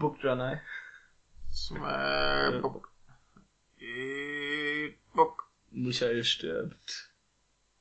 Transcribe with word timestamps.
Book 0.00 0.18
Janai. 0.22 0.60
smell, 1.50 2.60
bock. 2.60 2.88
Eat, 3.80 4.96
bock. 5.14 5.50
Michael 5.72 6.24
stirbt. 6.24 7.10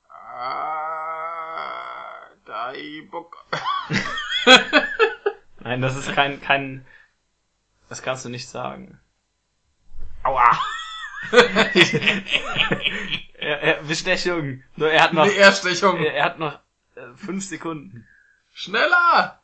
Ah, 0.10 1.10
die 2.48 3.02
bock. 3.04 3.36
Nein, 5.60 5.82
das 5.82 5.96
ist 5.96 6.12
kein, 6.14 6.42
kein, 6.42 6.86
das 7.88 8.02
kannst 8.02 8.26
du 8.26 8.30
nicht 8.30 8.48
sagen. 8.48 9.00
Aua! 10.24 10.58
er, 13.34 13.62
er, 13.62 13.84
Bestechung. 13.84 14.64
Nur 14.76 14.92
er 14.92 15.04
hat 15.04 15.14
noch, 15.14 15.28
Die 15.28 15.38
Erstechung. 15.38 15.98
er, 15.98 16.14
er 16.14 16.24
hat 16.26 16.40
noch 16.40 16.60
äh, 16.96 17.14
fünf 17.16 17.46
Sekunden. 17.46 18.08
Schneller! 18.54 19.42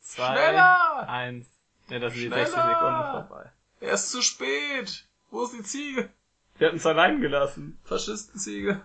Zwei, 0.00 0.32
Schneller! 0.32 1.08
eins. 1.08 1.46
Ja, 1.88 1.98
das 1.98 2.12
sind 2.14 2.22
die 2.22 2.28
Schneller! 2.28 2.46
60 2.46 2.62
Sekunden 2.62 3.02
vorbei. 3.10 3.50
Er 3.80 3.92
ist 3.92 4.10
zu 4.10 4.22
spät. 4.22 5.06
Wo 5.30 5.44
ist 5.44 5.54
die 5.54 5.62
Ziege? 5.62 6.10
Wir 6.58 6.68
hatten 6.68 6.76
es 6.76 6.86
allein 6.86 7.20
gelassen. 7.20 7.78
Faschistenziege. 7.84 8.80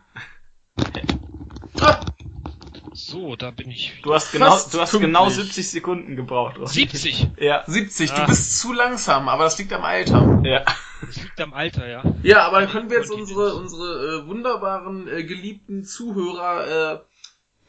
So, 3.05 3.35
da 3.35 3.51
bin 3.51 3.71
ich. 3.71 3.93
Du 4.03 4.13
hast 4.13 4.31
genau, 4.31 4.47
du 4.49 4.53
hast 4.53 4.91
pünktlich. 4.91 5.01
genau 5.01 5.29
70 5.29 5.69
Sekunden 5.71 6.15
gebraucht. 6.15 6.57
Ronny. 6.57 6.67
70! 6.67 7.29
Ja, 7.37 7.63
70, 7.65 8.11
Ah. 8.11 8.21
du 8.21 8.27
bist 8.27 8.59
zu 8.59 8.73
langsam, 8.73 9.29
aber 9.29 9.45
das 9.45 9.57
liegt 9.57 9.71
am 9.73 9.83
Alter. 9.83 10.41
ja. 10.43 10.65
Das 11.01 11.15
liegt 11.15 11.39
am 11.39 11.53
Alter, 11.53 11.87
ja. 11.87 12.03
Ja, 12.23 12.45
aber 12.45 12.59
dann 12.59 12.69
können 12.69 12.89
wir 12.89 12.97
jetzt 12.97 13.09
unsere, 13.09 13.55
unsere 13.55 14.23
äh, 14.23 14.27
wunderbaren, 14.27 15.07
äh, 15.07 15.23
geliebten 15.23 15.85
Zuhörer 15.85 16.95
äh, 16.95 16.99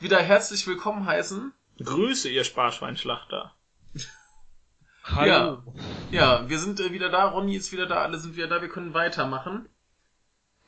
wieder 0.03 0.19
herzlich 0.20 0.67
willkommen 0.67 1.06
heißen. 1.06 1.53
Grüße, 1.83 2.28
ihr 2.28 2.42
Sparschweinschlachter. 2.42 3.55
Hallo. 5.05 5.62
Ja, 6.11 6.48
wir 6.48 6.59
sind 6.59 6.81
äh, 6.81 6.92
wieder 6.92 7.09
da, 7.09 7.27
Ronny 7.28 7.55
ist 7.56 7.70
wieder 7.72 7.87
da, 7.87 8.03
alle 8.03 8.19
sind 8.19 8.37
wieder 8.37 8.48
da, 8.48 8.61
wir 8.62 8.69
können 8.69 8.94
weitermachen. 8.94 9.69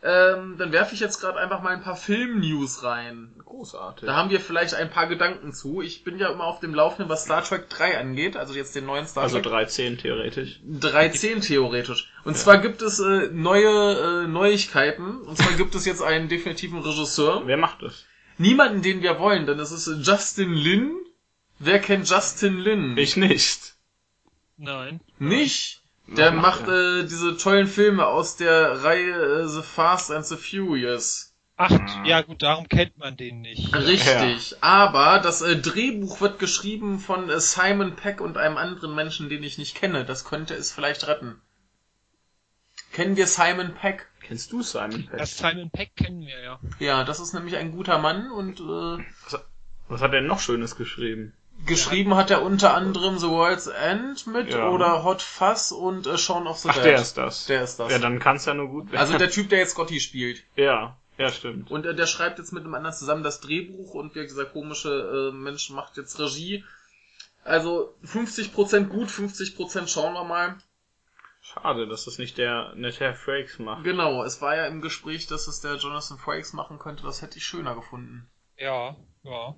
Ähm, 0.04 0.56
dann 0.58 0.72
werfe 0.72 0.94
ich 0.94 1.00
jetzt 1.00 1.20
gerade 1.20 1.38
einfach 1.38 1.62
mal 1.62 1.70
ein 1.70 1.82
paar 1.82 1.94
Film-News 1.94 2.82
rein. 2.82 3.32
Großartig. 3.44 4.06
Da 4.06 4.16
haben 4.16 4.30
wir 4.30 4.40
vielleicht 4.40 4.74
ein 4.74 4.90
paar 4.90 5.06
Gedanken 5.06 5.52
zu. 5.52 5.80
Ich 5.80 6.02
bin 6.02 6.18
ja 6.18 6.32
immer 6.32 6.44
auf 6.44 6.58
dem 6.58 6.74
Laufenden, 6.74 7.08
was 7.08 7.24
Star 7.24 7.44
Trek 7.44 7.70
3 7.70 7.98
angeht, 7.98 8.36
also 8.36 8.52
jetzt 8.52 8.74
den 8.74 8.86
neuen 8.86 9.06
Star 9.06 9.22
also 9.22 9.36
Trek 9.36 9.52
13 9.52 9.98
theoretisch. 9.98 10.60
3.10 10.68 11.40
theoretisch. 11.46 12.12
Und 12.24 12.36
zwar 12.36 12.58
gibt 12.58 12.82
es 12.82 12.98
äh, 12.98 13.28
neue 13.30 14.24
äh, 14.24 14.26
Neuigkeiten. 14.26 15.20
Und 15.20 15.38
zwar 15.38 15.52
gibt 15.52 15.76
es 15.76 15.84
jetzt 15.84 16.02
einen 16.02 16.28
definitiven 16.28 16.80
Regisseur. 16.80 17.42
Wer 17.46 17.56
macht 17.56 17.82
das? 17.82 18.04
Niemanden, 18.38 18.82
den 18.82 19.02
wir 19.02 19.20
wollen, 19.20 19.46
denn 19.46 19.60
es 19.60 19.70
ist 19.70 19.86
Justin 20.04 20.52
Lin. 20.52 20.96
Wer 21.60 21.78
kennt 21.78 22.10
Justin 22.10 22.58
Lin? 22.58 22.96
Ich 22.96 23.16
nicht. 23.16 23.74
Nein. 24.56 25.00
Nicht? 25.20 25.81
Der 26.16 26.34
Was 26.34 26.42
macht 26.42 26.60
macht 26.66 26.70
äh, 26.70 27.04
diese 27.04 27.36
tollen 27.36 27.66
Filme 27.66 28.06
aus 28.06 28.36
der 28.36 28.82
Reihe 28.84 29.42
äh, 29.42 29.48
The 29.48 29.62
Fast 29.62 30.10
and 30.10 30.26
the 30.26 30.36
Furious. 30.36 31.34
Ach, 31.56 31.70
Ah. 31.70 32.02
ja 32.04 32.22
gut, 32.22 32.42
darum 32.42 32.68
kennt 32.68 32.98
man 32.98 33.16
den 33.16 33.40
nicht. 33.42 33.74
Richtig. 33.74 34.56
Aber 34.62 35.20
das 35.20 35.42
äh, 35.42 35.56
Drehbuch 35.56 36.20
wird 36.20 36.38
geschrieben 36.38 36.98
von 36.98 37.30
äh, 37.30 37.40
Simon 37.40 37.94
Peck 37.94 38.20
und 38.20 38.36
einem 38.36 38.56
anderen 38.56 38.94
Menschen, 38.94 39.28
den 39.28 39.42
ich 39.42 39.58
nicht 39.58 39.76
kenne. 39.76 40.04
Das 40.04 40.24
könnte 40.24 40.54
es 40.54 40.72
vielleicht 40.72 41.06
retten. 41.06 41.40
Kennen 42.92 43.16
wir 43.16 43.26
Simon 43.26 43.74
Peck? 43.74 44.08
Kennst 44.20 44.52
du 44.52 44.62
Simon 44.62 45.06
Peck? 45.06 45.18
Das 45.18 45.38
Simon 45.38 45.70
Peck 45.70 45.94
kennen 45.96 46.22
wir 46.26 46.40
ja. 46.42 46.60
Ja, 46.78 47.04
das 47.04 47.20
ist 47.20 47.32
nämlich 47.32 47.56
ein 47.56 47.72
guter 47.72 47.98
Mann 47.98 48.30
und 48.30 48.60
äh, 48.60 49.04
Was 49.88 50.00
hat 50.02 50.12
er 50.14 50.20
noch 50.22 50.40
Schönes 50.40 50.76
geschrieben? 50.76 51.34
Geschrieben 51.66 52.14
hat 52.16 52.30
er 52.30 52.42
unter 52.42 52.74
anderem 52.74 53.18
The 53.18 53.28
World's 53.28 53.66
End 53.66 54.26
mit 54.26 54.52
Ja. 54.52 54.68
oder 54.70 55.04
Hot 55.04 55.22
Fuzz 55.22 55.70
und 55.72 56.06
äh, 56.06 56.18
Shaun 56.18 56.46
of 56.46 56.58
the 56.58 56.68
Ach, 56.70 56.74
Dead. 56.74 56.84
der 56.84 57.00
ist 57.00 57.18
das. 57.18 57.46
Der 57.46 57.62
ist 57.62 57.76
das. 57.78 57.90
Ja, 57.92 57.98
dann 57.98 58.18
kann's 58.18 58.44
ja 58.46 58.54
nur 58.54 58.68
gut 58.68 58.86
werden. 58.92 59.00
also 59.00 59.16
der 59.18 59.30
Typ, 59.30 59.48
der 59.48 59.60
jetzt 59.60 59.72
Scotty 59.72 60.00
spielt. 60.00 60.42
ja, 60.56 60.96
ja, 61.18 61.30
stimmt. 61.30 61.70
Und 61.70 61.84
äh, 61.86 61.94
der 61.94 62.06
schreibt 62.06 62.38
jetzt 62.38 62.52
mit 62.52 62.64
einem 62.64 62.74
anderen 62.74 62.96
zusammen 62.96 63.22
das 63.22 63.40
Drehbuch 63.40 63.94
und 63.94 64.14
wie 64.14 64.22
dieser 64.22 64.46
komische 64.46 65.30
äh, 65.30 65.36
Mensch 65.36 65.70
macht 65.70 65.96
jetzt 65.96 66.18
Regie. 66.18 66.64
Also 67.44 67.94
50% 68.04 68.84
gut, 68.86 69.08
50% 69.08 69.88
schauen 69.88 70.14
wir 70.14 70.24
mal. 70.24 70.56
Schade, 71.42 71.86
dass 71.88 72.04
das 72.06 72.18
nicht 72.18 72.38
der, 72.38 72.72
nicht 72.76 73.00
der 73.00 73.14
Frakes 73.14 73.58
macht. 73.58 73.84
Genau, 73.84 74.22
es 74.24 74.40
war 74.40 74.56
ja 74.56 74.66
im 74.66 74.80
Gespräch, 74.80 75.26
dass 75.26 75.48
es 75.48 75.60
der 75.60 75.74
Jonathan 75.76 76.16
Frakes 76.18 76.52
machen 76.52 76.78
könnte. 76.78 77.02
Das 77.02 77.20
hätte 77.20 77.36
ich 77.38 77.44
schöner 77.44 77.74
gefunden. 77.74 78.28
Ja, 78.56 78.96
ja. 79.24 79.54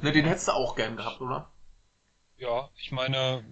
Ne, 0.00 0.12
den 0.12 0.24
hättest 0.26 0.48
du 0.48 0.52
auch 0.52 0.76
gern 0.76 0.96
gehabt, 0.96 1.20
oder? 1.20 1.50
Ja, 2.36 2.70
ich 2.78 2.90
meine, 2.90 3.44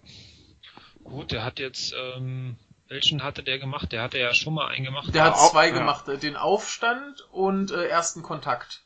gut, 1.05 1.33
der 1.33 1.45
hat 1.45 1.59
jetzt, 1.59 1.93
ähm, 1.93 2.57
welchen 2.89 3.23
hatte 3.23 3.43
der 3.43 3.59
gemacht? 3.59 3.93
Der 3.93 4.03
hatte 4.03 4.19
ja 4.19 4.33
schon 4.33 4.55
mal 4.55 4.69
einen 4.69 4.85
gemacht. 4.85 5.15
Der 5.15 5.25
hat 5.25 5.39
zwei 5.39 5.69
ja. 5.69 5.75
gemacht. 5.75 6.09
äh, 6.09 6.19
Den 6.19 6.37
Aufstand 6.37 7.21
und 7.33 7.71
äh, 7.71 7.87
ersten 7.87 8.23
Kontakt. 8.23 8.85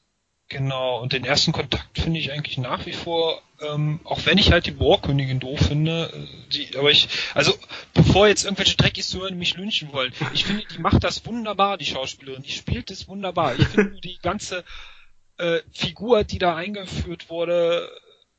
Genau, 0.49 1.01
und 1.01 1.15
den 1.15 1.25
ersten 1.25 1.53
Kontakt 1.53 1.99
finde 1.99 2.19
ich 2.19 2.31
eigentlich 2.31 2.59
nach 2.59 2.85
wie 2.85 2.93
vor, 2.93 3.41
ähm, 3.61 4.01
auch 4.05 4.27
wenn 4.27 4.37
ich 4.37 4.53
halt 4.53 4.67
die 4.67 4.73
Bohrkönigin 4.73 5.41
doof 5.41 5.61
finde, 5.61 6.13
äh, 6.13 6.49
die, 6.51 6.77
aber 6.77 6.91
ich, 6.91 7.09
also 7.33 7.55
bevor 7.95 8.29
jetzt 8.29 8.45
irgendwelche 8.45 8.77
Dreckies 8.77 9.09
zu 9.09 9.23
hören, 9.23 9.39
mich 9.39 9.57
lynchen 9.57 9.95
wollen, 9.95 10.13
ich 10.35 10.45
finde, 10.45 10.65
die 10.67 10.79
macht 10.79 11.05
das 11.05 11.25
wunderbar, 11.25 11.79
die 11.79 11.87
Schauspielerin, 11.87 12.43
die 12.43 12.53
spielt 12.53 12.91
es 12.91 13.09
wunderbar. 13.09 13.55
Ich 13.59 13.67
finde 13.69 13.99
die 14.01 14.19
ganze 14.19 14.63
äh, 15.39 15.61
Figur, 15.73 16.25
die 16.25 16.39
da 16.39 16.55
eingeführt 16.57 17.31
wurde, 17.31 17.89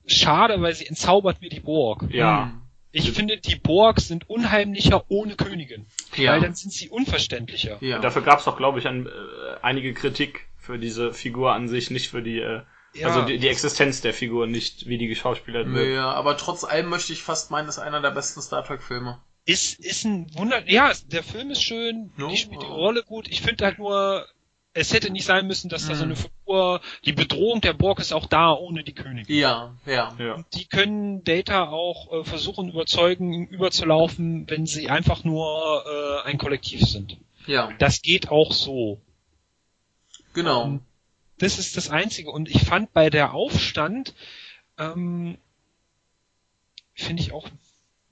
schade, 0.06 0.62
weil 0.62 0.74
sie 0.74 0.86
entzaubert 0.88 1.42
mir 1.42 1.50
die 1.50 1.60
Borg. 1.60 2.06
Ja. 2.12 2.46
Hm. 2.46 2.60
Ich 2.96 3.12
finde, 3.12 3.38
die 3.38 3.56
Borg 3.56 4.00
sind 4.00 4.30
unheimlicher 4.30 5.06
ohne 5.10 5.36
Königin. 5.36 5.88
Ja. 6.16 6.34
Weil 6.34 6.42
dann 6.42 6.54
sind 6.54 6.72
sie 6.72 6.90
unverständlicher. 6.90 7.78
Ja. 7.82 7.98
Dafür 8.00 8.22
gab's 8.22 8.48
auch, 8.48 8.56
glaube 8.56 8.78
ich, 8.78 8.88
ein, 8.88 9.08
äh, 9.08 9.10
einige 9.64 9.96
Kritik 9.96 10.48
für 10.58 10.78
diese 10.78 11.12
Figur 11.12 11.54
an 11.54 11.68
sich, 11.68 11.90
nicht 11.90 12.10
für 12.10 12.22
die, 12.22 12.38
äh, 12.40 12.62
Ja. 12.94 13.08
also 13.08 13.24
die, 13.24 13.40
die 13.40 13.48
Existenz 13.48 14.02
der 14.02 14.14
Figur, 14.14 14.46
nicht 14.46 14.88
wie 14.88 15.00
die 15.00 15.08
geschauspielert 15.08 15.68
wird. 15.74 15.96
Ja, 15.96 16.12
aber 16.12 16.38
trotz 16.38 16.64
allem 16.64 16.90
möchte 16.90 17.14
ich 17.14 17.24
fast 17.24 17.50
meinen, 17.50 17.66
das 17.66 17.78
ist 17.78 17.84
einer 17.84 18.00
der 18.02 18.12
besten 18.12 18.42
Star 18.44 18.64
Trek 18.64 18.84
Filme. 18.84 19.20
ist, 19.46 19.80
ist 19.80 20.06
ein 20.06 20.28
Wunder, 20.38 20.62
ja, 20.70 20.92
der 21.08 21.24
Film 21.24 21.50
ist 21.50 21.64
schön, 21.64 22.12
Ja. 22.20 22.28
die 22.28 22.38
spielt 22.38 22.62
die 22.62 22.68
Rolle 22.68 23.02
gut. 23.02 23.28
Ich 23.28 23.42
finde 23.42 23.66
halt 23.66 23.80
nur, 23.80 24.28
es 24.74 24.92
hätte 24.94 25.12
nicht 25.12 25.26
sein 25.26 25.46
müssen, 25.48 25.70
dass 25.70 25.88
da 25.88 25.96
so 25.96 26.04
Mhm. 26.06 26.12
eine 26.12 26.16
Figur, 26.16 26.82
die 27.06 27.14
Bedrohung 27.14 27.62
der 27.62 27.74
Borg 27.74 28.00
ist 28.00 28.12
auch 28.12 28.26
da 28.26 28.52
ohne 28.54 28.84
die 28.84 28.94
Königin. 28.94 29.36
Ja, 29.38 29.76
ja. 29.86 30.16
Ja. 30.18 30.34
Und 30.34 30.46
die 30.56 30.66
können 30.66 31.24
Data 31.24 31.70
auch 31.70 32.12
äh, 32.12 32.24
versuchen 32.24 32.70
überzeugen, 32.70 33.34
ihm 33.34 33.46
überzulaufen, 33.46 34.50
wenn 34.50 34.66
sie 34.66 34.90
einfach 34.90 35.24
nur 35.24 35.84
äh, 36.26 36.28
ein 36.28 36.38
Kollektiv 36.38 36.82
sind. 36.82 37.18
Ja, 37.46 37.72
Das 37.78 38.02
geht 38.02 38.30
auch 38.30 38.52
so. 38.52 39.00
genau. 40.34 40.64
Ähm, 40.66 40.82
Das 41.38 41.60
ist 41.60 41.78
das 41.78 41.90
Einzige. 41.90 42.32
Und 42.32 42.50
ich 42.50 42.64
fand 42.64 42.94
bei 42.94 43.10
der 43.10 43.34
Aufstand, 43.34 44.14
ähm, 44.80 45.38
finde 46.96 47.22
ich 47.22 47.32
auch 47.32 47.48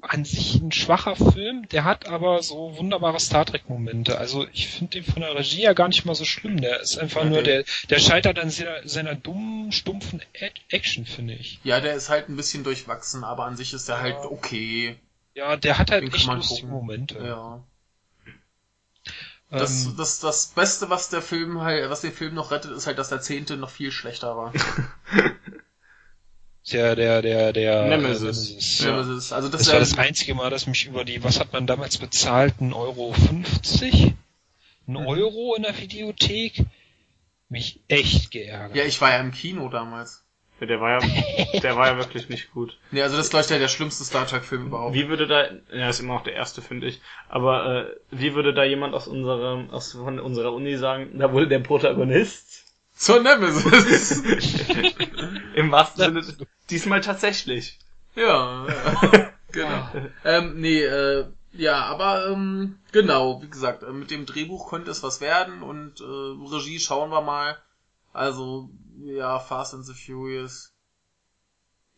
an 0.02 0.26
sich 0.26 0.56
ein 0.56 0.72
schwacher 0.72 1.16
Film. 1.16 1.68
Der 1.70 1.84
hat 1.84 2.08
aber 2.08 2.42
so 2.44 2.76
wunderbare 2.78 3.20
Star 3.20 3.46
Trek-Momente. 3.46 4.18
Also 4.18 4.48
ich 4.54 4.68
finde 4.68 5.00
den 5.00 5.04
von 5.04 5.22
der 5.22 5.36
Regie 5.36 5.62
ja 5.62 5.74
gar 5.74 5.88
nicht 5.88 6.06
mal 6.06 6.16
so 6.16 6.26
schlimm. 6.26 6.60
Der 6.60 6.80
ist 6.82 6.98
einfach 6.98 7.24
nur, 7.24 7.44
der, 7.44 7.64
der 7.90 8.00
scheitert 8.00 8.40
an 8.40 8.50
seiner, 8.50 8.88
seiner 8.88 9.16
dummen, 9.16 9.72
stumpfen 9.72 10.22
Ad- 10.40 10.62
Action, 10.70 11.06
finde 11.06 11.34
ich. 11.36 11.60
Ja, 11.64 11.80
der 11.80 11.94
ist 11.96 12.10
halt 12.10 12.30
ein 12.30 12.36
bisschen 12.36 12.64
durchwachsen, 12.64 13.24
aber 13.24 13.46
an 13.46 13.58
sich 13.58 13.74
ist 13.74 13.88
er 13.90 14.02
halt 14.02 14.16
Ja. 14.16 14.26
okay. 14.26 14.96
Ja, 15.36 15.56
der 15.56 15.78
hat 15.78 15.92
halt 15.92 16.04
Den 16.04 16.14
echt 16.14 16.28
lustige 16.28 16.62
gucken. 16.68 16.70
Momente. 16.72 17.18
Ja. 17.24 17.64
Das, 19.50 19.86
Ähm, 19.86 19.96
das, 19.98 20.20
das 20.20 20.48
Beste, 20.48 20.90
was 20.90 21.10
der 21.10 21.22
Film 21.22 21.62
halt, 21.62 21.90
was 21.90 22.02
den 22.02 22.14
Film 22.14 22.34
noch 22.36 22.52
rettet, 22.52 22.72
ist 22.72 22.88
halt, 22.88 22.98
dass 22.98 23.10
der 23.10 23.22
zehnte 23.22 23.58
noch 23.58 23.70
viel 23.70 23.92
schlechter 23.92 24.36
war. 24.38 24.54
der, 26.72 26.96
der, 26.96 27.22
der, 27.22 27.54
der 27.54 27.86
Nemesis. 27.88 28.82
äh, 28.82 28.86
Ja. 28.86 28.92
Nemesis. 28.92 29.32
Also 29.34 29.50
das, 29.50 29.52
Das 29.52 29.62
ist 29.62 29.68
war 29.68 29.74
ja- 29.76 29.80
das 29.80 29.98
einzige 29.98 30.36
Mal, 30.36 30.50
dass 30.50 30.68
mich 30.68 30.86
über 30.86 31.04
die, 31.06 31.24
was 31.24 31.40
hat 31.40 31.54
man 31.54 31.66
damals 31.68 31.98
bezahlt? 31.98 32.56
Ein 32.62 32.74
Euro 32.74 33.14
50? 33.14 33.94
Ein 34.04 34.14
Mhm. 34.88 35.08
Euro 35.08 35.56
in 35.56 35.64
der 35.64 35.78
Videothek? 35.78 36.66
mich 37.50 37.82
echt 37.90 38.32
geärgert. 38.32 38.78
Ja, 38.78 38.86
ich 38.86 39.02
war 39.02 39.12
ja 39.12 39.20
im 39.20 39.34
Kino 39.34 39.68
damals. 39.68 40.24
Ja, 40.62 40.68
der 40.68 40.80
war 40.80 40.92
ja, 40.92 41.00
der 41.62 41.76
war 41.76 41.88
ja 41.88 41.98
wirklich 41.98 42.30
nicht 42.30 42.52
gut. 42.54 42.78
Nee, 42.92 43.02
also 43.02 43.18
das 43.18 43.26
ist, 43.26 43.30
glaube 43.32 43.42
ich, 43.42 43.48
der, 43.50 43.60
der 43.60 43.68
schlimmste 43.68 44.06
Star 44.06 44.26
Trek-Film 44.26 44.68
überhaupt. 44.68 44.94
Wie 44.96 45.10
würde 45.10 45.28
da, 45.28 45.50
ja, 45.76 45.90
ist 45.90 46.00
immer 46.00 46.14
noch 46.14 46.24
der 46.24 46.34
erste, 46.36 46.62
finde 46.62 46.88
ich. 46.88 47.02
Aber 47.28 47.88
äh, 47.90 47.96
wie 48.12 48.36
würde 48.36 48.54
da 48.54 48.64
jemand 48.64 48.94
aus 48.94 49.08
unserem, 49.08 49.70
aus 49.72 49.92
von 49.92 50.18
unserer 50.22 50.54
Uni 50.54 50.78
sagen, 50.78 51.20
da 51.20 51.34
wurde 51.34 51.50
der 51.50 51.60
Protagonist 51.60 52.64
Zur 52.96 53.22
Nemesis. 53.22 54.24
im 55.56 55.72
wahrsten 55.72 56.22
Sinne 56.22 56.48
diesmal 56.70 57.02
tatsächlich. 57.02 57.80
ja, 58.16 58.68
ja. 58.68 59.32
genau. 59.52 59.90
ähm, 60.24 60.60
nee, 60.60 60.82
äh, 60.82 61.26
ja, 61.54 61.84
aber 61.84 62.28
ähm, 62.28 62.80
genau, 62.92 63.42
wie 63.42 63.50
gesagt, 63.50 63.84
äh, 63.84 63.92
mit 63.92 64.10
dem 64.10 64.26
Drehbuch 64.26 64.70
könnte 64.70 64.92
es 64.92 65.04
was 65.04 65.20
werden 65.20 65.62
und 65.62 66.00
äh, 66.00 66.04
Regie 66.04 66.80
schauen 66.80 67.10
wir 67.10 67.22
mal. 67.22 67.58
Also, 68.14 68.70
ja, 69.00 69.40
Fast 69.40 69.74
and 69.74 69.86
the 69.86 69.94
Furious. 69.94 70.74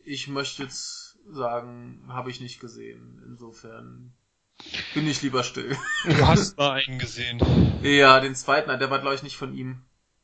Ich 0.03 0.27
möchte 0.27 0.63
jetzt 0.63 1.18
sagen, 1.30 2.03
habe 2.09 2.30
ich 2.30 2.41
nicht 2.41 2.59
gesehen. 2.59 3.21
Insofern 3.25 4.13
bin 4.94 5.07
ich 5.07 5.21
lieber 5.21 5.44
still. 5.44 5.77
Du 6.06 6.27
hast 6.27 6.57
mal 6.57 6.71
einen 6.71 7.00
gesehen. 7.00 7.39
ja, 7.83 8.19
den 8.19 8.35
zweiten, 8.35 8.77
der 8.80 8.89
war 8.89 9.00
glaube 9.00 9.15
ich 9.15 9.24
nicht 9.24 9.38
von 9.38 9.56
ihm. 9.56 9.83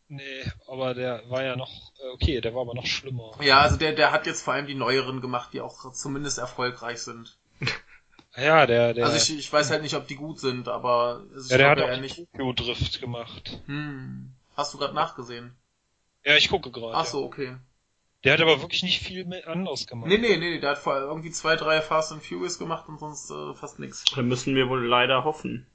Nee, 0.10 0.44
aber 0.68 0.96
der 0.96 1.22
war 1.30 1.44
ja 1.44 1.56
noch, 1.56 1.94
äh, 2.00 2.10
okay, 2.14 2.42
der 2.42 2.56
war 2.56 2.62
aber 2.62 2.74
noch 2.74 2.88
schlimmer. 2.88 3.32
Ja, 3.42 3.60
also 3.60 3.78
der, 3.78 3.94
der 3.94 4.12
hat 4.12 4.26
jetzt 4.26 4.42
vor 4.42 4.54
allem 4.54 4.66
die 4.66 4.74
neueren 4.74 5.22
gemacht, 5.22 5.52
die 5.54 5.62
auch 5.62 5.94
zumindest 5.94 6.40
erfolgreich 6.40 7.00
sind. 7.02 7.38
Ja, 8.36 8.66
der, 8.66 8.94
der, 8.94 9.06
Also 9.06 9.18
ich, 9.18 9.40
ich 9.40 9.54
weiß 9.54 9.70
halt 9.70 9.84
nicht, 9.84 9.96
ob 9.96 10.08
die 10.08 10.16
gut 10.16 10.40
sind, 10.40 10.68
aber 10.68 11.24
also 11.34 11.46
ich 11.46 11.52
ja, 11.52 11.58
der 11.58 11.70
hat 11.70 11.82
auch 11.82 11.88
eher 11.88 11.96
die 11.96 12.02
nicht. 12.02 12.16
Tokyo 12.16 12.54
Drift 12.54 13.00
gemacht. 13.02 13.60
Hm. 13.68 14.32
Hast 14.56 14.74
du 14.74 14.78
gerade 14.78 14.96
nachgesehen? 14.96 15.56
Ja, 16.26 16.36
ich 16.36 16.50
gucke 16.50 16.72
gerade. 16.72 16.96
Ach 16.96 17.06
so, 17.06 17.24
okay. 17.24 17.58
Der 18.24 18.34
hat 18.34 18.42
aber 18.42 18.62
wirklich 18.62 18.84
nicht 18.84 19.00
viel 19.00 19.26
mehr 19.26 19.48
anders 19.48 19.88
gemacht. 19.88 20.10
Nee, 20.10 20.18
nee, 20.18 20.38
nee, 20.38 20.60
der 20.60 20.72
hat 20.72 20.80
vor 20.80 20.98
irgendwie 20.98 21.32
zwei, 21.32 21.56
drei 21.56 21.82
Fast 21.82 22.12
and 22.12 22.24
Furious 22.24 22.60
gemacht 22.60 22.90
und 22.90 23.00
sonst 23.00 23.30
äh, 23.32 23.54
fast 23.54 23.80
nix. 23.80 24.04
Da 24.14 24.22
müssen 24.22 24.56
wir 24.56 24.70
wohl 24.70 24.86
leider 24.86 25.24
hoffen. 25.24 25.68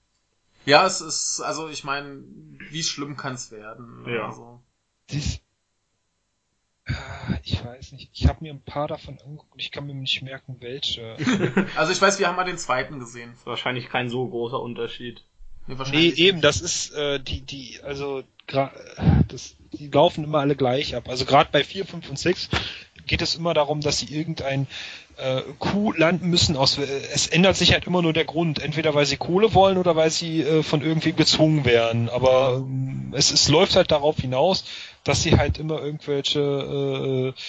Ja, 0.66 0.86
es 0.86 1.00
ist, 1.00 1.40
also 1.40 1.68
ich 1.68 1.84
meine, 1.84 2.22
wie 2.70 2.82
schlimm 2.82 3.16
kann's 3.16 3.50
werden? 3.50 4.04
Ja. 4.08 4.26
Also. 4.28 4.60
Dies, 5.10 5.40
Ah, 6.86 7.38
ich 7.42 7.64
weiß 7.64 7.92
nicht. 7.92 8.10
Ich 8.12 8.26
habe 8.28 8.44
mir 8.44 8.52
ein 8.52 8.60
paar 8.60 8.88
davon 8.88 9.18
angeguckt. 9.24 9.54
Ich 9.56 9.70
kann 9.70 9.86
mir 9.86 9.94
nicht 9.94 10.20
merken, 10.22 10.56
welche. 10.60 11.16
also 11.76 11.92
ich 11.92 12.00
weiß, 12.00 12.18
wir 12.18 12.28
haben 12.28 12.36
mal 12.36 12.44
den 12.44 12.58
zweiten 12.58 12.98
gesehen. 12.98 13.32
Ist 13.32 13.46
wahrscheinlich 13.46 13.88
kein 13.88 14.10
so 14.10 14.28
großer 14.28 14.60
Unterschied. 14.60 15.22
Nee, 15.66 15.76
nee, 15.92 16.08
eben, 16.10 16.42
das 16.42 16.60
ist 16.60 16.92
äh, 16.92 17.18
die, 17.20 17.40
die, 17.40 17.80
also 17.82 18.22
gra- 18.46 18.70
das, 19.28 19.56
die 19.72 19.88
laufen 19.88 20.24
immer 20.24 20.40
alle 20.40 20.56
gleich 20.56 20.94
ab. 20.94 21.08
Also 21.08 21.24
gerade 21.24 21.48
bei 21.50 21.64
4, 21.64 21.86
5 21.86 22.10
und 22.10 22.18
6 22.18 22.50
geht 23.06 23.22
es 23.22 23.34
immer 23.34 23.54
darum, 23.54 23.80
dass 23.80 23.98
sie 24.00 24.14
irgendein 24.14 24.66
äh, 25.16 25.42
Coup 25.58 25.96
landen 25.96 26.28
müssen. 26.28 26.56
Aus, 26.56 26.78
äh, 26.78 26.82
es 27.12 27.26
ändert 27.26 27.56
sich 27.56 27.72
halt 27.72 27.86
immer 27.86 28.02
nur 28.02 28.12
der 28.12 28.24
Grund. 28.24 28.62
Entweder 28.62 28.94
weil 28.94 29.06
sie 29.06 29.16
Kohle 29.16 29.54
wollen 29.54 29.78
oder 29.78 29.96
weil 29.96 30.10
sie 30.10 30.42
äh, 30.42 30.62
von 30.62 30.82
irgendwem 30.82 31.16
gezwungen 31.16 31.64
werden. 31.64 32.08
Aber 32.08 32.56
ähm, 32.56 33.12
es, 33.12 33.30
es 33.30 33.48
läuft 33.48 33.76
halt 33.76 33.90
darauf 33.90 34.16
hinaus, 34.16 34.64
dass 35.04 35.22
sie 35.22 35.36
halt 35.36 35.58
immer 35.58 35.82
irgendwelche 35.82 36.40
äh, 37.34 37.40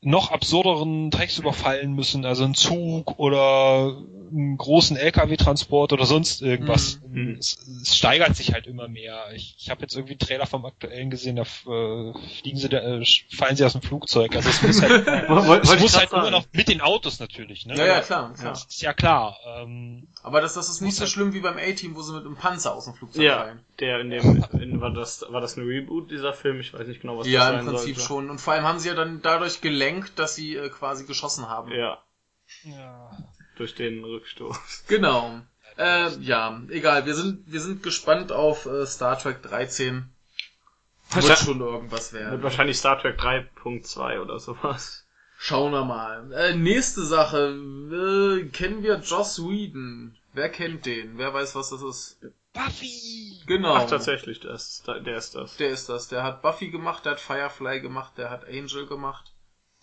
noch 0.00 0.30
absurderen 0.30 1.10
Tricks 1.10 1.38
überfallen 1.38 1.92
müssen, 1.92 2.24
also 2.24 2.44
einen 2.44 2.54
Zug 2.54 3.18
oder 3.18 3.96
einen 4.30 4.56
großen 4.56 4.96
LKW-Transport 4.96 5.92
oder 5.92 6.04
sonst 6.06 6.40
irgendwas. 6.42 7.00
Mhm. 7.08 7.36
Es, 7.40 7.58
es 7.82 7.96
steigert 7.96 8.36
sich 8.36 8.52
halt 8.52 8.66
immer 8.68 8.86
mehr. 8.86 9.24
Ich, 9.34 9.56
ich 9.58 9.70
habe 9.70 9.80
jetzt 9.80 9.94
irgendwie 9.96 10.12
einen 10.12 10.20
Trailer 10.20 10.46
vom 10.46 10.64
aktuellen 10.66 11.10
gesehen, 11.10 11.34
da 11.36 11.42
äh, 11.42 12.12
fliegen 12.40 12.58
sie, 12.58 12.68
da, 12.68 12.78
äh, 12.78 13.04
fallen 13.34 13.56
sie 13.56 13.64
aus 13.64 13.72
dem 13.72 13.82
Flugzeug. 13.82 14.36
Also 14.36 14.50
es 14.50 14.62
muss 14.62 14.82
halt, 14.82 15.06
es 15.64 15.80
muss 15.80 15.96
halt 15.96 16.12
immer 16.12 16.30
noch 16.30 16.44
mit 16.52 16.68
den 16.68 16.80
Autos 16.80 17.18
natürlich. 17.18 17.66
Ne? 17.66 17.76
Ja, 17.76 17.86
ja, 17.86 18.00
klar, 18.00 18.32
klar. 18.34 18.50
Das 18.50 18.66
ist 18.66 18.82
ja 18.82 18.92
klar. 18.92 19.36
Ähm, 19.58 20.06
Aber 20.22 20.40
das, 20.40 20.54
das 20.54 20.68
ist 20.68 20.80
nicht 20.80 20.94
so 20.94 21.00
halt- 21.00 21.10
schlimm 21.10 21.32
wie 21.32 21.40
beim 21.40 21.56
A-Team, 21.56 21.96
wo 21.96 22.02
sie 22.02 22.12
mit 22.12 22.24
einem 22.24 22.36
Panzer 22.36 22.74
aus 22.74 22.84
dem 22.84 22.94
Flugzeug 22.94 23.24
Ja, 23.24 23.38
fallen. 23.38 23.60
Der 23.80 24.00
in 24.00 24.10
dem, 24.10 24.44
in, 24.60 24.80
war 24.80 24.90
das, 24.92 25.24
war 25.28 25.40
das 25.40 25.56
ein 25.56 25.66
Reboot 25.66 26.10
dieser 26.10 26.32
Film? 26.32 26.60
Ich 26.60 26.72
weiß 26.74 26.86
nicht 26.88 27.00
genau, 27.00 27.18
was 27.18 27.26
Ja, 27.26 27.50
das 27.52 27.60
im 27.60 27.66
sein 27.66 27.74
Prinzip 27.76 27.96
sollte. 27.96 28.08
schon. 28.08 28.30
Und 28.30 28.40
vor 28.40 28.52
allem 28.54 28.64
haben 28.64 28.78
sie 28.78 28.88
ja 28.88 28.94
dann 28.94 29.22
dadurch 29.22 29.60
gelenkt, 29.60 30.18
dass 30.18 30.34
sie 30.34 30.56
äh, 30.56 30.68
quasi 30.68 31.04
geschossen 31.06 31.48
haben. 31.48 31.70
Ja, 31.72 32.02
ja. 32.64 33.10
durch 33.56 33.74
den 33.74 34.04
Rückstoß. 34.04 34.84
Genau. 34.88 35.40
Äh, 35.76 36.08
ja, 36.20 36.60
egal. 36.70 37.06
Wir 37.06 37.14
sind, 37.14 37.44
wir 37.52 37.60
sind 37.60 37.82
gespannt 37.84 38.32
auf 38.32 38.66
äh, 38.66 38.84
Star 38.84 39.16
Trek 39.18 39.42
13. 39.42 40.08
Wird 41.12 41.24
Ja. 41.28 41.36
schon 41.36 41.60
irgendwas 41.60 42.12
Wird 42.12 42.24
werden. 42.24 42.42
wahrscheinlich 42.42 42.78
Star 42.78 42.98
Trek 43.00 43.18
3.2 43.20 44.20
oder 44.20 44.40
sowas. 44.40 45.04
Schauen 45.38 45.70
wir 45.72 45.84
mal. 45.84 46.32
Äh, 46.32 46.56
nächste 46.56 47.04
Sache. 47.04 47.50
Äh, 48.42 48.48
kennen 48.48 48.82
wir 48.82 48.98
Joss 48.98 49.38
Whedon? 49.40 50.16
Wer 50.32 50.48
kennt 50.48 50.84
den? 50.84 51.16
Wer 51.16 51.32
weiß, 51.32 51.54
was 51.54 51.70
das 51.70 51.82
ist? 51.82 52.18
Buffy! 52.64 53.40
Genau. 53.46 53.74
Ach, 53.74 53.86
tatsächlich, 53.88 54.40
der 54.40 54.52
ist, 54.52 54.86
der 54.86 55.16
ist 55.16 55.34
das. 55.34 55.56
Der 55.56 55.70
ist 55.70 55.88
das. 55.88 56.08
Der 56.08 56.22
hat 56.22 56.42
Buffy 56.42 56.68
gemacht, 56.70 57.04
der 57.04 57.12
hat 57.12 57.20
Firefly 57.20 57.80
gemacht, 57.80 58.12
der 58.18 58.30
hat 58.30 58.46
Angel 58.46 58.86
gemacht. 58.86 59.32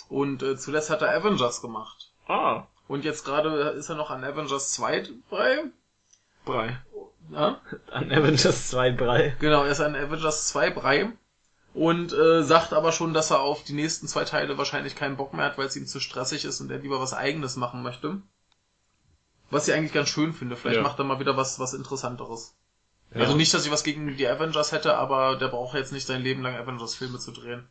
Und 0.09 0.43
äh, 0.43 0.55
zuletzt 0.57 0.89
hat 0.89 1.01
er 1.01 1.15
Avengers 1.15 1.61
gemacht. 1.61 2.11
Ah, 2.27 2.67
Und 2.87 3.05
jetzt 3.05 3.23
gerade 3.25 3.49
ist 3.69 3.89
er 3.89 3.95
noch 3.95 4.11
an 4.11 4.23
Avengers 4.23 4.71
2 4.73 5.09
bei. 5.29 5.63
Brei. 6.43 6.79
Ja? 7.31 7.59
An 7.91 8.11
Avengers 8.11 8.69
2 8.69 8.91
Brei. 8.91 9.35
Genau, 9.39 9.63
er 9.63 9.71
ist 9.71 9.79
an 9.81 9.95
Avengers 9.95 10.47
2 10.49 10.69
Brei. 10.69 11.11
Und 11.73 12.13
äh, 12.13 12.43
sagt 12.43 12.71
aber 12.71 12.91
schon, 12.91 13.13
dass 13.13 13.31
er 13.31 13.41
auf 13.41 13.63
die 13.63 13.73
nächsten 13.73 14.07
zwei 14.07 14.23
Teile 14.25 14.57
wahrscheinlich 14.57 14.95
keinen 14.95 15.17
Bock 15.17 15.33
mehr 15.33 15.45
hat, 15.45 15.57
weil 15.57 15.65
es 15.67 15.75
ihm 15.75 15.87
zu 15.87 15.99
stressig 15.99 16.45
ist 16.45 16.61
und 16.61 16.71
er 16.71 16.77
lieber 16.77 17.01
was 17.01 17.13
eigenes 17.13 17.55
machen 17.57 17.81
möchte. 17.83 18.21
Was 19.49 19.67
ich 19.67 19.73
eigentlich 19.73 19.91
ganz 19.93 20.09
schön 20.09 20.33
finde. 20.33 20.55
Vielleicht 20.55 20.77
Ja. 20.77 20.83
macht 20.83 20.99
er 20.99 21.05
mal 21.05 21.19
wieder 21.19 21.35
was, 21.35 21.59
was 21.59 21.73
Interessanteres. 21.73 22.55
Ja. 23.15 23.21
Also 23.21 23.35
nicht, 23.35 23.53
dass 23.53 23.65
ich 23.65 23.71
was 23.71 23.83
gegen 23.83 24.15
die 24.17 24.27
Avengers 24.27 24.73
hätte, 24.73 24.97
aber 24.97 25.37
der 25.37 25.47
braucht 25.47 25.73
jetzt 25.73 25.93
nicht 25.93 26.05
sein 26.05 26.21
Leben 26.21 26.43
lang 26.43 26.55
Avengers-Filme 26.55 27.17
zu 27.17 27.31
drehen. 27.31 27.65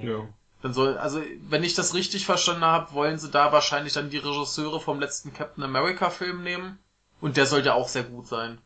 Ja. 0.00 0.26
Dann 0.62 0.72
soll, 0.72 0.96
also 0.96 1.20
wenn 1.48 1.62
ich 1.62 1.74
das 1.74 1.92
richtig 1.92 2.24
verstanden 2.24 2.64
habe, 2.64 2.92
wollen 2.94 3.18
sie 3.18 3.30
da 3.30 3.52
wahrscheinlich 3.52 3.92
dann 3.92 4.10
die 4.10 4.18
Regisseure 4.18 4.80
vom 4.80 4.98
letzten 4.98 5.34
Captain 5.34 5.62
America 5.62 6.08
Film 6.08 6.42
nehmen. 6.42 6.78
Und 7.20 7.36
der 7.36 7.46
soll 7.46 7.64
ja 7.64 7.74
auch 7.74 7.88
sehr 7.88 8.04
gut 8.04 8.26
sein. 8.26 8.58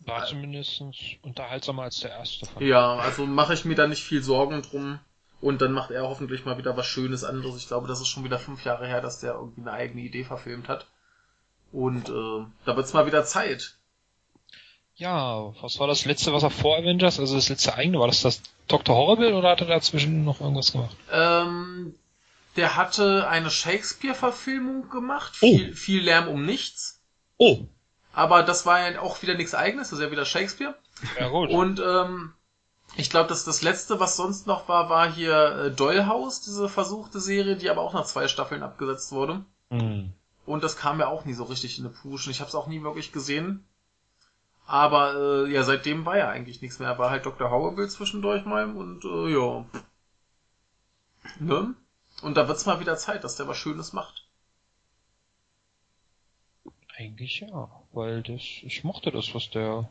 War 0.00 0.26
zumindest 0.26 0.82
unterhaltsamer 1.22 1.84
als 1.84 2.00
der 2.00 2.10
erste. 2.10 2.46
fand. 2.46 2.60
Ja, 2.60 2.96
also 2.96 3.24
mache 3.26 3.54
ich 3.54 3.64
mir 3.64 3.74
da 3.74 3.86
nicht 3.86 4.02
viel 4.02 4.22
Sorgen 4.22 4.62
drum. 4.62 4.98
Und 5.40 5.62
dann 5.62 5.72
macht 5.72 5.90
er 5.90 6.02
hoffentlich 6.08 6.44
mal 6.44 6.58
wieder 6.58 6.76
was 6.76 6.86
Schönes 6.86 7.22
anderes. 7.22 7.56
Ich 7.56 7.68
glaube, 7.68 7.86
das 7.86 8.00
ist 8.00 8.08
schon 8.08 8.24
wieder 8.24 8.38
fünf 8.38 8.64
Jahre 8.64 8.86
her, 8.86 9.00
dass 9.00 9.20
der 9.20 9.34
irgendwie 9.34 9.60
eine 9.60 9.72
eigene 9.72 10.00
Idee 10.00 10.24
verfilmt 10.24 10.68
hat. 10.68 10.86
Und 11.70 12.08
äh, 12.08 12.46
da 12.64 12.76
wird's 12.76 12.94
mal 12.94 13.06
wieder 13.06 13.24
Zeit. 13.24 13.76
Ja, 14.96 15.52
was 15.60 15.80
war 15.80 15.86
das 15.86 16.04
letzte, 16.04 16.32
was 16.32 16.44
er 16.44 16.50
vor 16.50 16.78
Avengers, 16.78 17.18
also 17.18 17.34
das 17.34 17.48
letzte 17.48 17.74
eigene, 17.74 17.98
war 17.98 18.06
das 18.06 18.22
das 18.22 18.42
Dr. 18.68 18.94
Horrible 18.96 19.34
oder 19.34 19.50
hat 19.50 19.60
er 19.60 19.66
dazwischen 19.66 20.24
noch 20.24 20.40
irgendwas 20.40 20.72
gemacht? 20.72 20.96
Ähm, 21.10 21.94
der 22.56 22.76
hatte 22.76 23.26
eine 23.28 23.50
Shakespeare-Verfilmung 23.50 24.88
gemacht. 24.90 25.34
Oh. 25.42 25.56
Viel, 25.56 25.74
viel 25.74 26.02
Lärm 26.02 26.28
um 26.28 26.46
nichts. 26.46 27.00
Oh, 27.36 27.58
Aber 28.12 28.44
das 28.44 28.64
war 28.64 28.88
ja 28.88 29.00
auch 29.00 29.20
wieder 29.22 29.34
nichts 29.34 29.54
eigenes, 29.54 29.90
das 29.90 29.98
ist 29.98 30.04
ja 30.04 30.12
wieder 30.12 30.24
Shakespeare. 30.24 30.76
ja 31.18 31.28
gut. 31.28 31.50
Und 31.50 31.80
ähm, 31.80 32.32
ich 32.96 33.10
glaube, 33.10 33.28
dass 33.28 33.44
das 33.44 33.62
letzte, 33.62 33.98
was 33.98 34.16
sonst 34.16 34.46
noch 34.46 34.68
war, 34.68 34.88
war 34.88 35.12
hier 35.12 35.64
äh, 35.64 35.70
Dollhouse, 35.72 36.42
diese 36.42 36.68
versuchte 36.68 37.18
Serie, 37.18 37.56
die 37.56 37.68
aber 37.68 37.82
auch 37.82 37.92
nach 37.92 38.04
zwei 38.04 38.28
Staffeln 38.28 38.62
abgesetzt 38.62 39.10
wurde. 39.10 39.44
Hm. 39.70 40.12
Und 40.46 40.62
das 40.62 40.76
kam 40.76 41.00
ja 41.00 41.08
auch 41.08 41.24
nie 41.24 41.32
so 41.32 41.44
richtig 41.44 41.78
in 41.78 41.86
eine 41.86 41.94
Puschen. 41.94 42.30
Ich 42.30 42.40
habe 42.40 42.48
es 42.48 42.54
auch 42.54 42.68
nie 42.68 42.82
wirklich 42.82 43.10
gesehen. 43.10 43.66
Aber 44.66 45.14
äh, 45.46 45.52
ja, 45.52 45.62
seitdem 45.62 46.06
war 46.06 46.16
ja 46.16 46.28
eigentlich 46.28 46.62
nichts 46.62 46.78
mehr. 46.78 46.98
War 46.98 47.10
halt 47.10 47.26
Dr. 47.26 47.50
Horrible 47.50 47.88
zwischendurch 47.88 48.44
mal 48.44 48.74
und 48.74 49.04
äh, 49.04 49.32
ja. 49.32 49.64
Ne? 51.38 51.74
Und 52.22 52.36
da 52.36 52.48
wird's 52.48 52.66
mal 52.66 52.80
wieder 52.80 52.96
Zeit, 52.96 53.24
dass 53.24 53.36
der 53.36 53.48
was 53.48 53.56
Schönes 53.56 53.92
macht. 53.92 54.26
Eigentlich 56.96 57.40
ja, 57.40 57.70
weil 57.92 58.22
das, 58.22 58.40
ich 58.40 58.84
mochte 58.84 59.10
das, 59.10 59.34
was 59.34 59.50
der. 59.50 59.88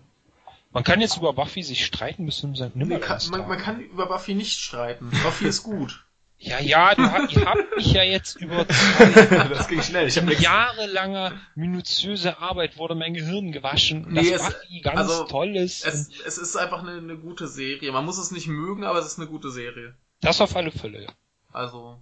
Man 0.72 0.84
kann 0.84 1.02
jetzt 1.02 1.18
über 1.18 1.34
Buffy 1.34 1.62
sich 1.62 1.86
streiten 1.86 2.26
bis 2.26 2.38
zum 2.38 2.56
St. 2.56 2.76
Man 2.76 3.00
kann, 3.00 3.20
man, 3.30 3.48
man 3.48 3.60
kann 3.60 3.80
über 3.80 4.08
Buffy 4.08 4.34
nicht 4.34 4.58
streiten. 4.58 5.12
Buffy 5.24 5.46
ist 5.46 5.64
gut. 5.64 6.03
Ja, 6.46 6.60
ja, 6.60 6.94
du 6.94 7.04
habt, 7.04 7.32
ihr 7.34 7.46
habt 7.46 7.76
mich 7.78 7.94
ja 7.94 8.04
jetzt 8.04 8.36
überzeugt. 8.36 8.70
das 9.52 9.68
ging 9.68 9.82
schnell. 9.82 10.08
Ich 10.08 10.16
hab 10.18 10.24
In 10.24 10.30
nichts. 10.30 10.44
jahrelanger, 10.44 11.34
minutiöse 11.56 12.40
Arbeit 12.40 12.78
wurde 12.78 12.96
mein 12.96 13.14
Gehirn 13.14 13.52
gewaschen, 13.52 14.06
Nee, 14.10 14.32
dass 14.32 14.42
es- 14.50 14.54
Buffy 14.54 14.82
ganz 14.82 15.00
also, 15.00 15.24
toll 15.26 15.56
ist. 15.56 15.86
Es, 15.86 16.10
es 16.26 16.38
ist 16.38 16.56
einfach 16.58 16.80
eine, 16.84 16.98
eine 16.98 17.18
gute 17.18 17.48
Serie. 17.48 17.92
Man 17.92 18.04
muss 18.06 18.18
es 18.18 18.32
nicht 18.32 18.48
mögen, 18.48 18.84
aber 18.84 19.00
es 19.00 19.06
ist 19.06 19.20
eine 19.20 19.28
gute 19.30 19.52
Serie. 19.52 19.96
das 20.22 20.42
auf 20.42 20.56
alle 20.56 20.72
Fälle, 20.72 21.04
ja. 21.04 21.10
Also. 21.54 21.98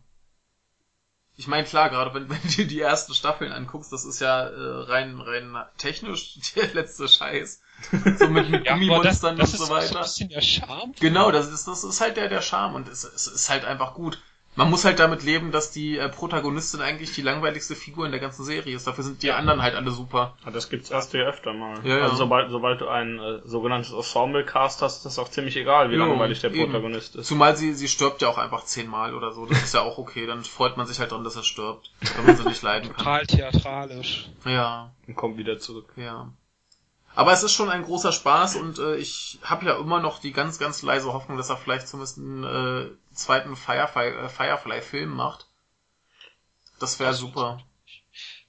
ich 1.37 1.47
meine, 1.47 1.65
klar, 1.67 1.89
gerade 1.89 2.13
wenn, 2.13 2.29
wenn 2.29 2.41
du 2.41 2.47
dir 2.47 2.67
die 2.67 2.81
ersten 2.81 3.13
Staffeln 3.13 3.51
anguckst, 3.51 3.91
das 3.93 4.05
ist 4.05 4.21
ja 4.21 4.43
äh, 4.47 4.81
rein, 4.91 5.19
rein 5.19 5.55
technisch 5.77 6.39
der 6.55 6.73
letzte 6.73 7.07
Scheiß. 7.07 7.61
So 8.19 8.27
mit, 8.27 8.49
mit 8.49 8.65
Ja, 8.65 8.73
Gummimonstern 8.73 9.37
das, 9.37 9.51
das 9.51 9.59
und 9.59 9.63
ist 9.63 9.67
so 9.67 9.75
auch 9.75 9.81
so 9.81 9.87
ein 9.87 9.89
weiter. 9.95 9.99
bisschen 10.03 10.29
der 10.29 10.41
Charme. 10.41 10.93
Genau, 10.99 11.31
das 11.31 11.47
ist, 11.51 11.67
das 11.67 11.83
ist 11.83 11.99
halt 12.01 12.17
der, 12.17 12.29
der 12.29 12.41
Charme 12.41 12.75
und 12.75 12.87
es, 12.87 13.03
es 13.03 13.27
ist 13.27 13.49
halt 13.49 13.65
einfach 13.65 13.93
gut. 13.93 14.19
Man 14.55 14.69
muss 14.69 14.83
halt 14.83 14.99
damit 14.99 15.23
leben, 15.23 15.51
dass 15.53 15.71
die 15.71 15.97
äh, 15.97 16.09
Protagonistin 16.09 16.81
eigentlich 16.81 17.13
die 17.13 17.21
langweiligste 17.21 17.73
Figur 17.73 18.05
in 18.05 18.11
der 18.11 18.19
ganzen 18.19 18.43
Serie 18.43 18.75
ist. 18.75 18.85
Dafür 18.85 19.05
sind 19.05 19.23
die 19.23 19.31
anderen 19.31 19.61
halt 19.61 19.75
alle 19.75 19.91
super. 19.91 20.35
Ja, 20.45 20.51
Das 20.51 20.69
gibt's 20.69 20.91
erst 20.91 21.11
hier 21.11 21.25
öfter 21.25 21.53
mal. 21.53 21.79
Ja, 21.85 21.97
ja. 21.99 22.03
Also 22.03 22.15
sobald, 22.17 22.51
sobald 22.51 22.81
du 22.81 22.89
ein 22.89 23.17
äh, 23.17 23.39
sogenanntes 23.45 23.93
Ensemble-Cast 23.93 24.81
hast, 24.81 24.97
ist 24.97 25.05
das 25.05 25.19
auch 25.19 25.29
ziemlich 25.29 25.55
egal, 25.55 25.89
wie 25.89 25.95
Ja, 25.95 26.05
langweilig 26.05 26.41
der 26.41 26.51
eben. 26.53 26.65
Protagonist 26.69 27.15
ist. 27.15 27.27
Zumal 27.27 27.55
sie, 27.55 27.73
sie 27.73 27.87
stirbt 27.87 28.21
ja 28.21 28.27
auch 28.27 28.37
einfach 28.37 28.65
zehnmal 28.65 29.15
oder 29.15 29.31
so. 29.31 29.45
Das 29.45 29.63
ist 29.63 29.73
ja 29.73 29.81
auch 29.81 29.97
okay. 29.97 30.25
Dann 30.27 30.43
freut 30.43 30.75
man 30.75 30.85
sich 30.85 30.99
halt 30.99 31.11
dran, 31.13 31.23
dass 31.23 31.37
er 31.37 31.43
stirbt, 31.43 31.91
wenn 32.17 32.25
man 32.25 32.35
sie 32.35 32.43
nicht 32.43 32.61
leiden 32.61 32.89
kann. 32.89 32.97
Total 32.97 33.25
theatralisch. 33.25 34.29
Ja, 34.45 34.91
Und 35.07 35.15
kommt 35.15 35.37
wieder 35.37 35.59
zurück. 35.59 35.93
ja. 35.95 36.27
Aber 37.15 37.33
es 37.33 37.43
ist 37.43 37.53
schon 37.53 37.69
ein 37.69 37.83
großer 37.83 38.11
Spaß 38.11 38.55
und 38.55 38.79
äh, 38.79 38.95
ich 38.95 39.39
habe 39.43 39.65
ja 39.65 39.77
immer 39.77 39.99
noch 39.99 40.19
die 40.19 40.31
ganz, 40.31 40.59
ganz 40.59 40.81
leise 40.81 41.11
Hoffnung, 41.11 41.37
dass 41.37 41.49
er 41.49 41.57
vielleicht 41.57 41.87
zumindest 41.87 42.17
einen 42.17 42.43
äh, 42.43 43.13
zweiten 43.13 43.55
Firefly, 43.55 44.07
äh, 44.07 44.29
Firefly-Film 44.29 45.09
macht. 45.09 45.47
Das 46.79 46.99
wäre 46.99 47.13
super. 47.13 47.59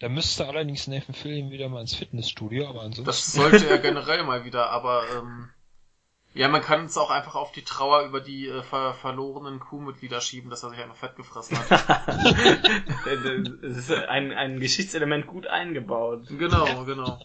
Da 0.00 0.08
müsste 0.08 0.46
allerdings 0.46 0.86
Nathan 0.86 1.14
Fillion 1.14 1.50
wieder 1.50 1.68
mal 1.68 1.80
ins 1.80 1.94
Fitnessstudio, 1.94 2.68
aber 2.68 2.80
ansonsten. 2.80 3.04
Das 3.04 3.32
sollte 3.32 3.68
er 3.68 3.78
generell 3.78 4.24
mal 4.24 4.44
wieder, 4.44 4.70
aber 4.70 5.04
ähm, 5.16 5.50
ja, 6.34 6.48
man 6.48 6.62
kann 6.62 6.86
es 6.86 6.96
auch 6.96 7.10
einfach 7.10 7.34
auf 7.34 7.52
die 7.52 7.62
Trauer 7.62 8.02
über 8.04 8.20
die 8.20 8.48
äh, 8.48 8.62
ver 8.62 8.94
verlorenen 8.94 9.60
Kuhmitglieder 9.60 10.20
schieben, 10.20 10.50
dass 10.50 10.62
er 10.62 10.70
sich 10.70 10.78
einfach 10.78 10.96
fett 10.96 11.16
gefressen 11.16 11.58
hat. 11.58 11.68
Es 13.62 13.76
ist 13.76 13.92
ein, 13.92 14.32
ein 14.32 14.58
Geschichtselement 14.58 15.26
gut 15.26 15.46
eingebaut. 15.46 16.26
genau, 16.28 16.84
genau. 16.84 17.20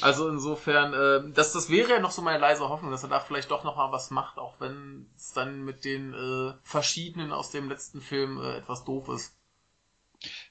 Also 0.00 0.28
insofern, 0.28 0.92
äh, 0.94 1.32
das, 1.32 1.52
das 1.52 1.70
wäre 1.70 1.90
ja 1.90 1.98
noch 2.00 2.10
so 2.10 2.22
meine 2.22 2.38
leise 2.38 2.68
Hoffnung, 2.68 2.90
dass 2.90 3.02
er 3.02 3.08
da 3.08 3.20
vielleicht 3.20 3.50
doch 3.50 3.64
noch 3.64 3.76
mal 3.76 3.92
was 3.92 4.10
macht, 4.10 4.38
auch 4.38 4.54
wenn 4.60 5.06
es 5.16 5.32
dann 5.32 5.64
mit 5.64 5.84
den 5.84 6.12
äh, 6.14 6.54
verschiedenen 6.62 7.32
aus 7.32 7.50
dem 7.50 7.68
letzten 7.68 8.00
Film 8.00 8.40
äh, 8.42 8.56
etwas 8.58 8.84
doof 8.84 9.08
ist. 9.08 9.36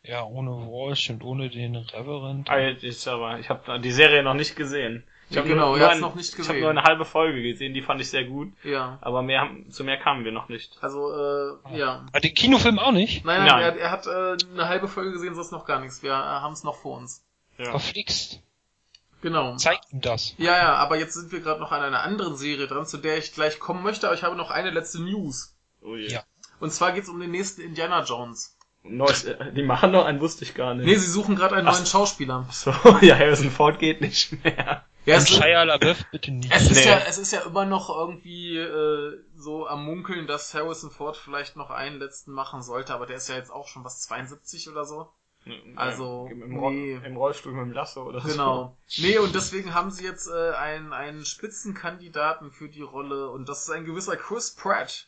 ja, 0.04 0.24
ohne 0.24 0.52
Walsh 0.52 1.10
und 1.10 1.24
ohne 1.24 1.50
den 1.50 1.76
Reverend. 1.76 2.50
Ah, 2.50 2.60
Ich, 2.70 3.08
aber, 3.08 3.40
ich 3.40 3.50
habe 3.50 3.80
die 3.80 3.92
Serie 3.92 4.24
noch 4.24 4.34
nicht 4.34 4.56
gesehen. 4.56 5.04
Ich 5.30 5.36
Ja, 5.36 5.42
hab 5.42 5.48
genau, 5.48 5.76
nur, 5.76 5.90
ein, 5.90 6.00
noch 6.00 6.16
nicht 6.16 6.28
Ich 6.30 6.34
habe 6.34 6.48
gesehen. 6.48 6.62
nur 6.62 6.70
eine 6.70 6.84
halbe 6.84 7.06
Folge 7.06 7.42
gesehen, 7.42 7.74
die 7.74 7.82
fand 7.82 8.00
ich 8.02 8.10
sehr 8.10 8.26
gut. 8.26 8.52
Ja. 8.64 9.00
Aber 9.02 9.22
mehr, 9.24 9.42
haben- 9.42 9.72
zu 9.72 9.84
mehr 9.84 9.98
kamen 9.98 10.26
wir 10.26 10.32
noch 10.32 10.48
nicht. 10.50 10.78
Also, 10.82 11.12
äh, 11.12 11.78
ja. 11.78 12.06
Ah, 12.12 12.20
den 12.20 12.34
Kinofilm 12.34 12.78
auch 12.78 12.92
nicht? 12.92 13.26
Nein, 13.26 13.40
nein, 13.40 13.48
Nein. 13.48 13.62
Er, 13.64 13.78
er 13.78 13.92
hat 13.92 14.06
äh, 14.06 14.38
eine 14.52 14.68
halbe 14.68 14.88
Folge 14.88 15.12
gesehen, 15.14 15.34
sonst 15.34 15.52
noch 15.52 15.66
gar 15.66 15.80
nichts. 15.80 16.04
Wir 16.04 16.12
äh, 16.12 16.14
haben 16.14 16.54
es 16.54 16.64
noch 16.64 16.76
vor 16.76 16.98
uns. 16.98 17.24
Ja. 17.58 17.72
Verflixt. 17.72 18.42
Genau. 19.24 19.56
Zeig 19.56 19.80
ihm 19.92 20.02
das. 20.02 20.36
Ja, 20.38 20.58
ja, 20.58 20.76
aber 20.76 20.98
jetzt 20.98 21.14
sind 21.14 21.32
wir 21.32 21.40
gerade 21.40 21.62
noch 21.62 21.72
an 21.72 21.82
einer 21.82 22.04
anderen 22.04 22.36
Serie 22.36 22.68
dran, 22.68 22.86
zu 22.86 22.98
der 22.98 23.18
ich 23.18 23.34
gleich 23.34 23.58
kommen 23.58 23.82
möchte, 23.82 24.06
aber 24.06 24.16
ich 24.16 24.24
habe 24.24 24.36
noch 24.36 24.52
eine 24.52 24.70
letzte 24.70 25.02
News. 25.02 25.56
Oh 25.82 25.96
je. 25.96 26.10
Ja. 26.10 26.24
Und 26.60 26.74
zwar 26.74 26.92
geht's 26.92 27.08
um 27.08 27.22
den 27.22 27.32
nächsten 27.32 27.62
Indiana 27.62 28.04
Jones. 28.04 28.58
Neues, 28.84 29.24
äh, 29.24 29.54
die 29.54 29.64
machen 29.64 29.92
noch 29.92 30.04
einen, 30.04 30.20
wusste 30.20 30.44
ich 30.44 30.56
gar 30.56 30.74
nicht. 30.74 30.86
Nee, 30.86 30.96
sie 30.96 31.10
suchen 31.10 31.38
gerade 31.38 31.56
einen 31.56 31.68
Ach. 31.70 31.74
neuen 31.74 31.86
Schauspieler. 31.86 32.46
So, 32.52 32.72
ja, 33.02 33.18
Harrison 33.18 33.50
Ford 33.50 33.80
geht 33.80 34.02
nicht 34.02 34.44
mehr. 34.44 34.84
Ja, 35.06 35.16
und 35.16 35.22
es, 35.24 35.30
Shia 35.30 35.64
LaBeouf 35.64 36.04
bitte 36.12 36.32
nicht. 36.32 36.54
es, 36.54 36.70
ist 36.70 36.84
Nee. 36.84 36.92
ja, 36.92 37.00
es 37.08 37.18
ist 37.18 37.32
ja 37.32 37.42
immer 37.42 37.64
noch 37.64 37.90
irgendwie 37.90 38.58
äh, 38.58 39.20
so 39.38 39.68
am 39.68 39.86
Munkeln, 39.86 40.28
dass 40.28 40.54
Harrison 40.54 40.92
Ford 40.92 41.16
vielleicht 41.16 41.56
noch 41.56 41.70
einen 41.70 41.98
letzten 42.00 42.34
machen 42.34 42.62
sollte, 42.62 42.94
aber 42.94 43.06
der 43.06 43.16
ist 43.16 43.30
ja 43.30 43.36
jetzt 43.36 43.52
auch 43.52 43.70
schon 43.70 43.86
was 43.86 44.02
72 44.02 44.70
oder 44.70 44.84
so. 44.84 45.08
Also, 45.76 46.30
Im, 46.32 46.42
im, 46.44 46.60
nee. 46.74 47.00
im 47.06 47.18
Rollstuhl 47.18 47.52
mit 47.54 47.66
dem 47.66 47.74
Lasso 47.74 48.04
oder 48.04 48.22
so. 48.22 48.28
Genau. 48.30 48.78
Nee, 48.98 49.18
und 49.18 49.34
deswegen 49.36 49.74
haben 49.74 49.92
sie 49.92 50.06
jetzt 50.06 50.28
äh, 50.28 50.52
einen, 50.52 50.94
einen 50.94 51.26
Spitzenkandidaten 51.26 52.52
für 52.52 52.70
die 52.70 52.82
Rolle 52.82 53.30
und 53.30 53.50
das 53.50 53.64
ist 53.64 53.70
ein 53.72 53.86
gewisser 53.86 54.16
Chris 54.16 54.52
Pratt. 54.56 55.08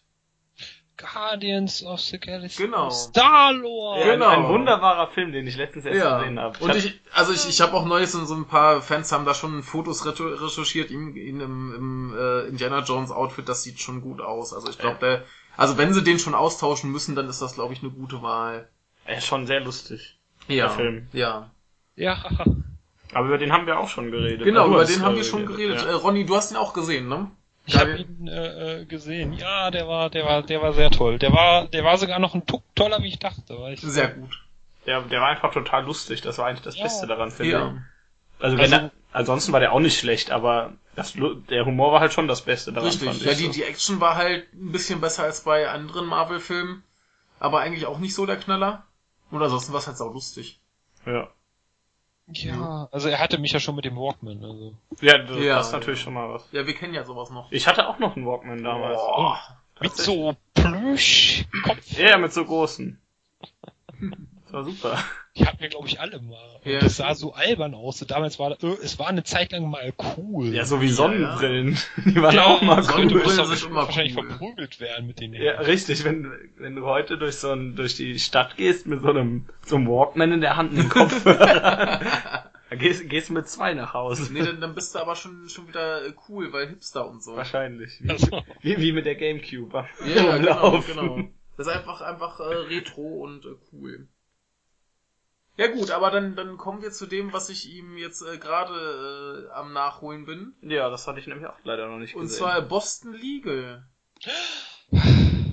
Guardians 0.98 1.84
of 1.84 2.00
the 2.00 2.18
Galaxy. 2.18 2.63
Genau. 2.63 2.89
Star-Lord. 2.89 4.00
Ja, 4.06 4.13
Genau. 4.13 4.30
Ein, 4.30 4.44
ein 4.46 4.50
wunderbarer 4.50 5.08
Film, 5.12 5.34
den 5.34 5.46
ich 5.46 5.58
letztens 5.58 5.86
erst 5.86 5.98
Ja, 6.00 6.20
gesehen 6.20 6.39
habe. 6.39 6.58
und 6.63 6.74
ich, 6.75 7.01
also 7.13 7.34
ich, 7.34 7.48
ich 7.50 7.60
habe 7.62 7.74
auch 7.74 7.86
neues 7.86 8.15
und 8.15 8.25
so 8.27 8.36
ein 8.36 8.46
paar 8.46 8.82
Fans 8.82 9.12
haben 9.12 9.25
da 9.25 9.34
schon 9.34 9.62
Fotos 9.62 10.06
recherchiert, 10.06 10.92
ihn, 10.92 11.15
ihn 11.15 11.42
im, 11.42 11.75
im 11.75 12.18
äh, 12.18 12.48
Indiana 12.48 12.80
Jones 12.80 13.12
Outfit, 13.12 13.48
das 13.50 13.63
sieht 13.63 13.80
schon 13.82 14.00
gut 14.01 14.22
aus. 14.22 14.54
Also 14.54 14.70
ich 14.70 14.77
glaube, 14.77 14.98
der, 15.01 15.25
also 15.58 15.77
wenn 15.77 15.94
sie 15.94 16.04
den 16.04 16.18
schon 16.18 16.34
austauschen 16.34 16.92
müssen, 16.92 17.15
dann 17.15 17.27
ist 17.27 17.42
das 17.42 17.56
glaube 17.56 17.74
ich 17.74 17.82
eine 17.82 17.92
gute 17.92 18.22
Wahl. 18.22 18.70
er 19.04 19.18
ist 19.18 19.25
schon 19.25 19.48
sehr 19.48 19.60
lustig. 19.60 20.14
Ja, 20.48 20.68
Der 20.68 20.70
Film. 20.70 21.08
ja. 21.14 21.50
Ja, 21.96 22.18
Aber 23.14 23.28
über 23.28 23.38
den 23.38 23.54
haben 23.54 23.66
wir 23.66 23.80
auch 23.80 23.88
schon 23.88 24.12
geredet. 24.12 24.44
Genau, 24.44 24.64
Also, 24.64 24.74
über 24.74 24.86
den 24.86 25.02
haben 25.04 25.14
äh, 25.14 25.18
wir 25.18 25.24
schon 25.24 25.46
geredet. 25.46 25.84
Äh, 25.84 25.90
Ja. 25.92 25.96
Ronny, 25.96 26.25
du 26.25 26.36
hast 26.36 26.52
ihn 26.52 26.58
auch 26.58 26.74
gesehen, 26.74 27.08
ne? 27.08 27.32
ich 27.68 27.78
habe 27.80 27.98
ihn 27.98 28.28
äh, 28.28 28.82
äh, 28.82 28.86
gesehen. 28.86 29.34
Ja, 29.34 29.72
der 29.72 29.88
war, 29.88 30.10
der 30.10 30.25
war, 30.25 30.44
der 30.44 30.62
war 30.62 30.74
sehr 30.74 30.92
toll. 30.92 31.18
Der 31.18 31.32
war, 31.34 31.66
der 31.68 31.84
war 31.84 31.98
sogar 31.98 32.20
noch 32.20 32.36
ein 32.36 32.46
Tuck 32.46 32.64
toller, 32.75 33.02
wie 33.02 33.08
ich 33.08 33.18
dachte. 33.20 33.58
Weil 33.60 33.74
ich, 33.74 33.82
Sehr 33.82 34.10
gut. 34.10 34.44
Der, 34.86 35.02
der 35.02 35.20
war 35.22 35.30
einfach 35.30 35.52
total 35.52 35.84
lustig. 35.86 36.22
Das 36.22 36.38
war 36.38 36.46
eigentlich 36.48 36.62
das 36.62 36.78
Ja. 36.78 36.84
Beste 36.84 37.08
daran, 37.08 37.32
finde 37.32 37.52
Ja. 37.54 37.68
ich. 37.68 38.44
Also, 38.44 38.58
Also- 38.58 38.75
also 38.75 38.90
ansonsten 39.14 39.54
war 39.54 39.62
der 39.62 39.72
auch 39.72 39.80
nicht 39.80 39.98
schlecht, 39.98 40.30
aber 40.32 40.74
das, 40.96 41.14
der 41.50 41.66
Humor 41.66 41.92
war 41.94 42.02
halt 42.02 42.12
schon 42.14 42.28
das 42.28 42.42
Beste 42.44 42.72
daran, 42.74 42.92
fand 42.92 43.02
Richtig. 43.04 43.22
ich. 43.22 43.25
Ja, 43.28 43.34
die, 43.34 43.46
so. 43.46 43.52
die 43.54 43.64
Action 43.64 44.00
war 44.02 44.16
halt 44.16 44.54
ein 44.54 44.72
bisschen 44.74 45.00
besser 45.02 45.24
als 45.24 45.44
bei 45.44 45.68
anderen 45.70 46.06
Marvel-Filmen, 46.06 46.84
aber 47.40 47.62
eigentlich 47.62 47.86
auch 47.88 47.98
nicht 47.98 48.14
so 48.14 48.25
der 48.25 48.36
Knaller. 48.36 48.84
Und 49.36 49.44
ansonsten 49.44 49.74
war 49.74 49.80
es 49.82 49.88
halt 49.88 49.98
sau 49.98 50.08
lustig. 50.08 50.62
ja. 51.06 51.27
ja, 52.27 52.88
also 52.89 53.10
er 53.10 53.20
hatte 53.20 53.38
mich 53.38 53.51
ja 53.51 53.60
schon 53.60 53.75
mit 53.75 53.84
dem 53.84 53.98
Walkman. 53.98 54.42
Also. 54.42 54.74
Ja, 55.01 55.18
das, 55.18 55.38
Ja, 55.44 55.60
ist 55.60 55.74
natürlich 55.74 56.00
ja. 56.00 56.04
schon 56.06 56.13
mal 56.13 56.34
was. 56.34 56.50
Ja, 56.54 56.65
wir 56.65 56.74
kennen 56.74 56.94
ja 56.94 57.04
sowas 57.04 57.30
noch. 57.32 57.51
Ich 57.51 57.68
hatte 57.68 57.86
auch 57.89 58.00
noch 58.00 58.15
einen 58.15 58.25
Walkman 58.25 58.63
damals. 58.63 58.96
Boah. 58.96 59.39
Mit 59.82 59.94
so 59.98 60.38
Plüschkopf. 60.54 61.98
Ja, 61.98 62.18
mit 62.18 62.32
so 62.32 62.46
großen. 62.46 62.98
Das 64.46 64.54
war 64.54 64.63
super. 64.63 65.04
Die 65.38 65.46
hatten 65.46 65.60
wir, 65.60 65.68
glaube 65.68 65.88
ich, 65.88 66.00
alle 66.00 66.20
mal. 66.22 66.38
Und 66.63 66.72
Ja. 66.72 66.80
das 66.80 66.98
sah 66.98 67.13
so 67.13 67.34
albern 67.34 67.74
aus. 67.74 68.01
Und 68.01 68.10
damals 68.12 68.39
war 68.39 68.51
äh, 68.51 68.68
es 68.84 68.98
war 69.00 69.08
eine 69.08 69.24
Zeit 69.24 69.51
lang 69.51 69.70
mal 69.70 69.94
cool. 70.18 70.48
Ja, 70.54 70.63
so 70.65 70.82
wie 70.82 70.88
Ja, 70.88 70.94
Sonnenbrillen. 70.94 71.77
Die 72.06 72.22
waren 72.22 72.36
Ja, 72.36 72.46
auch 72.46 72.62
mal 72.62 72.77
cool. 72.77 72.84
Sonnenbrillen 72.84 73.46
sind 73.48 73.70
immer 73.70 73.86
wahrscheinlich 73.86 74.15
cool. 74.18 74.27
verprügelt 74.30 74.80
werden 74.80 75.08
mit 75.08 75.20
den 75.20 75.34
Ja, 75.34 75.60
richtig, 75.62 76.04
wenn, 76.06 76.32
wenn 76.58 76.75
du 76.75 76.86
heute 76.86 77.18
durch 77.18 77.36
so 77.36 77.51
ein, 77.51 77.75
durch 77.75 77.96
die 77.96 78.18
Stadt 78.20 78.56
gehst 78.56 78.88
mit 78.88 79.01
so 79.01 79.10
einem, 79.10 79.48
so 79.65 79.75
einem 79.75 79.88
Walkman 79.89 80.32
in 80.32 80.42
der 80.42 80.56
Hand 80.56 80.72
und 80.72 80.80
einem 80.80 80.89
Kopfhörer, 80.89 82.00
dann 82.70 82.80
gehst, 82.80 83.10
gehst 83.10 83.27
du 83.30 83.34
mit 83.34 83.48
zwei 83.50 83.74
nach 83.74 83.94
Hause. 83.94 84.32
Nee, 84.32 84.39
dann, 84.44 84.62
dann 84.62 84.74
bist 84.74 84.96
du 84.96 85.00
aber 85.00 85.15
schon, 85.18 85.50
schon 85.50 85.68
wieder 85.68 86.06
äh, 86.06 86.13
cool, 86.30 86.54
weil 86.54 86.70
Hipster 86.70 87.10
und 87.10 87.22
so. 87.22 87.36
Wahrscheinlich. 87.36 88.01
Wie, 88.01 88.10
Also. 88.10 88.42
wie, 88.62 88.77
wie 88.77 88.92
mit 88.94 89.06
der 89.06 89.15
Gamecube. 89.15 89.86
Ja, 90.08 90.15
ja, 90.24 90.38
genau, 90.38 90.82
genau. 90.88 91.20
Das 91.58 91.68
ist 91.68 91.74
einfach, 91.74 92.01
einfach 92.01 92.39
äh, 92.39 92.44
retro 92.44 93.24
und 93.24 93.46
äh, 93.46 93.50
cool. 93.74 94.08
Ja 95.57 95.67
gut, 95.67 95.91
aber 95.91 96.12
dann, 96.12 96.35
dann 96.35 96.57
kommen 96.57 96.81
wir 96.81 96.91
zu 96.91 97.05
dem, 97.05 97.31
was 97.31 97.50
ich 97.50 97.74
ihm 97.74 97.97
jetzt 97.97 98.21
äh, 98.21 98.38
gerade 98.38 99.47
äh, 99.50 99.53
am 99.53 99.71
Nachholen 99.74 100.25
bin. 100.25 100.53
Ja, 100.62 100.89
das 100.89 101.07
hatte 101.07 101.19
ich 101.19 101.27
nämlich 101.27 101.47
auch 101.47 101.55
leider 101.63 101.88
noch 101.88 101.97
nicht 101.97 102.15
Und 102.15 102.24
gesehen. 102.24 102.39
zwar 102.39 102.62
Boston 102.62 103.13
Legal. 103.13 103.85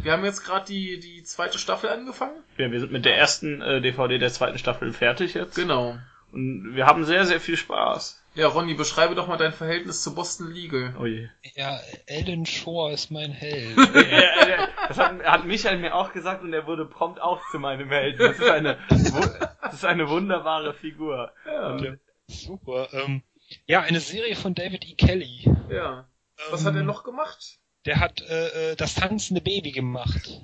Wir 0.03 0.13
haben 0.13 0.25
jetzt 0.25 0.45
gerade 0.45 0.67
die, 0.67 0.99
die 0.99 1.23
zweite 1.23 1.59
Staffel 1.59 1.91
angefangen. 1.91 2.43
ja, 2.59 2.71
wir 2.71 2.81
sind 2.81 2.93
mit 2.93 3.05
der 3.05 3.17
ersten 3.17 3.63
äh, 3.63 3.81
DVD 3.81 4.19
der 4.19 4.33
zweiten 4.33 4.59
Staffel 4.59 4.93
fertig 4.93 5.35
jetzt. 5.35 5.55
Genau. 5.55 5.97
Und 6.33 6.75
wir 6.75 6.87
haben 6.87 7.05
sehr, 7.05 7.25
sehr 7.27 7.41
viel 7.41 7.57
Spaß. 7.57 8.22
Ja, 8.35 8.49
Ronny, 8.49 8.75
beschreibe 8.75 9.15
doch 9.15 9.27
mal 9.27 9.37
dein 9.37 9.53
Verhältnis 9.53 10.03
zu 10.03 10.15
Boston 10.15 10.51
Legal. 10.53 10.95
Oh 10.99 11.05
je. 11.05 11.29
Ja, 11.55 11.79
Ellen 12.07 12.47
Shore 12.47 12.93
ist 12.93 13.11
mein 13.11 13.31
Held. 13.33 13.77
Das 14.89 14.99
hat, 14.99 15.23
hat 15.23 15.45
Michael 15.47 15.79
mir 15.79 15.95
auch 15.95 16.13
gesagt 16.13 16.43
und 16.43 16.53
er 16.53 16.67
wurde 16.67 16.85
prompt 16.85 17.21
auch 17.21 17.41
zu 17.51 17.59
meinem 17.59 17.89
Helden. 17.89 18.19
Das 18.19 18.39
ist 18.39 18.49
eine, 18.51 18.77
das 19.63 19.75
ist 19.75 19.85
eine 19.85 20.09
wunderbare 20.09 20.75
Figur. 20.75 21.33
Ja. 21.47 21.69
Und, 21.69 21.99
Super. 22.27 22.89
Ähm, 22.93 23.23
ja, 23.67 23.81
eine 23.81 24.01
Serie 24.01 24.35
von 24.37 24.55
David 24.55 24.85
E. 24.87 24.95
Kelly. 24.95 25.45
ja. 25.71 26.09
Was 26.51 26.65
hat 26.65 26.75
er 26.75 26.81
Ähm, 26.81 26.87
noch 26.87 27.05
gemacht? 27.05 27.59
Der 27.87 28.01
hat 28.01 28.21
äh, 28.23 28.73
äh, 28.73 28.77
das 28.77 28.95
tanzende 28.95 29.41
Baby 29.41 29.71
gemacht. 29.71 30.41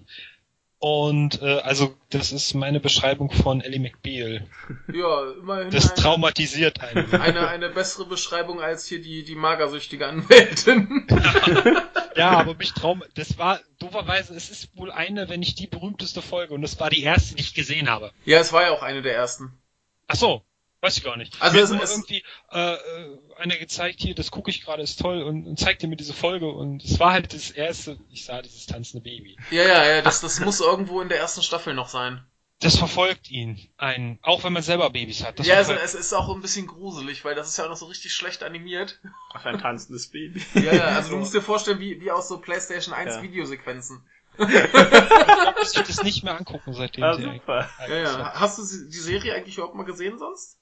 Und 0.81 1.43
äh, 1.43 1.59
also 1.61 1.97
das 2.11 2.31
ist 2.31 2.55
meine 2.55 2.79
Beschreibung 2.79 3.33
von 3.33 3.61
Ellie 3.61 3.81
McBeal. 3.81 4.47
Ja, 4.93 5.33
immerhin 5.33 5.71
Das 5.71 5.91
ein, 5.91 5.97
traumatisiert 5.97 6.81
einen. 6.81 7.13
eine, 7.15 7.49
eine 7.49 7.69
bessere 7.69 8.07
Beschreibung 8.07 8.61
als 8.61 8.87
hier 8.87 9.03
die, 9.03 9.25
die 9.25 9.35
magersüchtige 9.35 10.07
Anwältin. 10.07 11.07
ja, 12.17 12.31
aber 12.31 12.55
mich 12.55 12.75
traum. 12.75 13.03
Das 13.15 13.39
war 13.39 13.59
dooferweise. 13.81 14.35
Es 14.37 14.51
ist 14.51 14.77
wohl 14.77 14.93
eine, 14.93 15.29
wenn 15.29 15.41
nicht 15.41 15.59
die 15.59 15.67
berühmteste 15.67 16.23
Folge. 16.23 16.55
Und 16.55 16.63
das 16.63 16.79
war 16.79 16.91
die 16.91 17.03
erste, 17.03 17.35
die 17.35 17.43
ich 17.43 17.55
gesehen 17.55 17.91
habe. 17.91 18.13
ja, 18.25 18.39
es 18.39 18.53
war 18.53 18.63
ja 18.63 18.71
auch 18.71 18.83
eine 18.83 19.03
der 19.03 19.17
ersten. 19.17 19.59
Ach 20.07 20.15
so, 20.17 20.43
weiß 20.81 20.97
ich 20.99 21.05
gar 21.05 21.17
nicht. 21.17 21.41
Also 21.41 21.57
Mir 21.57 21.63
es- 21.65 21.71
es- 21.71 21.91
irgendwie 21.91 22.23
äh, 22.53 22.75
äh, 22.75 23.19
einer 23.37 23.57
gezeigt 23.57 24.01
hier, 24.01 24.15
das 24.15 24.31
gucke 24.31 24.51
ich 24.51 24.63
gerade, 24.65 24.83
ist 24.83 25.01
toll 25.01 25.23
und, 25.23 25.47
und 25.47 25.59
zeigte 25.59 25.87
mir 25.89 25.97
diese 25.97 26.15
Folge 26.15 26.49
und 26.51 26.85
es 26.85 26.99
war 27.01 27.13
halt 27.13 27.33
das 27.35 27.51
erste, 27.51 27.99
ich 28.11 28.25
sah 28.25 28.43
dieses 28.43 28.67
tanzende 28.67 29.03
Baby. 29.03 29.37
Ja, 29.51 29.63
ja, 29.65 29.85
ja, 29.87 30.03
das, 30.03 30.21
das 30.21 30.41
muss 30.41 30.61
irgendwo 30.61 31.01
in 31.01 31.09
der 31.09 31.19
ersten 31.19 31.43
Staffel 31.43 31.75
noch 31.75 31.89
sein. 31.89 32.25
das 32.61 32.77
verfolgt 32.77 33.31
ihn. 33.31 33.69
Ein, 33.77 34.19
auch 34.23 34.43
wenn 34.45 34.53
man 34.53 34.63
selber 34.63 34.91
Babys 34.91 35.25
hat. 35.25 35.39
Das 35.39 35.47
ja, 35.47 35.57
also 35.57 35.73
es 35.75 35.95
ist 35.95 36.13
auch 36.13 36.29
ein 36.35 36.43
bisschen 36.43 36.67
gruselig, 36.67 37.25
weil 37.25 37.35
das 37.37 37.49
ist 37.49 37.57
ja 37.57 37.65
auch 37.65 37.69
noch 37.69 37.77
so 37.77 37.87
richtig 37.87 38.13
schlecht 38.15 38.43
animiert. 38.43 39.01
Ach, 39.35 39.45
ein 39.47 39.59
tanzendes 39.59 40.09
Baby. 40.11 40.45
Ja, 40.55 40.73
ja, 40.75 40.85
also 40.97 41.11
du 41.11 41.17
musst 41.19 41.35
dir 41.35 41.43
vorstellen, 41.43 41.79
wie, 41.81 42.01
wie 42.01 42.11
aus 42.11 42.29
so 42.29 42.39
PlayStation 42.41 42.95
1 42.95 43.15
Ja. 43.17 43.23
Videosequenzen. 43.23 44.05
ich 44.39 44.47
glaub, 44.47 45.57
dass 45.57 45.75
ich 45.77 45.83
das 45.83 46.03
nicht 46.05 46.23
mehr 46.23 46.37
angucken, 46.37 46.73
seitdem 46.73 47.03
Ja, 47.03 47.15
sie 47.15 47.25
super. 47.25 47.69
Ja, 47.89 47.97
ja. 47.97 48.33
Hast 48.35 48.59
du 48.59 48.63
die 48.63 48.97
Serie 48.99 49.35
eigentlich 49.35 49.57
überhaupt 49.57 49.75
mal 49.75 49.85
gesehen 49.85 50.19
sonst? 50.19 50.57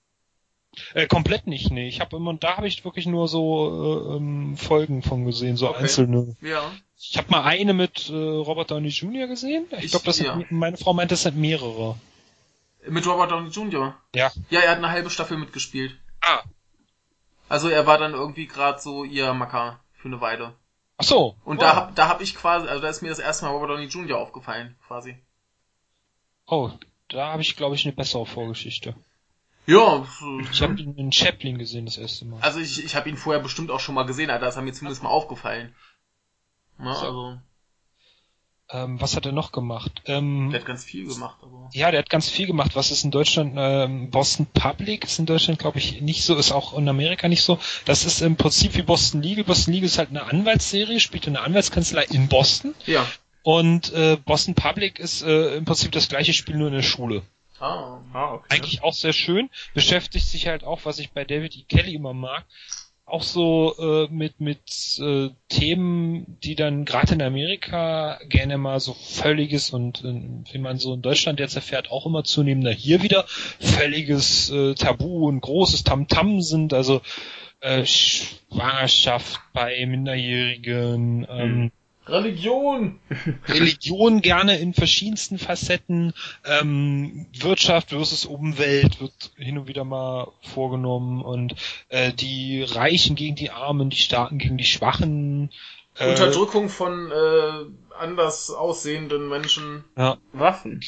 Äh, 0.95 1.07
komplett 1.07 1.47
nicht, 1.47 1.71
nee. 1.71 1.89
Ich 1.89 2.01
habe 2.01 2.17
immer, 2.17 2.35
da 2.35 2.57
habe 2.59 2.69
ich 2.69 2.85
wirklich 2.85 3.07
nur 3.07 3.29
so 3.29 4.13
äh, 4.13 4.17
ähm, 4.17 4.57
Folgen 4.57 5.03
von 5.03 5.25
gesehen, 5.25 5.57
so 5.57 5.69
Okay. 5.71 5.83
einzelne. 5.85 6.37
Ja. 6.43 6.71
Ich 6.99 7.17
habe 7.19 7.31
mal 7.31 7.43
eine 7.45 7.73
mit 7.75 8.09
äh, 8.11 8.15
Robert 8.15 8.71
Downey 8.71 8.89
Jr. 8.89 9.27
gesehen. 9.27 9.67
Ich, 9.79 9.85
Ich- 9.85 9.91
glaube, 9.91 10.07
das 10.07 10.19
ja. 10.19 10.35
sind, 10.35 10.51
meine 10.53 10.77
Frau 10.77 10.93
meint, 10.95 11.11
das 11.11 11.23
sind 11.23 11.37
mehrere. 11.37 11.99
Mit 12.89 13.07
Robert 13.07 13.31
Downey 13.31 13.49
Jr. 13.51 13.97
Ja. 14.15 14.31
Ja, 14.51 14.61
er 14.61 14.71
hat 14.71 14.79
eine 14.79 14.91
halbe 14.91 15.11
Staffel 15.11 15.37
mitgespielt. 15.39 15.97
Ah, 16.21 16.43
Also 17.49 17.69
er 17.69 17.87
war 17.87 17.99
dann 17.99 18.13
irgendwie 18.13 18.47
gerade 18.47 18.81
so 18.81 19.05
ihr 19.05 19.33
Macker 19.35 19.81
für 19.95 20.09
eine 20.09 20.21
Weile. 20.21 20.55
ach 20.99 21.05
so. 21.05 21.37
Und 21.45 21.59
oh. 21.59 21.61
da 21.61 21.75
hab, 21.77 21.97
da 21.97 22.09
hab 22.09 22.21
ich 22.21 22.35
quasi, 22.35 22.69
also 22.69 22.81
da 22.83 22.89
ist 22.89 23.03
mir 23.03 23.09
das 23.09 23.19
erste 23.19 23.45
Mal 23.45 23.53
Robert 23.53 23.71
Downey 23.71 23.87
Jr. 23.87 24.19
aufgefallen, 24.19 24.77
quasi. 24.87 25.17
Oh, 26.47 26.71
da 27.09 27.33
habe 27.33 27.43
ich, 27.43 27.57
glaube 27.57 27.75
ich, 27.75 27.85
eine 27.85 27.95
bessere 27.95 28.25
Vorgeschichte. 28.27 28.95
Ja, 29.67 30.07
Ich 30.53 30.63
habe 30.63 30.81
ihn 30.81 30.95
in 30.97 31.11
Chaplin 31.13 31.59
gesehen 31.59 31.87
das 31.87 31.99
erste 31.99 32.25
Mal. 32.25 32.41
also 32.41 32.61
ich, 32.61 32.85
ich 32.85 32.95
habe 32.95 33.09
ihn 33.09 33.17
vorher 33.17 33.43
bestimmt 33.43 33.71
auch 33.71 33.81
schon 33.81 33.95
mal 33.97 34.05
gesehen, 34.05 34.31
aber 34.31 34.39
da 34.41 34.49
ist 34.49 34.57
er 34.57 34.63
mir 34.63 34.73
zumindest 34.73 35.03
mal 35.03 35.09
aufgefallen. 35.11 35.75
Na, 36.79 36.95
So. 36.95 37.07
also, 37.07 37.39
Ähm, 38.71 39.01
was 39.01 39.15
hat 39.15 39.25
er 39.27 39.33
noch 39.33 39.53
gemacht? 39.53 40.03
Ähm, 40.07 40.51
der 40.51 40.59
hat 40.61 40.67
ganz 40.67 40.85
viel 40.85 41.07
gemacht, 41.07 41.37
aber. 41.41 41.71
ja, 41.73 41.91
der 41.93 42.01
hat 42.01 42.11
ganz 42.11 42.29
viel 42.29 42.47
gemacht. 42.49 42.75
Was 42.75 42.91
ist 42.91 43.05
in 43.05 43.13
Deutschland? 43.13 43.55
Ähm, 43.57 44.11
Boston 44.11 44.47
Public 44.53 45.05
ist 45.05 45.19
in 45.21 45.27
Deutschland, 45.27 45.61
glaube 45.61 45.79
ich, 45.79 46.01
nicht 46.01 46.25
so, 46.25 46.35
ist 46.35 46.51
auch 46.51 46.77
in 46.77 46.89
Amerika 46.89 47.29
nicht 47.29 47.43
so. 47.43 47.59
Das 47.85 48.05
ist 48.05 48.23
im 48.23 48.35
Prinzip 48.37 48.75
wie 48.75 48.83
Boston 48.83 49.23
Legal. 49.23 49.45
Boston 49.45 49.73
Legal 49.73 49.87
ist 49.87 49.99
halt 49.99 50.11
eine 50.11 50.25
Anwaltsserie, 50.25 50.99
spielt 50.99 51.27
in 51.29 51.37
einer 51.37 51.47
Anwaltskanzlei 51.47 52.05
in 52.11 52.27
Boston. 52.29 52.75
Ja. 52.87 53.07
Und 53.45 53.93
äh, 53.93 54.17
Boston 54.25 54.55
Public 54.57 54.99
ist 54.99 55.23
äh, 55.23 55.57
im 55.57 55.65
Prinzip 55.65 55.93
das 55.93 56.09
gleiche 56.09 56.33
Spiel 56.33 56.57
nur 56.57 56.67
in 56.67 56.75
der 56.75 56.83
Schule. 56.83 57.23
Ah. 57.61 58.01
Ah, 58.13 58.35
okay. 58.35 58.47
Eigentlich 58.51 58.83
auch 58.83 58.93
sehr 58.93 59.13
schön. 59.13 59.51
Beschäftigt 59.75 60.27
sich 60.27 60.47
halt 60.47 60.65
auch, 60.65 60.85
was 60.85 60.99
ich 60.99 61.13
bei 61.13 61.25
David 61.25 61.57
E. 61.57 61.65
Kelly 61.69 61.95
immer 61.95 62.13
mag, 62.13 62.45
auch 63.07 63.23
so 63.23 63.75
äh, 63.79 64.13
mit 64.13 64.41
mit 64.41 64.99
äh, 64.99 65.31
Themen, 65.49 66.39
die 66.43 66.57
dann 66.57 66.85
gerade 66.85 67.15
in 67.15 67.23
Amerika 67.23 68.19
gerne 68.29 68.59
mal 68.59 68.81
so 68.81 68.95
völliges 68.95 69.71
und 69.71 70.05
äh, 70.05 70.53
wie 70.53 70.59
man 70.59 70.79
so 70.79 70.95
in 70.95 71.03
Deutschland 71.03 71.39
jetzt 71.39 71.55
erfährt, 71.55 71.91
auch 71.91 72.07
immer 72.07 72.25
zunehmender 72.25 72.73
hier 72.73 73.03
wieder 73.03 73.25
völliges 73.61 74.51
äh, 74.51 74.75
Tabu 74.75 75.29
und 75.29 75.41
großes 75.41 75.85
Tamtam 75.85 76.43
sind. 76.43 76.73
Also 76.75 77.01
äh, 77.61 77.87
Schwangerschaft 77.87 79.41
bei 79.53 79.87
Minderjährigen, 79.87 81.27
ähm, 81.31 81.73
Religion! 82.09 83.01
Religion 83.49 84.21
gerne 84.23 84.59
in 84.59 84.75
verschiedensten 84.75 85.39
Facetten, 85.39 86.13
ähm, 86.45 87.27
Wirtschaft 87.39 87.91
versus 87.91 88.25
Umwelt 88.25 89.01
wird 89.01 89.33
hin 89.37 89.59
und 89.59 89.69
wieder 89.69 89.85
mal 89.85 90.33
vorgenommen 90.43 91.23
und 91.23 91.55
äh, 91.89 92.13
die 92.13 92.63
Reichen 92.63 93.17
gegen 93.17 93.37
die 93.37 93.51
Armen, 93.51 93.91
die 93.91 93.97
Starken 93.97 94.39
gegen 94.39 94.57
die 94.57 94.65
Schwachen. 94.65 95.51
Äh, 95.99 96.11
Unterdrückung 96.11 96.69
von 96.69 97.11
äh, 97.11 97.97
anders 97.99 98.51
aussehenden 98.51 99.29
Menschen. 99.29 99.85
ja. 99.97 100.19
Waffen. 100.33 100.81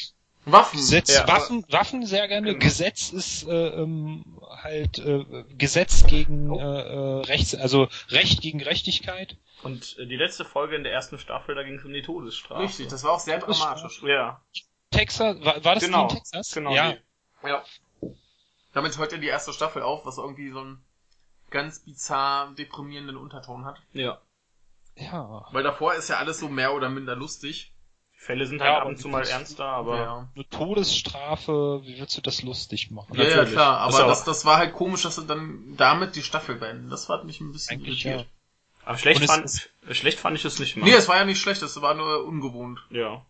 Waffen. 0.45 0.77
Gesetz, 0.77 1.15
Ja, 1.15 1.27
Waffen, 1.27 1.65
Waffen 1.69 2.05
sehr 2.05 2.27
gerne. 2.27 2.47
Genau. 2.47 2.59
Gesetz 2.59 3.11
ist 3.11 3.47
äh, 3.47 3.67
ähm, 3.67 4.39
halt 4.63 4.99
äh, 4.99 5.43
Gesetz 5.57 6.07
gegen 6.07 6.49
Oh. 6.49 6.59
äh, 6.59 6.63
äh, 6.63 7.25
Rechts, 7.25 7.55
also 7.55 7.87
Recht 8.09 8.41
gegen 8.41 8.59
Gerechtigkeit. 8.59 9.37
Und 9.63 9.97
äh, 9.99 10.05
die 10.05 10.15
letzte 10.15 10.45
Folge 10.45 10.75
in 10.75 10.83
der 10.83 10.93
ersten 10.93 11.19
Staffel, 11.19 11.55
da 11.55 11.63
ging 11.63 11.75
es 11.75 11.85
um 11.85 11.93
die 11.93 12.01
Todesstrafe. 12.01 12.63
Richtig, 12.63 12.87
das 12.87 13.03
war 13.03 13.11
auch 13.11 13.19
sehr 13.19 13.39
dramatisch. 13.39 14.01
Ja, 14.03 14.41
Texas, 14.91 15.39
war, 15.41 15.63
war 15.63 15.75
das 15.75 15.83
genau. 15.83 16.03
in 16.03 16.15
Texas? 16.15 16.51
Genau. 16.53 16.73
ja. 16.73 16.93
die. 16.93 17.47
Ja. 17.47 17.63
Damit 18.73 18.97
hört 18.97 19.11
ja 19.11 19.17
die 19.17 19.27
erste 19.27 19.53
Staffel 19.53 19.81
auf, 19.81 20.05
was 20.05 20.17
irgendwie 20.17 20.51
so 20.51 20.59
einen 20.59 20.83
ganz 21.49 21.79
bizarr 21.79 22.53
deprimierenden 22.55 23.17
Unterton 23.17 23.65
hat. 23.65 23.81
Ja. 23.93 24.21
Ja. 24.95 25.47
Weil 25.51 25.63
davor 25.63 25.95
ist 25.95 26.09
ja 26.09 26.17
alles 26.17 26.39
so 26.39 26.49
mehr 26.49 26.73
oder 26.73 26.89
minder 26.89 27.15
lustig. 27.15 27.73
Fälle 28.21 28.45
sind 28.45 28.59
Ja, 28.59 28.65
halt 28.65 28.73
aber 28.75 28.81
ab 28.81 28.87
und 28.89 28.97
zu 28.99 29.07
mal 29.07 29.25
ernster, 29.25 29.65
aber 29.65 29.97
ja, 29.97 30.29
Eine 30.35 30.49
Todesstrafe, 30.49 31.81
wie 31.85 31.99
willst 31.99 32.17
du 32.17 32.21
das 32.21 32.43
lustig 32.43 32.91
machen? 32.91 33.15
ja, 33.17 33.23
ja 33.23 33.45
klar, 33.45 33.79
aber 33.79 34.05
das, 34.05 34.25
das 34.25 34.43
war 34.45 34.57
halt 34.57 34.73
komisch, 34.73 35.03
dass 35.03 35.15
sie 35.15 35.25
dann 35.25 35.75
damit 35.77 36.15
die 36.15 36.21
Staffel 36.21 36.55
beenden. 36.55 36.89
Das 36.89 37.07
hat 37.07 37.23
mich 37.23 37.39
ein 37.39 37.51
bisschen 37.53 37.79
Eigentlich 37.79 38.05
irritiert. 38.05 38.27
aber 38.83 38.97
schlecht 38.97 39.23
fand, 39.23 39.45
ist- 39.45 39.69
schlecht 39.91 40.19
fand 40.19 40.35
ich 40.37 40.43
es 40.45 40.59
nicht 40.59 40.75
mal. 40.75 40.85
Nee, 40.85 40.95
es 40.95 41.07
war 41.07 41.15
ja 41.15 41.23
nicht 41.25 41.39
schlecht, 41.39 41.61
es 41.61 41.81
war 41.81 41.93
nur 41.93 42.25
ungewohnt. 42.25 42.79
ja. 42.91 43.25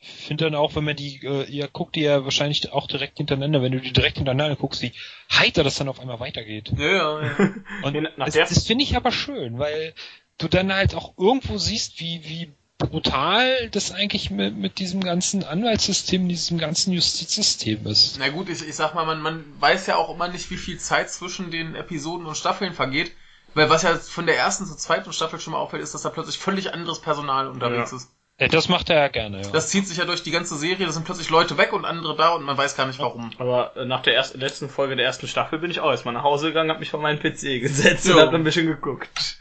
Ich 0.00 0.26
finde 0.26 0.44
dann 0.44 0.54
auch, 0.54 0.74
wenn 0.74 0.84
man 0.84 0.96
die, 0.96 1.24
äh, 1.24 1.44
ihr 1.44 1.66
guckt 1.68 1.96
die 1.96 2.02
ja 2.02 2.24
wahrscheinlich 2.24 2.70
auch 2.72 2.86
direkt 2.86 3.16
hintereinander, 3.16 3.62
wenn 3.62 3.72
du 3.72 3.80
die 3.80 3.92
direkt 3.92 4.18
hintereinander 4.18 4.56
guckst, 4.56 4.82
wie 4.82 4.92
heiter 5.32 5.64
das 5.64 5.76
dann 5.76 5.88
auf 5.88 5.98
einmal 5.98 6.20
weitergeht. 6.20 6.72
Ja, 6.76 6.86
ja, 6.86 7.22
ja. 7.22 7.54
Und 7.82 7.94
das, 8.18 8.34
der- 8.34 8.46
das 8.46 8.66
finde 8.66 8.84
ich 8.84 8.96
aber 8.96 9.12
schön, 9.12 9.58
weil 9.58 9.94
du 10.36 10.48
dann 10.48 10.74
halt 10.74 10.94
auch 10.94 11.16
irgendwo 11.16 11.56
siehst, 11.56 12.00
wie, 12.00 12.20
wie 12.24 12.52
brutal 12.78 13.68
das 13.70 13.92
eigentlich 13.92 14.30
mit, 14.30 14.56
mit 14.56 14.78
diesem 14.78 15.00
ganzen 15.02 15.44
Anwaltssystem, 15.44 16.28
diesem 16.28 16.58
ganzen 16.58 16.92
Justizsystem 16.92 17.86
ist. 17.86 18.16
Na 18.18 18.28
gut, 18.28 18.48
ich, 18.48 18.66
ich 18.66 18.74
sag 18.74 18.94
mal, 18.94 19.06
man, 19.06 19.20
man 19.20 19.44
weiß 19.60 19.86
ja 19.86 19.96
auch 19.96 20.14
immer 20.14 20.28
nicht, 20.28 20.50
wie 20.50 20.56
viel 20.56 20.78
Zeit 20.78 21.10
zwischen 21.10 21.50
den 21.50 21.74
Episoden 21.74 22.26
und 22.26 22.36
Staffeln 22.36 22.72
vergeht. 22.72 23.12
Weil 23.56 23.70
was 23.70 23.82
ja 23.82 23.94
von 23.94 24.26
der 24.26 24.36
ersten 24.36 24.66
zur 24.66 24.76
zweiten 24.76 25.12
Staffel 25.12 25.38
schon 25.38 25.52
mal 25.52 25.60
auffällt, 25.60 25.80
ist, 25.82 25.94
dass 25.94 26.02
da 26.02 26.08
plötzlich 26.10 26.38
völlig 26.38 26.74
anderes 26.74 27.00
Personal 27.00 27.46
unterwegs 27.46 27.92
Ja. 27.92 27.96
ist. 27.98 28.10
Ja, 28.40 28.48
das 28.48 28.68
macht 28.68 28.90
er 28.90 28.96
ja 28.96 29.06
gerne, 29.06 29.42
ja. 29.42 29.50
Das 29.52 29.68
zieht 29.68 29.86
sich 29.86 29.98
ja 29.98 30.04
durch 30.06 30.24
die 30.24 30.32
ganze 30.32 30.56
Serie, 30.56 30.86
da 30.86 30.90
sind 30.90 31.04
plötzlich 31.04 31.30
Leute 31.30 31.56
weg 31.56 31.72
und 31.72 31.84
andere 31.84 32.16
da 32.16 32.30
und 32.30 32.42
man 32.42 32.58
weiß 32.58 32.76
gar 32.76 32.84
nicht 32.86 32.98
warum. 32.98 33.30
Aber 33.38 33.76
äh, 33.76 33.84
nach 33.84 34.02
der 34.02 34.16
ersten, 34.16 34.40
letzten 34.40 34.68
Folge 34.68 34.96
der 34.96 35.04
ersten 35.06 35.28
Staffel 35.28 35.60
bin 35.60 35.70
ich 35.70 35.78
auch 35.78 35.90
erstmal 35.92 36.14
nach 36.14 36.24
Hause 36.24 36.48
gegangen, 36.48 36.68
hab 36.70 36.80
mich 36.80 36.90
vor 36.90 36.98
meinen 37.00 37.20
PC 37.20 37.60
gesetzt 37.60 38.06
Jo. 38.08 38.14
und 38.14 38.22
hab 38.22 38.34
ein 38.34 38.42
bisschen 38.42 38.66
geguckt. 38.66 39.38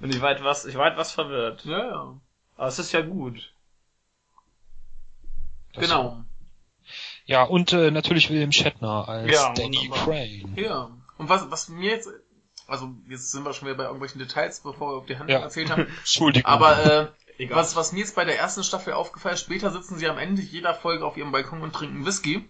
Und 0.00 0.14
ich 0.14 0.22
war 0.22 0.30
etwas, 0.30 0.64
ich 0.64 0.76
war 0.76 0.90
etwas 0.90 1.12
verwirrt. 1.12 1.66
Ja, 1.66 1.78
ja. 1.78 2.20
Aber 2.62 2.68
es 2.68 2.78
ist 2.78 2.92
ja 2.92 3.00
gut. 3.00 3.52
Das- 5.74 5.82
Genau. 5.82 6.22
Ja, 7.24 7.42
und 7.42 7.72
äh, 7.72 7.90
natürlich 7.90 8.30
William 8.30 8.52
Shatner 8.52 9.08
als 9.08 9.32
Ja, 9.32 9.52
Danny 9.52 9.78
wunderbar. 9.90 10.04
Crane. 10.04 10.52
Ja. 10.54 10.90
Und 11.18 11.28
was, 11.28 11.50
was 11.50 11.68
mir 11.70 11.90
jetzt, 11.90 12.08
also 12.68 12.94
jetzt 13.08 13.32
sind 13.32 13.44
wir 13.44 13.52
schon 13.52 13.66
wieder 13.66 13.76
bei 13.78 13.82
irgendwelchen 13.82 14.20
Details, 14.20 14.60
bevor 14.60 14.92
wir 14.92 14.96
auf 14.98 15.06
die 15.06 15.18
Handlung 15.18 15.40
Ja. 15.40 15.44
erzählt 15.44 15.70
haben. 15.70 15.88
Entschuldigung. 15.98 16.48
Aber 16.48 16.78
äh, 16.86 17.42
Egal. 17.42 17.56
was, 17.58 17.74
was 17.74 17.90
mir 17.90 17.98
jetzt 17.98 18.14
bei 18.14 18.24
der 18.24 18.38
ersten 18.38 18.62
Staffel 18.62 18.92
aufgefallen 18.92 19.34
ist, 19.34 19.40
später 19.40 19.72
sitzen 19.72 19.98
sie 19.98 20.08
am 20.08 20.18
Ende 20.18 20.40
jeder 20.42 20.72
Folge 20.72 21.04
auf 21.04 21.16
ihrem 21.16 21.32
Balkon 21.32 21.62
und 21.62 21.72
trinken 21.72 22.06
Whisky. 22.06 22.48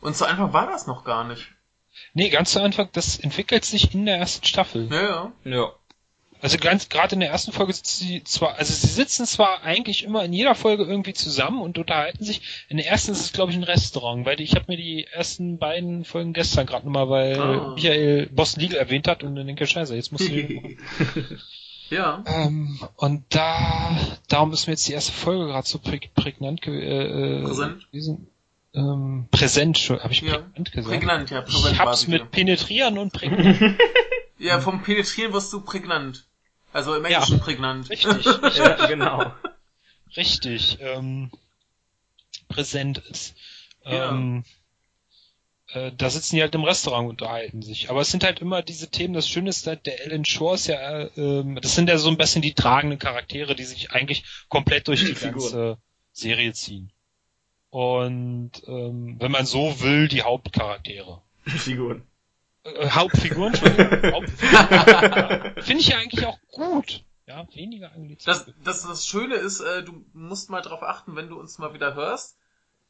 Und 0.00 0.16
zu 0.16 0.26
Anfang 0.26 0.52
war 0.52 0.66
das 0.66 0.88
noch 0.88 1.04
gar 1.04 1.22
nicht. 1.22 1.52
nee, 2.14 2.30
ganz 2.30 2.50
zu 2.50 2.60
Anfang, 2.60 2.88
das 2.90 3.16
entwickelt 3.20 3.64
sich 3.64 3.94
in 3.94 4.06
der 4.06 4.16
ersten 4.18 4.44
Staffel. 4.44 4.92
Ja, 4.92 5.02
ja. 5.02 5.32
Ja. 5.44 5.72
Also 6.44 6.58
ganz 6.58 6.90
gerade 6.90 7.14
in 7.14 7.20
der 7.20 7.30
ersten 7.30 7.52
Folge 7.52 7.72
sitzen 7.72 8.04
sie 8.04 8.22
zwar, 8.24 8.56
also 8.58 8.70
sie 8.70 8.86
sitzen 8.86 9.24
zwar 9.24 9.62
eigentlich 9.62 10.04
immer 10.04 10.22
in 10.26 10.34
jeder 10.34 10.54
Folge 10.54 10.84
irgendwie 10.84 11.14
zusammen 11.14 11.62
und 11.62 11.78
unterhalten 11.78 12.22
sich. 12.22 12.66
In 12.68 12.76
der 12.76 12.86
ersten 12.86 13.12
ist 13.12 13.20
es 13.20 13.32
glaube 13.32 13.50
ich 13.52 13.56
ein 13.56 13.62
Restaurant, 13.64 14.26
weil 14.26 14.38
ich 14.42 14.54
habe 14.54 14.66
mir 14.68 14.76
die 14.76 15.06
ersten 15.06 15.56
beiden 15.58 16.04
Folgen 16.04 16.34
gestern 16.34 16.66
gerade 16.66 16.84
nochmal, 16.84 17.08
weil 17.08 17.40
Ah. 17.40 17.72
Michael 17.74 18.26
Boston 18.26 18.60
Legal 18.62 18.78
erwähnt 18.78 19.08
hat 19.08 19.22
und 19.22 19.36
dann 19.36 19.46
denke 19.46 19.64
ich, 19.64 19.70
scheiße, 19.70 19.96
jetzt 19.96 20.12
muss 20.12 20.20
ich. 20.20 20.76
ja. 21.88 22.22
ähm, 22.26 22.78
und 22.96 23.24
da, 23.30 23.96
darum 24.28 24.52
ist 24.52 24.66
mir 24.66 24.74
jetzt 24.74 24.86
die 24.86 24.92
erste 24.92 25.12
Folge 25.12 25.46
gerade 25.46 25.66
so 25.66 25.78
prä 25.78 25.98
prägnant 26.14 26.60
ge 26.60 26.74
äh, 26.78 27.38
äh, 27.38 27.42
Präsent? 27.44 27.86
gewesen. 27.90 28.26
Ähm, 28.74 29.28
präsent, 29.30 29.78
habe 29.88 30.12
ich 30.12 30.20
Ja. 30.20 30.38
prägnant 30.38 30.72
gesagt. 30.72 30.88
Prägnant, 30.98 31.30
ja. 31.30 31.40
Präsent 31.40 31.72
ich 31.72 31.78
hab's 31.80 32.06
mit 32.06 32.20
wieder. 32.20 32.30
penetrieren 32.30 32.98
und 32.98 33.14
prägnant. 33.14 33.78
Ja, 34.36 34.60
vom 34.60 34.82
Penetrieren 34.82 35.32
wirst 35.32 35.52
du 35.52 35.60
prägnant. 35.60 36.26
Also 36.74 36.96
im 36.96 37.04
Englischen 37.04 37.38
prägnant. 37.38 37.88
Richtig. 37.90 38.24
ja, 38.24 38.86
genau. 38.86 39.32
richtig 40.16 40.78
ähm, 40.80 41.30
präsent 42.48 42.98
ist. 42.98 43.36
Ja. 43.84 44.10
Ähm, 44.10 44.44
äh, 45.68 45.92
da 45.96 46.10
sitzen 46.10 46.34
die 46.34 46.42
halt 46.42 46.54
im 46.56 46.64
Restaurant 46.64 47.04
und 47.04 47.22
unterhalten 47.22 47.62
sich. 47.62 47.90
Aber 47.90 48.00
es 48.00 48.10
sind 48.10 48.24
halt 48.24 48.40
immer 48.40 48.60
diese 48.62 48.90
Themen. 48.90 49.14
Das 49.14 49.28
Schöne 49.28 49.50
ist, 49.50 49.66
halt, 49.68 49.86
der 49.86 50.00
Alan 50.04 50.24
Shore 50.24 50.56
ist 50.56 50.66
ja, 50.66 51.02
äh, 51.02 51.10
ähm, 51.16 51.60
das 51.62 51.76
sind 51.76 51.88
ja 51.88 51.96
so 51.96 52.08
ein 52.08 52.16
bisschen 52.16 52.42
die 52.42 52.54
tragenden 52.54 52.98
Charaktere, 52.98 53.54
die 53.54 53.64
sich 53.64 53.92
eigentlich 53.92 54.24
komplett 54.48 54.88
durch 54.88 55.04
die 55.04 55.14
Figuren. 55.14 55.32
ganze 55.32 55.78
Serie 56.10 56.52
ziehen. 56.54 56.90
Und 57.70 58.50
ähm, 58.66 59.16
wenn 59.20 59.30
man 59.30 59.46
so 59.46 59.80
will, 59.80 60.08
die 60.08 60.22
Hauptcharaktere. 60.22 61.22
Figuren. 61.44 62.02
Äh, 62.64 62.90
Hauptfiguren, 62.90 63.54
Entschuldigung. 63.54 64.12
Hauptfiguren. 64.12 65.62
Finde 65.62 65.80
ich 65.80 65.88
ja 65.88 65.98
eigentlich 65.98 66.26
auch 66.26 66.38
gut. 66.50 67.04
Ja, 67.26 67.46
weniger 67.54 67.92
anglizismen. 67.92 68.54
Das, 68.64 68.82
das, 68.82 68.88
das 68.88 69.06
Schöne 69.06 69.34
ist, 69.36 69.60
äh, 69.60 69.82
du 69.82 70.04
musst 70.12 70.50
mal 70.50 70.60
drauf 70.60 70.82
achten, 70.82 71.16
wenn 71.16 71.28
du 71.28 71.38
uns 71.38 71.58
mal 71.58 71.72
wieder 71.74 71.94
hörst. 71.94 72.36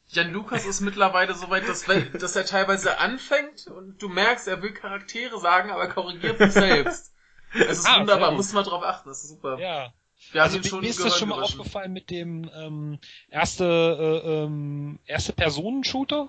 Jan 0.09 0.33
Lukas 0.33 0.67
ist 0.67 0.81
mittlerweile 0.81 1.35
so 1.35 1.49
weit, 1.51 1.67
dass, 1.69 1.85
dass 1.85 2.37
er 2.37 2.45
teilweise 2.45 2.99
anfängt 2.99 3.69
und 3.69 4.03
du 4.03 4.09
merkst, 4.09 4.47
er 4.49 4.61
will 4.63 4.73
Charaktere 4.73 5.39
sagen, 5.41 5.71
aber 5.71 5.83
er 5.83 5.89
korrigiert 5.89 6.39
sich 6.39 6.53
selbst. 6.53 7.13
Es 7.55 7.79
ist 7.79 7.87
Ah, 7.87 8.01
wunderbar, 8.01 8.33
muss 8.33 8.53
man 8.53 8.65
drauf 8.65 8.83
achten, 8.83 9.09
das 9.09 9.23
ist 9.23 9.31
super. 9.31 9.59
Ja. 9.59 9.95
Wir 10.33 10.41
haben 10.43 10.47
Also 10.47 10.57
ihn 10.57 10.63
mir, 10.63 10.69
schon 10.69 10.81
mir 10.81 10.89
ist 10.89 11.05
das 11.05 11.19
schon 11.19 11.29
mal 11.29 11.43
aufgefallen 11.43 11.93
mit 11.93 12.11
dem 12.11 12.51
ähm, 12.55 12.99
erste 13.29 13.65
äh, 13.65 14.29
ähm, 14.45 14.99
erste 15.07 15.33
Personen-Shooter. 15.33 16.29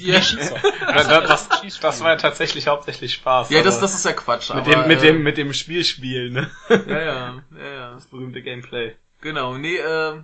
Ja, 0.00 0.20
Schießer. 0.20 0.56
Das, 0.88 1.48
das, 1.48 1.78
das 1.80 2.00
war 2.00 2.10
ja 2.10 2.16
tatsächlich 2.16 2.66
hauptsächlich 2.66 3.14
Spaß. 3.14 3.50
ja 3.50 3.62
das, 3.62 3.80
das 3.80 3.94
ist 3.94 4.04
ja 4.04 4.12
Quatsch. 4.12 4.50
mit 4.50 4.66
aber, 4.66 4.70
dem, 4.70 4.88
mit 4.88 4.98
äh, 4.98 5.06
dem, 5.06 5.22
mit 5.22 5.36
dem 5.38 5.52
Spielspiel, 5.52 6.30
ne? 6.30 6.50
Ja, 6.68 6.76
ja, 7.00 7.42
ja, 7.56 7.68
ja. 7.72 7.94
Das 7.94 8.06
berühmte 8.06 8.42
Gameplay. 8.42 8.96
Genau, 9.20 9.56
nee, 9.56 9.76
äh, 9.76 10.22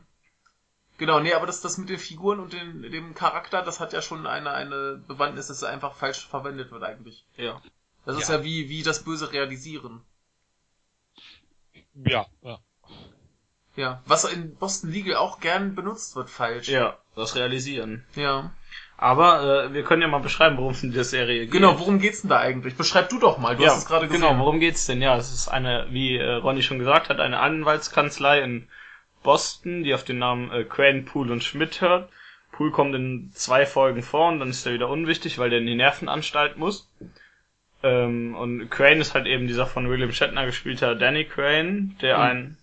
genau, 0.99 1.21
nee, 1.21 1.33
aber 1.33 1.47
das, 1.47 1.61
das 1.61 1.79
mit 1.79 1.89
den 1.89 1.99
Figuren 1.99 2.41
und 2.41 2.53
den, 2.53 2.83
dem 2.83 3.15
Charakter, 3.15 3.63
das 3.63 3.81
hat 3.81 3.93
ja 3.93 4.03
schon 4.03 4.27
eine, 4.27 4.51
eine 4.53 5.03
Bewandtnis, 5.07 5.47
dass 5.49 5.63
er 5.63 5.71
einfach 5.71 5.95
falsch 5.95 6.27
verwendet 6.27 6.71
wird 6.71 6.83
eigentlich. 6.83 7.25
Ja. 7.37 7.61
Das 8.05 8.19
ist 8.19 8.29
Ja. 8.29 8.37
ja 8.37 8.45
wie, 8.45 8.69
wie 8.69 8.83
das 8.83 9.03
Böse 9.03 9.33
realisieren. 9.33 10.03
Ja, 11.95 12.27
ja. 12.43 12.59
Ja. 13.77 14.03
Was 14.07 14.25
in 14.25 14.55
Boston 14.57 14.91
Legal 14.91 15.17
auch 15.17 15.41
gern 15.41 15.75
benutzt 15.75 16.15
wird, 16.17 16.31
falsch. 16.31 16.69
Ja, 16.69 16.99
das 17.17 17.35
Realisieren. 17.35 18.05
Ja. 18.15 18.53
Aber 18.97 19.65
äh, 19.67 19.75
wir 19.75 19.83
können 19.83 20.03
ja 20.03 20.09
mal 20.09 20.21
beschreiben, 20.21 20.57
worum 20.57 20.73
es 20.73 20.83
in 20.83 20.93
der 20.93 21.05
Serie 21.05 21.41
geht. 21.41 21.51
Genau, 21.51 21.79
worum 21.79 21.99
geht's 21.99 22.23
denn 22.23 22.31
da 22.31 22.39
eigentlich? 22.39 22.77
Beschreib 22.77 23.09
du 23.09 23.19
doch 23.19 23.39
mal, 23.39 23.57
du 23.57 23.63
ja, 23.63 23.71
hast 23.71 23.79
es 23.79 23.87
gerade 23.87 24.07
gesehen. 24.07 24.23
Genau, 24.23 24.39
worum 24.39 24.61
geht's 24.61 24.87
denn? 24.87 25.03
Ja, 25.03 25.17
es 25.17 25.33
ist 25.33 25.49
eine, 25.49 25.87
wie 25.91 26.17
äh, 26.17 26.35
Ronny 26.35 26.63
schon 26.63 26.79
gesagt 26.79 27.09
hat, 27.09 27.21
eine 27.21 27.41
Anwaltskanzlei 27.41 28.41
in 28.41 28.69
Boston, 29.23 29.83
die 29.83 29.95
auf 29.95 30.05
den 30.05 30.19
Namen 30.19 30.51
äh, 30.53 30.65
Crane, 30.65 31.05
Poole 31.05 31.33
und 31.33 31.43
Schmidt 31.43 31.81
hört. 31.81 32.09
Poole 32.53 32.71
kommt 32.71 32.95
in 32.95 33.31
zwei 33.35 33.67
Folgen 33.67 34.03
vor 34.03 34.29
und 34.29 34.39
dann 34.39 34.51
ist 34.51 34.65
er 34.65 34.75
wieder 34.75 34.89
unwichtig, 34.89 35.39
weil 35.39 35.51
der 35.51 35.59
in 35.59 35.67
die 35.67 35.75
Nervenanstalt 35.75 36.57
muss. 36.57 36.89
Ähm, 37.83 38.37
und 38.37 38.71
Crane 38.71 39.01
ist 39.01 39.15
halt 39.15 39.27
eben 39.27 39.49
dieser 39.49 39.67
von 39.67 39.89
William 39.91 40.13
Shatner 40.13 40.47
gespielte 40.47 40.97
Danny 40.97 41.25
Crane, 41.25 41.97
der 42.01 42.17
Mhm. 42.19 42.23
ein, 42.23 42.57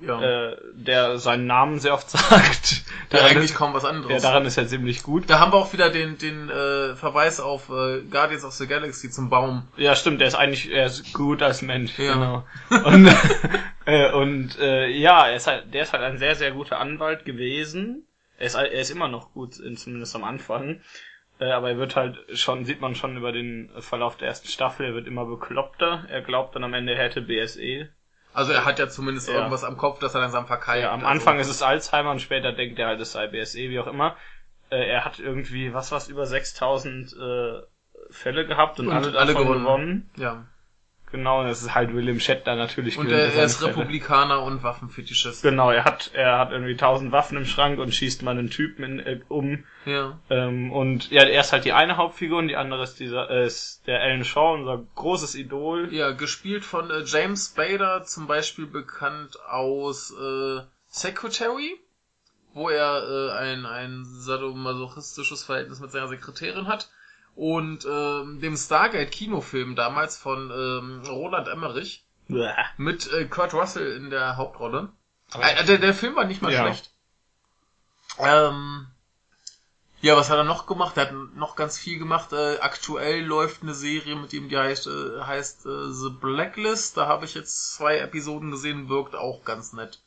ja. 0.00 0.20
äh, 0.50 0.56
der 0.74 1.18
seinen 1.18 1.46
Namen 1.46 1.78
sehr 1.80 1.94
oft 1.94 2.08
sagt. 2.10 2.84
der 3.12 3.20
Daran 3.20 3.30
eigentlich 3.36 3.50
ist, 3.50 3.56
kaum 3.56 3.74
was 3.74 3.82
ja, 3.82 3.88
anderes. 3.90 4.22
daran 4.22 4.44
ist 4.44 4.56
er 4.58 4.66
ziemlich 4.66 5.02
gut. 5.02 5.28
da 5.28 5.38
haben 5.38 5.52
wir 5.52 5.56
auch 5.56 5.72
wieder 5.72 5.90
den, 5.90 6.18
den 6.18 6.50
äh, 6.50 6.94
Verweis 6.94 7.40
auf 7.40 7.68
äh, 7.70 8.02
Guardians 8.10 8.44
of 8.44 8.52
the 8.52 8.66
Galaxy 8.66 9.10
zum 9.10 9.30
Baum. 9.30 9.66
Ja, 9.76 9.94
stimmt, 9.94 10.20
der 10.20 10.28
ist 10.28 10.34
eigentlich, 10.34 10.70
er 10.70 10.86
ist 10.86 11.12
gut 11.14 11.42
als 11.42 11.62
Mensch, 11.62 11.98
Ja. 11.98 12.12
genau. 12.14 12.44
Und, 12.86 13.08
äh, 13.86 14.12
und 14.12 14.58
äh, 14.58 14.88
ja, 14.88 15.26
er 15.28 15.36
ist 15.36 15.46
halt, 15.46 15.72
der 15.72 15.82
ist 15.82 15.92
halt 15.92 16.02
ein 16.02 16.18
sehr, 16.18 16.34
sehr 16.34 16.50
guter 16.52 16.78
Anwalt 16.78 17.24
gewesen. 17.24 18.06
Er 18.38 18.46
ist, 18.46 18.54
er 18.54 18.70
ist 18.70 18.90
immer 18.90 19.08
noch 19.08 19.32
gut, 19.32 19.58
in- 19.58 19.76
zumindest 19.76 20.14
am 20.14 20.24
Anfang. 20.24 20.80
Äh, 21.40 21.50
aber 21.52 21.70
er 21.70 21.78
wird 21.78 21.96
halt 21.96 22.18
schon, 22.34 22.64
sieht 22.64 22.80
man 22.80 22.94
schon 22.94 23.16
über 23.16 23.32
den 23.32 23.70
Verlauf 23.78 24.16
der 24.16 24.28
ersten 24.28 24.48
Staffel, 24.48 24.86
er 24.86 24.94
wird 24.94 25.06
immer 25.06 25.24
bekloppter. 25.24 26.04
Er 26.08 26.20
glaubt 26.20 26.54
dann 26.54 26.64
am 26.64 26.74
Ende, 26.74 26.94
er 26.94 27.04
hätte 27.04 27.22
BSE. 27.22 27.88
Also 28.34 28.52
er 28.52 28.64
hat 28.64 28.78
ja 28.78 28.88
zumindest 28.88 29.28
Ja. 29.28 29.34
irgendwas 29.34 29.64
am 29.64 29.76
Kopf, 29.76 29.98
das 29.98 30.14
er 30.14 30.20
langsam 30.20 30.46
verkeilt. 30.46 30.82
Ja, 30.82 30.90
am 30.92 31.00
also. 31.00 31.06
Anfang 31.08 31.38
ist 31.40 31.48
es 31.48 31.62
Alzheimer 31.62 32.10
und 32.10 32.20
später 32.20 32.52
denkt 32.52 32.78
er 32.78 32.88
halt, 32.88 33.00
es 33.00 33.12
sei 33.12 33.26
BSE, 33.26 33.58
wie 33.58 33.78
auch 33.80 33.86
immer. 33.86 34.16
Äh, 34.70 34.86
er 34.88 35.04
hat 35.04 35.18
irgendwie, 35.18 35.72
was 35.72 35.90
war's, 35.92 36.08
über 36.08 36.26
6000 36.26 37.12
äh, 37.14 37.62
Fälle 38.10 38.46
gehabt 38.46 38.78
und, 38.80 38.88
Und 38.88 38.94
alle, 38.94 39.18
alle 39.18 39.34
gewonnen. 39.34 39.60
gewonnen. 39.64 40.10
Ja. 40.16 40.46
Genau, 41.10 41.42
das 41.42 41.62
ist 41.62 41.74
halt 41.74 41.94
William 41.94 42.20
Shatner 42.20 42.54
natürlich. 42.54 42.98
Und 42.98 43.10
er, 43.10 43.32
er 43.32 43.44
ist 43.44 43.58
Fälle. 43.58 43.70
Republikaner 43.70 44.42
und 44.42 44.62
Waffenfetischist. 44.62 45.42
Genau, 45.42 45.70
er 45.70 45.84
hat 45.84 46.10
er 46.12 46.38
hat 46.38 46.52
irgendwie 46.52 46.76
tausend 46.76 47.12
Waffen 47.12 47.38
im 47.38 47.46
Schrank 47.46 47.78
und 47.78 47.94
schießt 47.94 48.22
mal 48.22 48.32
einen 48.32 48.50
Typen 48.50 48.84
in, 48.84 48.98
äh, 49.00 49.20
um. 49.28 49.64
Ja. 49.86 50.18
Ähm, 50.28 50.70
und 50.70 51.10
ja, 51.10 51.22
er 51.22 51.40
ist 51.40 51.52
halt 51.52 51.64
die 51.64 51.72
eine 51.72 51.96
Hauptfigur 51.96 52.38
und 52.38 52.48
die 52.48 52.56
andere 52.56 52.82
ist 52.82 53.00
dieser 53.00 53.30
äh, 53.30 53.46
ist 53.46 53.86
der 53.86 54.00
Alan 54.00 54.24
Shaw, 54.24 54.54
unser 54.54 54.84
großes 54.96 55.34
Idol. 55.34 55.92
Ja, 55.92 56.10
gespielt 56.10 56.64
von 56.64 56.90
äh, 56.90 57.02
James 57.04 57.52
Spader, 57.54 58.04
zum 58.04 58.26
Beispiel 58.26 58.66
bekannt 58.66 59.38
aus 59.48 60.12
äh, 60.12 60.60
Secretary, 60.88 61.78
wo 62.52 62.68
er 62.68 63.02
äh, 63.08 63.32
ein, 63.32 63.64
ein 63.64 64.04
sadomasochistisches 64.04 65.42
Verhältnis 65.42 65.80
mit 65.80 65.90
seiner 65.90 66.08
Sekretärin 66.08 66.66
hat. 66.66 66.90
Und 67.38 67.84
ähm, 67.88 68.40
dem 68.40 68.56
Stargate-Kinofilm 68.56 69.76
damals 69.76 70.16
von 70.16 70.50
ähm, 70.50 71.02
Roland 71.08 71.46
Emmerich 71.46 72.02
Bäh. 72.26 72.50
mit 72.78 73.12
äh, 73.12 73.26
Kurt 73.26 73.54
Russell 73.54 73.92
in 73.96 74.10
der 74.10 74.36
Hauptrolle. 74.36 74.88
Äh, 75.40 75.64
der, 75.64 75.78
der 75.78 75.94
Film 75.94 76.16
war 76.16 76.24
nicht 76.24 76.42
mal 76.42 76.52
Ja. 76.52 76.62
schlecht. 76.64 76.90
Ähm, 78.18 78.88
ja, 80.00 80.16
was 80.16 80.30
hat 80.30 80.36
er 80.38 80.42
noch 80.42 80.66
gemacht? 80.66 80.96
Er 80.96 81.04
hat 81.06 81.12
noch 81.36 81.54
ganz 81.54 81.78
viel 81.78 82.00
gemacht. 82.00 82.32
Äh, 82.32 82.58
aktuell 82.58 83.24
läuft 83.24 83.62
eine 83.62 83.74
Serie 83.74 84.16
mit 84.16 84.32
ihm, 84.32 84.48
die 84.48 84.58
heißt, 84.58 84.88
äh, 84.88 85.20
heißt 85.22 85.66
äh, 85.66 85.92
The 85.92 86.10
Blacklist. 86.10 86.96
Da 86.96 87.06
habe 87.06 87.24
ich 87.24 87.34
jetzt 87.34 87.74
zwei 87.76 87.98
Episoden 87.98 88.50
gesehen, 88.50 88.88
wirkt 88.88 89.14
auch 89.14 89.44
ganz 89.44 89.72
nett. 89.72 90.00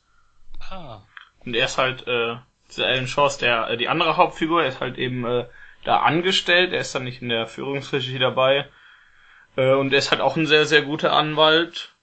ah, 0.70 1.00
Und 1.40 1.54
er 1.54 1.64
ist 1.64 1.78
halt 1.78 2.06
äh, 2.06 2.36
dieser 2.68 2.86
Alan 2.88 3.06
Shaw 3.08 3.26
ist 3.26 3.38
der 3.40 3.70
äh, 3.70 3.76
die 3.78 3.88
andere 3.88 4.18
Hauptfigur, 4.18 4.62
er 4.62 4.68
ist 4.68 4.80
halt 4.80 4.98
eben 4.98 5.24
äh, 5.24 5.46
da 5.84 5.98
angestellt, 6.00 6.72
er 6.72 6.80
ist 6.80 6.94
dann 6.94 7.04
nicht 7.04 7.22
in 7.22 7.28
der 7.28 7.46
Führungsregie 7.46 8.18
dabei. 8.18 8.66
Äh, 9.56 9.72
und 9.72 9.92
er 9.92 9.98
ist 9.98 10.10
halt 10.10 10.20
auch 10.20 10.36
ein 10.36 10.46
sehr, 10.46 10.66
sehr 10.66 10.82
guter 10.82 11.12
Anwalt. 11.12 11.94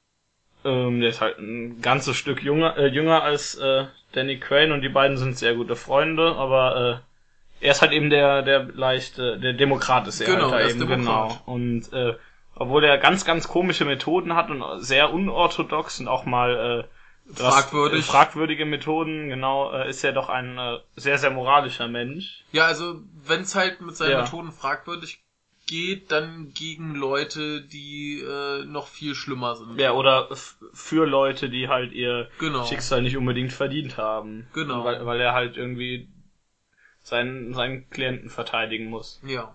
Ähm, 0.65 0.99
der 0.99 1.09
ist 1.09 1.21
halt 1.21 1.39
ein 1.39 1.81
ganzes 1.81 2.17
Stück 2.17 2.43
jünger, 2.43 2.77
äh, 2.77 2.87
jünger 2.87 3.23
als 3.23 3.55
äh, 3.55 3.85
Danny 4.11 4.37
Crane 4.39 4.71
und 4.73 4.81
die 4.81 4.89
beiden 4.89 5.17
sind 5.17 5.37
sehr 5.37 5.55
gute 5.55 5.75
Freunde, 5.75 6.35
aber 6.35 7.01
äh, 7.61 7.65
er 7.65 7.71
ist 7.71 7.81
halt 7.81 7.91
eben 7.93 8.09
der, 8.09 8.41
der 8.41 8.63
leichte, 8.63 9.37
der 9.39 9.53
Demokrat 9.53 10.07
ist 10.07 10.19
er 10.21 10.27
Genau, 10.35 10.51
halt 10.51 10.53
er 10.53 10.59
da 10.59 10.65
ist 10.65 10.71
eben, 10.75 10.79
Demokrat. 10.87 11.29
genau. 11.29 11.41
Und 11.45 11.93
äh, 11.93 12.15
obwohl 12.55 12.83
er 12.83 12.97
ganz, 12.97 13.23
ganz 13.23 13.47
komische 13.47 13.85
Methoden 13.85 14.35
hat 14.35 14.49
und 14.49 14.63
sehr 14.81 15.13
unorthodox 15.13 15.99
und 16.01 16.07
auch 16.09 16.25
mal 16.25 16.83
äh, 16.85 16.98
Fragwürdig. 17.33 17.99
äh, 17.99 18.11
fragwürdige 18.11 18.65
Methoden, 18.65 19.29
genau, 19.29 19.71
äh, 19.71 19.89
ist 19.89 20.03
er 20.03 20.13
doch 20.13 20.29
ein 20.29 20.57
äh, 20.57 20.77
sehr, 20.95 21.17
sehr 21.17 21.29
moralischer 21.29 21.87
Mensch. 21.87 22.43
Ja, 22.51 22.65
also 22.65 23.01
wenn 23.23 23.41
es 23.41 23.55
halt 23.55 23.81
mit 23.81 23.95
seinen 23.95 24.11
Ja. 24.11 24.21
Methoden 24.23 24.51
fragwürdig 24.51 25.21
geht, 25.67 26.11
dann 26.11 26.51
gegen 26.55 26.95
Leute, 26.95 27.61
die 27.61 28.21
äh, 28.21 28.65
noch 28.65 28.87
viel 28.87 29.13
schlimmer 29.13 29.55
sind. 29.55 29.79
Ja, 29.79 29.91
oder 29.91 30.27
für 30.73 31.05
Leute, 31.05 31.49
die 31.49 31.67
halt 31.67 31.91
ihr 31.91 32.29
Genau. 32.39 32.65
Schicksal 32.65 33.03
nicht 33.03 33.17
unbedingt 33.17 33.53
verdient 33.53 33.97
haben. 33.97 34.47
Genau. 34.53 34.83
Weil, 34.83 35.05
weil 35.05 35.21
er 35.21 35.33
halt 35.33 35.57
irgendwie 35.57 36.07
seinen, 37.03 37.53
seinen 37.53 37.87
Klienten 37.91 38.31
verteidigen 38.31 38.89
muss. 38.89 39.21
Ja. 39.23 39.53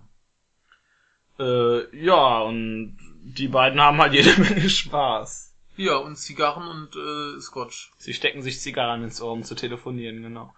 Äh, 1.41 1.97
ja, 1.97 2.39
und 2.43 2.97
die 3.25 3.49
beiden 3.49 3.81
haben 3.81 3.99
halt 4.01 4.13
jede 4.13 4.31
Menge 4.41 4.71
Spaß. 4.71 5.54
Ja, 5.77 5.97
und 5.97 6.17
Zigarren 6.17 6.69
und 6.69 6.97
äh, 6.97 7.41
Scotch. 7.41 7.93
Sie 7.99 8.15
stecken 8.15 8.43
sich 8.43 8.61
Zigarren 8.61 9.03
ins 9.03 9.21
Ohr, 9.21 9.33
um 9.33 9.43
zu 9.43 9.55
telefonieren, 9.55 10.23
genau. 10.23 10.55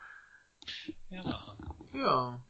ja. 1.10 1.56
Ja. 1.94 2.40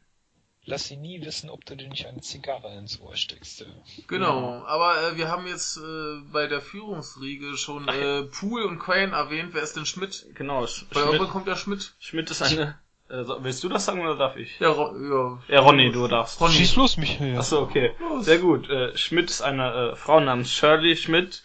Lass 0.69 0.83
sie 0.83 0.97
nie 0.97 1.25
wissen, 1.25 1.49
ob 1.49 1.65
du 1.65 1.77
dir 1.77 1.87
nicht 1.87 2.05
eine 2.07 2.19
Zigarre 2.19 2.77
ins 2.77 2.99
Ohr 2.99 3.15
steckst. 3.15 3.61
du. 3.61 3.65
Genau, 4.09 4.65
aber 4.65 5.01
äh, 5.01 5.17
wir 5.17 5.29
haben 5.29 5.47
jetzt 5.47 5.77
äh, 5.77 6.19
bei 6.33 6.47
der 6.47 6.59
Führungsriege 6.59 7.55
schon 7.55 7.87
äh, 7.87 8.23
Pool 8.23 8.63
und 8.63 8.77
Crane 8.77 9.13
erwähnt. 9.13 9.51
Wer 9.53 9.63
ist 9.63 9.77
denn 9.77 9.85
Schmidt? 9.85 10.25
Genau, 10.35 10.67
Sch 10.67 10.85
Bei 10.89 10.99
Schmidt, 10.99 11.13
irgendwann 11.13 11.29
kommt 11.29 11.47
der 11.47 11.55
Schmidt. 11.55 11.95
Schmidt 11.99 12.29
ist 12.29 12.41
eine... 12.41 12.77
Äh, 13.09 13.23
willst 13.39 13.63
du 13.63 13.69
das 13.69 13.85
sagen 13.85 14.01
oder 14.01 14.17
darf 14.17 14.35
ich? 14.35 14.59
Ja, 14.59 14.67
Ro 14.67 14.93
ja. 14.97 15.41
Ja, 15.47 15.61
Ronny, 15.61 15.89
du 15.93 16.05
darfst. 16.09 16.41
Ronny. 16.41 16.55
Schieß 16.55 16.75
los, 16.75 16.97
Michael. 16.97 17.37
Achso, 17.37 17.61
okay. 17.61 17.93
Los. 18.01 18.25
Sehr 18.25 18.39
gut. 18.39 18.69
Äh, 18.69 18.97
Schmidt 18.97 19.29
ist 19.29 19.41
eine 19.41 19.91
äh, 19.91 19.95
Frau 19.95 20.19
namens 20.19 20.51
Shirley 20.51 20.97
Schmidt. 20.97 21.43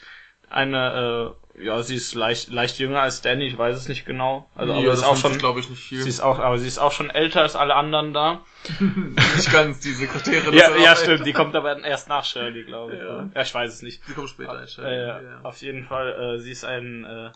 Eine, 0.53 1.35
äh, 1.57 1.65
ja, 1.65 1.83
sie 1.83 1.97
ist 1.97 2.15
leicht, 2.15 2.51
leicht 2.51 2.79
jünger 2.79 3.03
als 3.03 3.21
Danny, 3.21 3.47
ich 3.47 3.59
weiß 3.59 3.77
es 3.77 3.89
nicht 3.89 4.05
genau. 4.05 4.49
Also, 4.55 4.73
aber 4.73 4.83
ja, 4.83 4.93
ist 4.93 5.01
das 5.01 5.09
auch 5.09 5.17
schon, 5.17 5.39
glaube 5.39 5.61
ich, 5.61 5.69
nicht 5.69 5.83
viel. 5.83 6.03
sie 6.03 6.09
ist 6.09 6.21
auch, 6.21 6.39
aber 6.39 6.59
sie 6.59 6.67
ist 6.67 6.79
auch 6.79 6.93
schon 6.93 7.11
älter 7.11 7.43
als 7.43 7.57
alle 7.57 7.75
anderen 7.75 8.13
da. 8.13 8.41
nicht 8.81 9.53
ganz, 9.53 9.81
die 9.81 9.93
Sekretärin. 9.93 10.55
Ja, 10.55 10.69
ist 10.69 10.85
ja, 10.85 10.97
stimmt. 10.97 11.11
älter. 11.11 11.25
Die 11.25 11.33
kommt 11.33 11.55
aber 11.55 11.83
erst 11.85 12.09
nach 12.09 12.25
Shirley, 12.25 12.65
glaube 12.65 12.95
ich. 12.95 13.01
Ja. 13.01 13.07
oder? 13.07 13.31
ja, 13.35 13.43
ich 13.43 13.55
weiß 13.55 13.73
es 13.73 13.83
nicht. 13.83 14.03
Die 14.09 14.13
kommt 14.13 14.31
später. 14.31 14.59
ein 14.59 14.85
Äh, 14.85 15.07
ja, 15.07 15.41
Auf 15.43 15.61
jeden 15.63 15.85
Fall, 15.85 16.37
äh, 16.37 16.39
sie 16.39 16.53
ist 16.53 16.65
ein, 16.65 17.05
äh, 17.05 17.31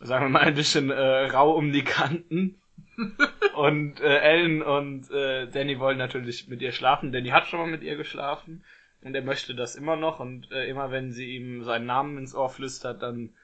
sagen 0.00 0.26
wir 0.26 0.30
mal, 0.30 0.42
ein 0.42 0.54
bisschen 0.54 0.90
äh, 0.90 1.26
rau 1.26 1.52
um 1.52 1.72
die 1.72 1.84
Kanten. 1.84 2.60
und 3.54 4.00
äh, 4.00 4.18
Ellen 4.18 4.62
und 4.62 5.10
äh, 5.10 5.46
Danny 5.48 5.78
wollen 5.78 5.98
natürlich 5.98 6.48
mit 6.48 6.62
ihr 6.62 6.72
schlafen. 6.72 7.12
Danny 7.12 7.30
hat 7.30 7.46
schon 7.46 7.60
mal 7.60 7.68
mit 7.68 7.82
ihr 7.82 7.96
geschlafen 7.96 8.64
und 9.04 9.14
er 9.14 9.22
möchte 9.22 9.54
das 9.54 9.76
immer 9.76 9.96
noch. 9.96 10.18
Und 10.18 10.50
äh, 10.50 10.66
immer 10.68 10.90
wenn 10.90 11.12
sie 11.12 11.36
ihm 11.36 11.62
seinen 11.62 11.86
Namen 11.86 12.18
ins 12.18 12.34
Ohr 12.34 12.48
flüstert, 12.48 13.02
dann 13.02 13.34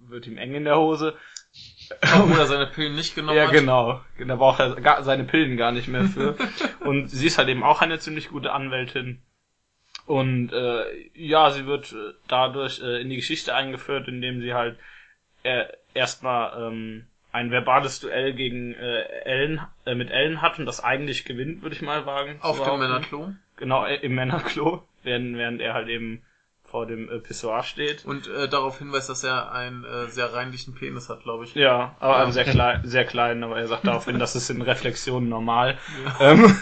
wird 0.00 0.26
ihm 0.26 0.38
eng 0.38 0.54
in 0.54 0.64
der 0.64 0.78
Hose. 0.78 1.16
Oder 2.30 2.46
seine 2.46 2.66
Pillen 2.66 2.94
nicht 2.94 3.14
genommen 3.14 3.36
Ja, 3.36 3.46
hat. 3.46 3.52
genau. 3.52 4.00
Da 4.24 4.36
braucht 4.36 4.60
er 4.60 4.76
gar, 4.76 5.02
seine 5.02 5.24
Pillen 5.24 5.56
gar 5.56 5.72
nicht 5.72 5.88
mehr 5.88 6.04
für. 6.04 6.36
und 6.80 7.08
sie 7.08 7.26
ist 7.26 7.38
halt 7.38 7.48
eben 7.48 7.64
auch 7.64 7.80
eine 7.80 7.98
ziemlich 7.98 8.28
gute 8.28 8.52
Anwältin. 8.52 9.22
Und 10.06 10.52
äh, 10.52 10.84
ja, 11.14 11.50
sie 11.50 11.66
wird 11.66 11.92
äh, 11.92 12.14
dadurch 12.28 12.80
äh, 12.80 13.00
in 13.00 13.10
die 13.10 13.16
Geschichte 13.16 13.54
eingeführt, 13.54 14.08
indem 14.08 14.40
sie 14.40 14.54
halt 14.54 14.78
äh, 15.42 15.64
erstmal 15.94 16.68
ähm, 16.70 17.06
ein 17.32 17.50
verbales 17.50 18.00
Duell 18.00 18.32
gegen 18.34 18.74
äh, 18.74 19.02
Ellen, 19.24 19.60
äh, 19.84 19.94
mit 19.94 20.10
Ellen 20.10 20.40
hat 20.40 20.58
und 20.58 20.66
das 20.66 20.82
eigentlich 20.82 21.24
gewinnt, 21.24 21.62
würde 21.62 21.76
ich 21.76 21.82
mal 21.82 22.06
wagen. 22.06 22.38
Auf 22.40 22.62
dem 22.62 22.80
behaupten. 22.80 23.38
Genau, 23.58 23.84
äh, 23.84 23.96
im 23.96 24.14
Männerklo, 24.14 24.82
während, 25.02 25.36
während 25.36 25.60
er 25.60 25.74
halt 25.74 25.88
eben 25.88 26.22
vor 26.64 26.86
dem 26.86 27.08
äh, 27.10 27.18
Pissoir 27.18 27.62
steht. 27.62 28.04
Und 28.04 28.26
äh, 28.28 28.48
darauf 28.48 28.78
hinweist, 28.78 29.08
dass 29.08 29.24
er 29.24 29.52
einen 29.52 29.84
äh, 29.84 30.08
sehr 30.08 30.32
reinlichen 30.34 30.74
Penis 30.74 31.08
hat, 31.08 31.22
glaube 31.22 31.44
ich. 31.44 31.54
Ja, 31.54 31.96
aber 31.98 32.16
Ja. 32.18 32.22
einen 32.24 32.32
sehr 32.32 32.44
klein, 32.44 32.82
sehr 32.84 33.04
klein, 33.06 33.42
aber 33.42 33.58
er 33.58 33.66
sagt 33.68 33.86
daraufhin, 33.86 34.18
das 34.18 34.36
ist 34.36 34.50
in 34.50 34.60
Reflexionen 34.62 35.28
normal. 35.30 35.78
Ähm, 36.20 36.54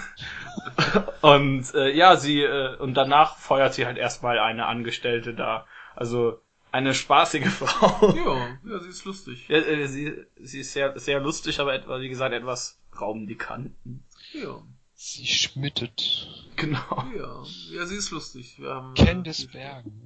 und 1.22 1.74
äh, 1.74 1.90
ja, 1.90 2.16
sie 2.16 2.42
äh, 2.42 2.76
und 2.76 2.94
danach 2.94 3.36
feuert 3.36 3.74
sie 3.74 3.86
halt 3.86 3.98
erstmal 3.98 4.38
eine 4.38 4.66
Angestellte 4.66 5.34
da. 5.34 5.66
Also 5.94 6.40
eine 6.72 6.94
spaßige 6.94 7.48
Frau. 7.50 8.14
Ja, 8.14 8.48
ja, 8.70 8.78
sie 8.80 8.88
ist 8.90 9.04
lustig. 9.04 9.48
Ja, 9.48 9.58
äh, 9.58 9.86
sie, 9.86 10.14
sie 10.40 10.60
ist 10.60 10.72
sehr, 10.72 10.98
sehr 10.98 11.20
lustig, 11.20 11.58
aber 11.58 11.74
etwa, 11.74 12.00
wie 12.00 12.08
gesagt, 12.08 12.32
etwas 12.34 12.78
Raumdikanten. 13.00 14.04
Ja, 14.32 14.60
Sie 14.98 15.26
schmittet. 15.26 16.26
Genau. 16.56 17.04
ja, 17.14 17.44
ja, 17.72 17.86
sie 17.86 17.96
ist 17.96 18.10
lustig. 18.10 18.58
Wir 18.58 18.70
haben, 18.70 18.94
Candice 18.94 19.46
Bergen, 19.48 20.02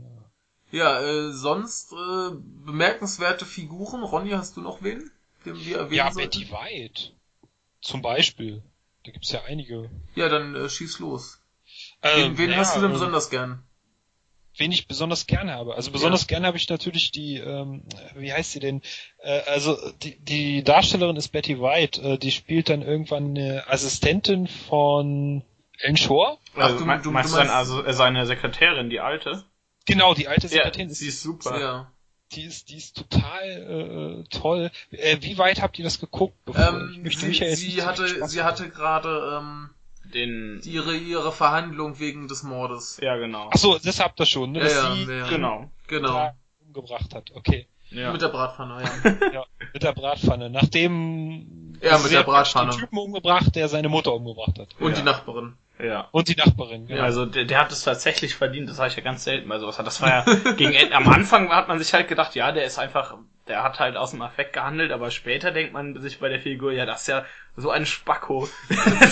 Ja, 0.72 1.00
ja. 1.00 1.28
äh, 1.28 1.32
sonst 1.32 1.92
äh, 1.92 2.30
bemerkenswerte 2.34 3.46
Figuren. 3.46 4.02
Ronny, 4.02 4.30
hast 4.30 4.56
du 4.56 4.60
noch 4.60 4.82
wen, 4.82 5.10
den 5.46 5.56
wir 5.64 5.78
erwähnen 5.78 5.96
Ja, 5.96 6.10
sollten? 6.12 6.30
Betty 6.40 6.50
White. 6.50 7.12
Zum 7.80 8.02
Beispiel. 8.02 8.62
Da 9.04 9.12
gibt's 9.12 9.30
ja 9.30 9.42
einige. 9.44 9.88
Ja, 10.16 10.28
dann 10.28 10.54
äh, 10.56 10.68
schieß 10.68 10.98
los. 10.98 11.40
Ähm, 12.02 12.32
Wen, 12.32 12.38
wen 12.38 12.50
ja, 12.50 12.56
hast 12.56 12.76
du 12.76 12.80
denn 12.80 12.92
besonders 12.92 13.30
gern? 13.30 13.62
Wen 14.60 14.70
ich 14.70 14.86
besonders 14.86 15.26
gerne 15.26 15.52
habe. 15.52 15.74
Also 15.74 15.90
besonders 15.90 16.26
gerne 16.28 16.46
habe 16.46 16.56
ich 16.56 16.68
natürlich 16.68 17.10
die, 17.10 17.38
ähm, 17.38 17.82
wie 18.14 18.32
heißt 18.32 18.52
sie 18.52 18.60
denn? 18.60 18.82
Äh, 19.18 19.40
also 19.50 19.76
die, 20.02 20.18
die 20.20 20.62
Darstellerin 20.62 21.16
ist 21.16 21.28
Betty 21.30 21.58
White. 21.60 22.00
Äh, 22.02 22.18
die 22.18 22.30
spielt 22.30 22.68
dann 22.68 22.82
irgendwann 22.82 23.30
eine 23.36 23.64
Assistentin 23.68 24.46
von 24.46 25.42
Ellen 25.78 25.96
Shore. 25.96 26.38
Also, 26.54 26.78
du- 26.78 26.84
du- 26.84 27.10
meinst 27.10 27.32
du 27.32 27.36
dann 27.38 27.48
also 27.48 27.82
äh, 27.82 27.92
seine 27.92 28.26
Sekretärin, 28.26 28.90
die 28.90 29.00
alte? 29.00 29.44
Genau, 29.86 30.14
die 30.14 30.28
alte 30.28 30.46
Ja, 30.46 30.52
Sekretärin. 30.64 30.90
sie 30.90 31.08
ist 31.08 31.22
super. 31.22 31.58
Ja. 31.58 31.92
die 32.32 32.42
ist, 32.44 32.68
die 32.68 32.76
ist 32.76 32.96
total 32.96 34.24
äh, 34.28 34.28
toll. 34.28 34.70
Äh, 34.92 35.16
wie 35.20 35.36
weit 35.38 35.60
habt 35.62 35.78
ihr 35.78 35.84
das 35.84 35.98
geguckt? 35.98 36.36
Bevor? 36.44 36.62
Ich 36.90 36.96
Ähm, 36.98 37.10
sie, 37.10 37.26
mich 37.26 37.38
ja 37.40 37.46
jetzt 37.48 37.58
sie 37.60 37.82
hatte, 37.82 38.28
sie 38.28 38.42
hatte 38.42 38.68
gerade 38.70 39.38
ähm, 39.40 39.70
Den, 40.14 40.60
ihre 40.64 40.94
ihre 40.96 41.32
Verhandlung 41.32 41.98
wegen 41.98 42.28
des 42.28 42.42
Mordes. 42.42 42.98
ja 43.02 43.16
genau. 43.16 43.50
Ach 43.52 43.56
so, 43.58 43.78
das 43.78 44.00
habt 44.00 44.18
ihr 44.20 44.26
schon, 44.26 44.52
ne? 44.52 44.58
Ja, 44.58 44.64
dass 44.64 44.74
ja, 44.74 44.94
sie 44.94 45.12
ja. 45.12 45.28
Genau. 45.28 45.70
Genau. 45.86 46.30
umgebracht 46.66 47.14
hat. 47.14 47.30
Okay. 47.34 47.66
Ja. 47.90 48.12
Mit 48.12 48.22
der 48.22 48.28
Bratpfanne, 48.28 48.82
ja. 48.84 49.30
Ja, 49.32 49.44
mit 49.72 49.82
der 49.82 49.92
Bratpfanne. 49.92 50.48
Nachdem 50.50 51.76
Ja, 51.82 51.98
mit 51.98 52.12
der 52.12 52.22
Bratpfanne. 52.22 52.70
den 52.70 52.78
Typen 52.80 52.98
umgebracht, 52.98 53.56
der 53.56 53.68
seine 53.68 53.88
Mutter 53.88 54.14
umgebracht 54.14 54.58
hat. 54.58 54.68
Und 54.78 54.90
Ja. 54.92 54.96
die 54.98 55.02
Nachbarin. 55.02 55.54
Ja. 55.84 56.08
Und 56.12 56.28
die 56.28 56.36
Nachbarin. 56.36 56.86
genau. 56.86 57.02
Also 57.02 57.26
der, 57.26 57.44
der 57.44 57.58
hat 57.60 57.72
es 57.72 57.82
tatsächlich 57.82 58.34
verdient, 58.34 58.68
das 58.68 58.78
habe 58.78 58.88
ich 58.88 58.96
ja 58.96 59.02
ganz 59.02 59.24
selten 59.24 59.48
bei 59.48 59.58
sowas. 59.58 59.76
Das 59.76 60.00
war 60.00 60.08
ja 60.08 60.24
gegen 60.56 60.72
Ende, 60.72 60.94
am 60.94 61.08
Anfang 61.08 61.50
hat 61.50 61.68
man 61.68 61.78
sich 61.78 61.92
halt 61.94 62.08
gedacht, 62.08 62.34
ja, 62.34 62.52
der 62.52 62.64
ist 62.64 62.78
einfach, 62.78 63.16
der 63.48 63.62
hat 63.62 63.80
halt 63.80 63.96
aus 63.96 64.10
dem 64.12 64.22
Affekt 64.22 64.52
gehandelt, 64.52 64.92
aber 64.92 65.10
später 65.10 65.50
denkt 65.52 65.72
man 65.72 66.00
sich 66.00 66.20
bei 66.20 66.28
der 66.28 66.40
Figur, 66.40 66.72
ja, 66.72 66.86
das 66.86 67.02
ist 67.02 67.06
ja 67.08 67.24
so 67.56 67.70
ein 67.70 67.86
Spacko. 67.86 68.48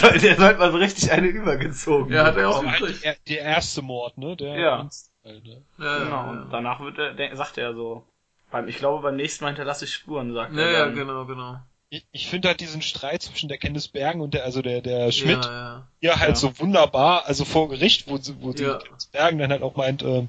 der 0.03 0.19
der 0.19 0.37
sollte 0.37 0.59
mal 0.59 0.71
so 0.73 0.79
richtig 0.79 1.11
eine 1.13 1.27
übergezogen. 1.29 2.13
Ja, 2.13 2.25
hat 2.25 2.37
er 2.37 2.49
auch 2.49 2.65
halt 2.65 2.79
gekriegt. 2.79 3.05
der, 3.05 3.17
der 3.29 3.41
erste 3.41 3.83
Mord, 3.83 4.17
ne? 4.19 4.37
Der 4.37 4.57
Ja. 4.59 4.89
halt, 5.25 5.45
ne? 5.45 5.63
Ja, 5.79 5.99
Genau, 6.05 6.11
ja, 6.11 6.31
und 6.31 6.39
ja. 6.39 6.47
danach 6.51 6.81
wird 6.81 6.99
er, 6.99 7.37
sagt 7.37 7.59
er 7.59 7.75
so, 7.75 8.05
beim, 8.51 8.69
ich 8.69 8.77
glaube 8.79 9.03
beim 9.03 9.17
nächsten 9.17 9.45
Mal 9.45 9.51
hinterlasse 9.51 9.85
ich 9.85 9.95
Spuren, 9.95 10.33
sagt 10.33 10.55
Ja, 10.55 10.63
er. 10.63 10.73
ja, 10.73 10.79
dann. 10.87 10.95
genau, 10.95 11.25
genau. 11.27 11.61
Ich, 11.91 12.07
ich 12.13 12.27
finde 12.29 12.49
halt 12.49 12.61
diesen 12.61 12.83
Streit 12.83 13.23
zwischen 13.23 13.49
der 13.49 13.57
Candice 13.57 13.89
Bergen 13.89 14.21
und 14.21 14.35
der, 14.35 14.45
also 14.45 14.61
der, 14.61 14.83
der 14.83 15.11
Schmidt, 15.11 15.43
Ja, 15.47 15.51
ja. 15.51 15.89
ja, 16.01 16.19
halt 16.19 16.31
Ja. 16.31 16.35
so 16.37 16.59
wunderbar, 16.59 17.25
also 17.27 17.45
vor 17.47 17.69
Gericht, 17.71 18.09
wo, 18.09 18.19
sie- 18.19 18.37
wo 18.43 18.53
die. 18.53 18.65
Candice 18.65 19.07
Bergen 19.11 19.39
dann 19.39 19.51
halt 19.51 19.63
auch 19.63 19.75
meint, 19.75 20.03
ähm, 20.03 20.29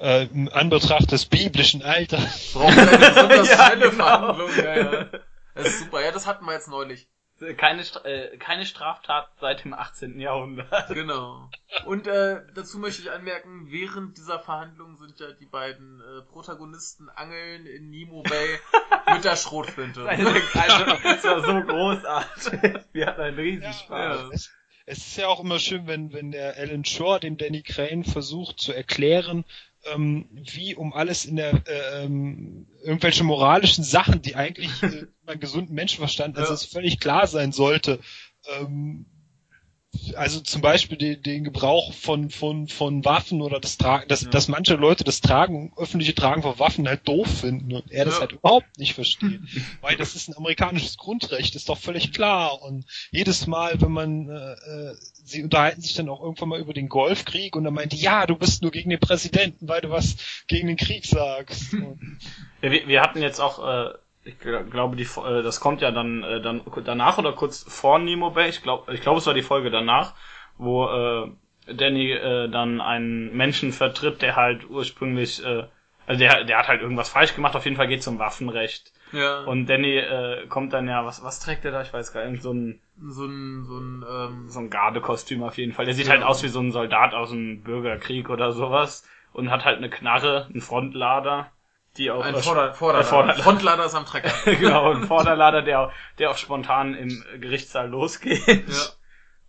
äh, 0.00 0.24
im 0.26 0.48
Anbetracht 0.52 1.10
des 1.10 1.24
biblischen 1.24 1.82
Alters. 1.82 2.52
Braucht 2.52 2.76
eine 2.76 2.98
besonders 2.98 3.48
Ja, 3.50 3.66
schnelle 3.66 3.90
genau. 3.90 4.04
Verhandlung. 4.04 4.50
Ja, 4.56 4.76
ja. 4.76 5.06
Das 5.54 5.66
ist 5.68 5.78
super. 5.80 6.04
Ja, 6.04 6.12
das 6.12 6.26
hatten 6.26 6.44
wir 6.44 6.52
jetzt 6.52 6.68
neulich. 6.68 7.08
Keine, 7.56 7.82
äh, 8.04 8.36
keine 8.38 8.66
Straftat 8.66 9.30
seit 9.40 9.64
dem 9.64 9.72
18. 9.72 10.18
Jahrhundert. 10.18 10.88
Genau. 10.88 11.48
Und 11.86 12.08
äh, 12.08 12.40
dazu 12.54 12.78
möchte 12.78 13.02
ich 13.02 13.10
anmerken, 13.10 13.70
während 13.70 14.18
dieser 14.18 14.40
Verhandlungen 14.40 14.96
sind 14.96 15.20
ja 15.20 15.30
die 15.32 15.46
beiden 15.46 16.00
äh, 16.00 16.22
Protagonisten 16.22 17.08
angeln 17.08 17.66
in 17.66 17.90
Nemo 17.90 18.22
Bay 18.22 18.58
mit 19.14 19.24
der 19.24 19.36
Schrotflinte. 19.36 20.08
Also, 20.08 20.24
das 21.02 21.24
war 21.24 21.44
so 21.44 21.60
großartig. 21.62 22.82
Wir 22.92 23.06
hatten 23.06 23.20
einen 23.20 23.38
riesen 23.38 23.72
Spaß. 23.72 24.20
Ja. 24.20 24.28
Es, 24.32 24.50
es 24.86 24.98
ist 24.98 25.16
ja 25.18 25.28
auch 25.28 25.40
immer 25.40 25.58
schön, 25.58 25.86
wenn, 25.86 26.12
wenn 26.12 26.32
der 26.32 26.56
Alan 26.56 26.84
Shore 26.84 27.20
dem 27.20 27.36
Danny 27.36 27.62
Crane 27.62 28.04
versucht 28.04 28.58
zu 28.58 28.72
erklären, 28.72 29.44
ähm, 29.84 30.28
wie 30.32 30.74
um 30.74 30.92
alles 30.92 31.24
in 31.24 31.36
der 31.36 31.54
äh, 31.66 32.04
ähm, 32.04 32.66
irgendwelche 32.82 33.24
moralischen 33.24 33.84
Sachen, 33.84 34.22
die 34.22 34.34
eigentlich 34.36 34.82
äh, 34.82 35.06
beim 35.24 35.40
gesunden 35.40 35.74
Menschenverstand, 35.74 36.36
also 36.36 36.50
Ja. 36.50 36.54
es 36.54 36.64
völlig 36.64 37.00
klar 37.00 37.26
sein 37.26 37.52
sollte, 37.52 38.00
ähm, 38.58 39.06
also 40.16 40.40
zum 40.40 40.62
Beispiel 40.62 40.96
den, 40.98 41.22
den 41.22 41.44
Gebrauch 41.44 41.92
von, 41.92 42.30
von, 42.30 42.68
von 42.68 43.04
Waffen 43.04 43.42
oder 43.42 43.60
das 43.60 43.76
Tragen, 43.78 44.08
dass, 44.08 44.22
Ja. 44.22 44.30
dass 44.30 44.48
manche 44.48 44.74
Leute 44.74 45.04
das 45.04 45.20
Tragen, 45.20 45.72
öffentliche 45.76 46.14
Tragen 46.14 46.42
von 46.42 46.58
Waffen 46.58 46.88
halt 46.88 47.06
doof 47.06 47.28
finden 47.40 47.72
und 47.74 47.90
er 47.90 48.04
das 48.04 48.14
Ja. 48.14 48.20
halt 48.20 48.32
überhaupt 48.32 48.78
nicht 48.78 48.94
versteht. 48.94 49.40
Weil 49.80 49.96
das 49.96 50.14
ist 50.14 50.28
ein 50.28 50.36
amerikanisches 50.36 50.96
Grundrecht, 50.96 51.54
ist 51.54 51.68
doch 51.68 51.78
völlig 51.78 52.12
klar. 52.12 52.62
Und 52.62 52.84
jedes 53.10 53.46
Mal, 53.46 53.80
wenn 53.80 53.92
man, 53.92 54.28
äh, 54.28 54.52
äh, 54.52 54.94
sie 55.24 55.42
unterhalten 55.44 55.80
sich 55.82 55.94
dann 55.94 56.08
auch 56.08 56.22
irgendwann 56.22 56.48
mal 56.48 56.60
über 56.60 56.72
den 56.74 56.88
Golfkrieg 56.88 57.54
und 57.56 57.64
dann 57.64 57.74
meinte, 57.74 57.96
ja, 57.96 58.26
du 58.26 58.36
bist 58.36 58.62
nur 58.62 58.70
gegen 58.70 58.90
den 58.90 59.00
Präsidenten, 59.00 59.68
weil 59.68 59.80
du 59.80 59.90
was 59.90 60.16
gegen 60.46 60.68
den 60.68 60.76
Krieg 60.76 61.04
sagst. 61.06 61.72
Wir, 62.60 62.88
wir 62.88 63.00
hatten 63.02 63.22
jetzt 63.22 63.38
auch, 63.40 63.60
äh, 63.64 63.90
ich 64.28 64.34
gl- 64.36 64.64
glaube, 64.64 64.96
die, 64.96 65.04
äh, 65.04 65.42
das 65.42 65.60
kommt 65.60 65.80
ja 65.80 65.90
dann, 65.90 66.22
äh, 66.22 66.40
dann 66.40 66.62
danach 66.84 67.18
oder 67.18 67.32
kurz 67.32 67.62
vor 67.62 67.98
Nemo 67.98 68.30
Bay. 68.30 68.48
Ich 68.48 68.62
glaube, 68.62 68.92
ich 68.94 69.00
glaube, 69.00 69.18
es 69.18 69.26
war 69.26 69.34
die 69.34 69.42
Folge 69.42 69.70
danach, 69.70 70.14
wo 70.58 70.86
äh, 70.86 71.30
Danny 71.72 72.12
äh, 72.12 72.48
dann 72.48 72.80
einen 72.80 73.36
Menschen 73.36 73.72
vertritt, 73.72 74.22
der 74.22 74.36
halt 74.36 74.68
ursprünglich, 74.68 75.44
äh, 75.44 75.64
also 76.06 76.18
der, 76.18 76.44
der 76.44 76.58
hat 76.58 76.68
halt 76.68 76.82
irgendwas 76.82 77.08
falsch 77.08 77.34
gemacht. 77.34 77.56
Auf 77.56 77.64
jeden 77.64 77.76
Fall 77.76 77.88
geht 77.88 78.00
es 78.00 78.06
um 78.08 78.18
Waffenrecht. 78.18 78.92
Ja. 79.12 79.44
Und 79.44 79.66
Danny 79.66 79.96
äh, 79.96 80.46
kommt 80.48 80.72
dann 80.74 80.88
ja, 80.88 81.04
was, 81.06 81.22
was 81.24 81.40
trägt 81.40 81.64
er 81.64 81.72
da? 81.72 81.82
Ich 81.82 81.92
weiß 81.92 82.12
gar 82.12 82.26
nicht, 82.26 82.42
so 82.42 82.52
ein, 82.52 82.80
so 83.00 83.24
ein, 83.24 83.64
so 83.64 83.78
ein, 83.78 84.04
ähm, 84.08 84.48
so 84.48 84.58
ein 84.60 84.70
Gardekostüm 84.70 85.42
auf 85.42 85.56
jeden 85.56 85.72
Fall. 85.72 85.86
Der 85.86 85.94
sieht 85.94 86.06
Ja. 86.06 86.12
halt 86.12 86.22
aus 86.22 86.42
wie 86.42 86.48
so 86.48 86.60
ein 86.60 86.72
Soldat 86.72 87.14
aus 87.14 87.30
dem 87.30 87.62
Bürgerkrieg 87.62 88.28
oder 88.28 88.52
sowas 88.52 89.08
und 89.32 89.50
hat 89.50 89.64
halt 89.64 89.78
eine 89.78 89.88
Knarre, 89.90 90.46
einen 90.50 90.60
Frontlader, 90.60 91.50
die 91.98 92.10
auch 92.10 92.24
ein 92.24 92.36
Vorder 92.36 92.72
Vorderlader. 92.72 93.02
der 93.02 93.04
Vorderlader. 93.04 93.42
Frontlader 93.42 93.84
ist 93.86 93.94
am 93.94 94.06
Trecker. 94.06 94.32
genau, 94.56 94.92
ein 94.92 95.04
Vorderlader, 95.04 95.62
der, 95.62 95.92
der 96.18 96.30
auch 96.30 96.36
spontan 96.36 96.94
im 96.94 97.24
Gerichtssaal 97.40 97.88
losgeht. 97.88 98.46
Ja. 98.46 98.86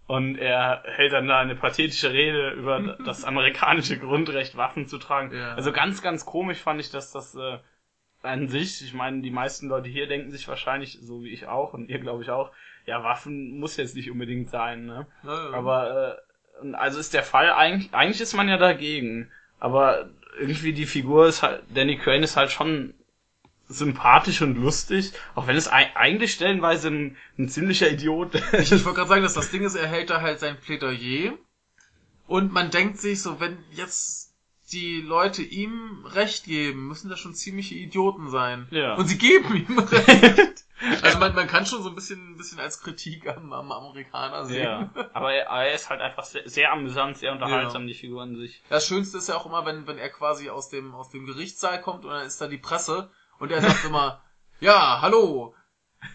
Und 0.08 0.38
er 0.38 0.84
hält 0.86 1.14
dann 1.14 1.28
da 1.28 1.40
eine 1.40 1.56
pathetische 1.56 2.12
Rede 2.12 2.52
über 2.52 2.98
das 3.06 3.24
amerikanische 3.24 4.00
Grundrecht, 4.00 4.58
Waffen 4.58 4.88
zu 4.88 4.98
tragen. 4.98 5.36
Ja. 5.36 5.54
Also 5.54 5.72
ganz, 5.72 6.02
ganz 6.02 6.26
komisch 6.26 6.58
fand 6.58 6.82
ich, 6.82 6.90
dass 6.90 7.12
das 7.12 7.36
äh, 7.36 7.60
an 8.24 8.48
sich, 8.48 8.84
ich 8.84 8.94
meine, 8.94 9.22
die 9.22 9.30
meisten 9.30 9.68
Leute 9.68 9.88
hier 9.88 10.08
denken 10.08 10.32
sich 10.32 10.48
wahrscheinlich, 10.48 10.98
so 11.02 11.24
wie 11.24 11.30
ich 11.30 11.48
auch 11.48 11.74
und 11.74 11.90
ihr 11.90 12.00
glaube 12.00 12.24
ich 12.24 12.32
auch, 12.32 12.52
ja, 12.86 13.04
Waffen 13.04 13.60
muss 13.60 13.78
jetzt 13.78 13.96
nicht 13.96 14.10
unbedingt 14.10 14.50
sein, 14.50 14.86
ne? 14.88 15.06
Ja. 15.24 15.52
Aber 15.52 16.18
äh, 16.64 16.74
also 16.74 17.00
ist 17.00 17.14
der 17.14 17.24
Fall 17.24 17.52
eigentlich, 17.52 17.94
eigentlich 17.94 18.20
ist 18.20 18.34
man 18.34 18.50
ja 18.50 18.58
dagegen. 18.58 19.32
Aber 19.60 20.10
irgendwie 20.38 20.74
die 20.74 20.86
Figur 20.86 21.28
ist 21.28 21.42
halt, 21.44 21.64
Danny 21.74 21.98
Crane 21.98 22.24
ist 22.24 22.36
halt 22.38 22.52
schon 22.52 22.94
sympathisch 23.68 24.42
und 24.42 24.56
lustig, 24.56 25.14
auch 25.36 25.46
wenn 25.48 25.56
es 25.56 25.72
ei- 25.72 25.96
eigentlich 25.96 26.34
stellenweise 26.34 26.88
ein, 26.90 27.18
ein 27.38 27.50
ziemlicher 27.50 27.90
Idiot 27.90 28.36
ist. 28.36 28.72
ich 28.72 28.84
wollte 28.86 28.98
gerade 28.98 29.10
sagen, 29.10 29.24
dass 29.24 29.36
das 29.36 29.52
Ding 29.52 29.64
ist, 29.64 29.76
er 29.76 29.88
hält 29.88 30.10
da 30.10 30.22
halt 30.22 30.40
sein 30.40 30.60
Plädoyer 30.60 31.38
und 32.28 32.52
man 32.52 32.72
denkt 32.72 33.00
sich 33.00 33.22
so, 33.22 33.40
wenn 33.40 33.58
jetzt 33.72 34.19
die 34.72 35.02
Leute 35.02 35.42
ihm 35.42 36.06
Recht 36.06 36.46
geben, 36.46 36.88
müssen 36.88 37.10
das 37.10 37.20
schon 37.20 37.34
ziemliche 37.34 37.76
Idioten 37.76 38.30
sein. 38.30 38.68
Ja. 38.72 38.96
Und 38.96 39.08
sie 39.08 39.18
geben 39.18 39.56
ihm 39.56 39.80
Recht. 39.80 40.66
Also 41.04 41.20
man, 41.20 41.36
man 41.36 41.48
kann 41.48 41.66
schon 41.66 41.84
so 41.84 41.90
ein 41.90 41.96
bisschen, 41.96 42.32
ein 42.32 42.38
bisschen 42.38 42.60
als 42.60 42.80
Kritik 42.80 43.28
am, 43.28 43.52
am 43.52 43.70
Amerikaner 43.70 44.46
sehen. 44.46 44.64
Ja, 44.64 44.90
aber 45.12 45.34
er, 45.34 45.48
er 45.48 45.74
ist 45.74 45.90
halt 45.90 46.00
einfach 46.00 46.24
sehr, 46.24 46.48
sehr 46.48 46.72
amüsant, 46.72 47.18
sehr 47.18 47.34
unterhaltsam, 47.34 47.86
die 47.86 47.94
Figur 47.94 48.22
an 48.22 48.38
sich. 48.38 48.64
Das 48.70 48.88
Schönste 48.88 49.18
ist 49.18 49.28
ja 49.28 49.36
auch 49.36 49.46
immer, 49.46 49.66
wenn, 49.66 49.88
wenn 49.88 49.98
er 49.98 50.10
quasi 50.10 50.50
aus 50.50 50.70
dem, 50.70 50.96
aus 50.96 51.10
dem 51.10 51.26
Gerichtssaal 51.26 51.82
kommt 51.82 52.06
und 52.06 52.12
dann 52.12 52.26
ist 52.26 52.40
da 52.40 52.48
die 52.48 52.58
Presse 52.58 53.10
und 53.40 53.52
er 53.52 53.62
sagt 53.62 53.84
immer, 53.84 54.22
ja, 54.62 55.02
hallo, 55.02 55.54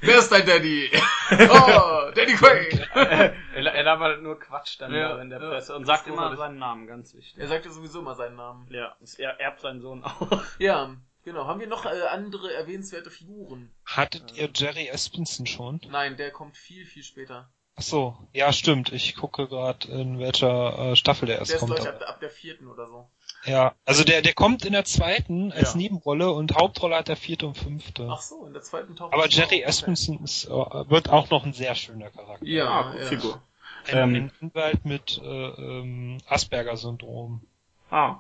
wer 0.01 0.19
ist 0.19 0.31
dein 0.31 0.47
Daddy? 0.47 0.91
oh, 1.31 2.11
Daddy 2.15 2.35
Quaid. 2.35 2.89
er, 2.95 3.35
er 3.55 3.83
labert 3.83 4.23
nur 4.23 4.39
Quatsch 4.39 4.81
dann 4.81 4.93
Ja, 4.93 5.15
da 5.15 5.23
in 5.23 5.31
der 5.31 5.41
ja, 5.41 5.49
Presse 5.49 5.75
und 5.75 5.85
sagt 5.85 6.07
ist 6.07 6.13
immer 6.13 6.37
seinen 6.37 6.59
Namen, 6.59 6.87
ganz 6.87 7.15
wichtig. 7.15 7.39
Er 7.39 7.49
sagt 7.49 7.65
ja 7.65 7.71
sowieso 7.71 8.01
immer 8.01 8.15
seinen 8.15 8.37
Namen. 8.37 8.67
Ja, 8.71 8.97
er 9.19 9.41
erbt 9.41 9.61
seinen 9.61 9.81
Sohn 9.81 10.05
auch. 10.05 10.43
Ja, 10.59 10.97
Genau, 11.25 11.47
haben 11.47 11.59
wir 11.59 11.67
noch 11.67 11.87
äh, 11.87 12.03
andere 12.11 12.53
erwähnenswerte 12.53 13.11
Figuren? 13.11 13.75
Hattet 13.87 14.37
ihr 14.37 14.51
Jerry 14.55 14.89
Espenson 14.89 15.47
schon? 15.47 15.81
Nein, 15.89 16.19
der 16.19 16.31
kommt 16.31 16.59
viel, 16.59 16.85
viel 16.85 17.03
später. 17.03 17.51
Ach 17.77 17.83
so, 17.83 18.17
ja 18.33 18.53
stimmt. 18.53 18.93
Ich 18.93 19.17
gucke 19.17 19.49
gerade 19.49 19.89
in 19.89 20.19
welcher 20.19 20.79
äh, 20.79 20.97
Staffel 20.97 21.27
der 21.27 21.39
erst 21.39 21.51
Der 21.51 21.57
ist, 21.57 21.61
kommt. 21.61 21.77
glaube 21.77 21.97
ich, 21.97 22.03
ab, 22.03 22.09
ab 22.09 22.21
der 22.21 22.31
vierten 22.31 22.69
oder 22.69 22.87
so. 22.87 23.11
Ja, 23.47 23.75
also 23.85 24.05
der 24.05 24.23
der 24.23 24.33
kommt 24.33 24.65
in 24.65 24.73
der 24.73 24.85
zweiten 24.85 25.53
als 25.53 25.73
Ja. 25.73 25.77
Nebenrolle 25.79 26.33
und 26.33 26.55
Hauptrolle 26.55 26.97
hat 26.97 27.09
der 27.09 27.17
vierte 27.17 27.47
und 27.47 27.59
fünfte. 27.59 28.09
Ach 28.11 28.23
so, 28.23 28.47
in 28.47 28.53
der 28.55 28.63
zweiten 28.63 28.97
taucht 28.97 29.13
Aber 29.13 29.25
er 29.25 29.29
Jerry. 29.31 29.63
Espenson 29.63 30.25
ist, 30.25 30.47
äh, 30.47 30.51
wird 30.51 31.11
auch 31.11 31.29
noch 31.31 31.45
ein 31.45 31.53
sehr 31.53 31.75
schöner 31.75 32.11
Charakter. 32.11 32.47
Ja, 32.47 32.67
Ah, 32.91 32.95
ja. 32.99 33.05
Figur. 33.07 33.41
Ein, 33.87 34.15
Ähm. 34.15 34.31
Anwalt 34.41 34.85
mit 34.87 35.21
äh, 35.23 35.27
ähm, 35.29 36.19
Asperger-Syndrom. 36.27 37.43
Ah. 37.91 38.17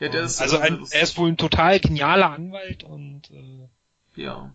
Ja, 0.00 0.08
der 0.08 0.22
ist, 0.22 0.40
Also 0.40 0.58
ein, 0.58 0.86
er 0.90 1.02
ist 1.02 1.18
wohl 1.18 1.28
ein 1.28 1.36
total 1.36 1.78
genialer 1.78 2.30
Anwalt 2.30 2.82
und 2.82 3.30
äh, 3.30 3.68
Ja. 4.20 4.52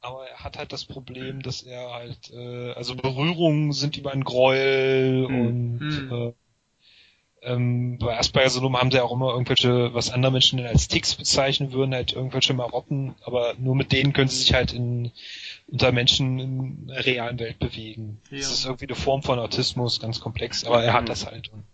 aber 0.00 0.28
er 0.28 0.38
hat 0.44 0.58
halt 0.58 0.72
das 0.72 0.84
Problem, 0.84 1.42
dass 1.42 1.62
er 1.62 1.90
halt 1.92 2.30
äh, 2.32 2.72
also 2.74 2.94
Berührungen 2.94 3.72
sind 3.72 3.96
über 3.96 4.12
ein 4.12 4.22
Gräuel 4.22 5.26
Hm. 5.26 5.40
und 5.40 5.80
Hm. 5.80 6.12
äh, 6.12 6.32
ähm, 7.46 7.98
bei 7.98 8.18
Asperger-Syndrom 8.18 8.76
haben 8.76 8.90
sie 8.90 9.00
auch 9.00 9.12
immer 9.12 9.30
irgendwelche, 9.32 9.94
was 9.94 10.10
andere 10.10 10.32
Menschen 10.32 10.58
denn 10.58 10.66
als 10.66 10.88
Ticks 10.88 11.14
bezeichnen 11.14 11.72
würden, 11.72 11.94
halt 11.94 12.12
irgendwelche 12.12 12.52
Marotten, 12.54 13.14
aber 13.24 13.54
nur 13.58 13.74
mit 13.76 13.92
denen 13.92 14.12
können 14.12 14.28
sie 14.28 14.38
sich 14.38 14.52
halt 14.54 14.72
in 14.72 15.12
unter 15.68 15.90
Menschen 15.92 16.38
in 16.38 16.86
der 16.88 17.06
realen 17.06 17.38
Welt 17.38 17.58
bewegen. 17.58 18.20
Ja. 18.30 18.38
Das 18.38 18.50
ist 18.52 18.64
irgendwie 18.66 18.86
eine 18.86 18.94
Form 18.94 19.22
von 19.22 19.38
Autismus, 19.38 19.98
ganz 20.00 20.20
komplex, 20.20 20.64
aber 20.64 20.82
er 20.84 20.92
hat 20.92 21.02
Mhm. 21.02 21.06
das 21.06 21.26
halt. 21.26 21.48
Und 21.52 21.64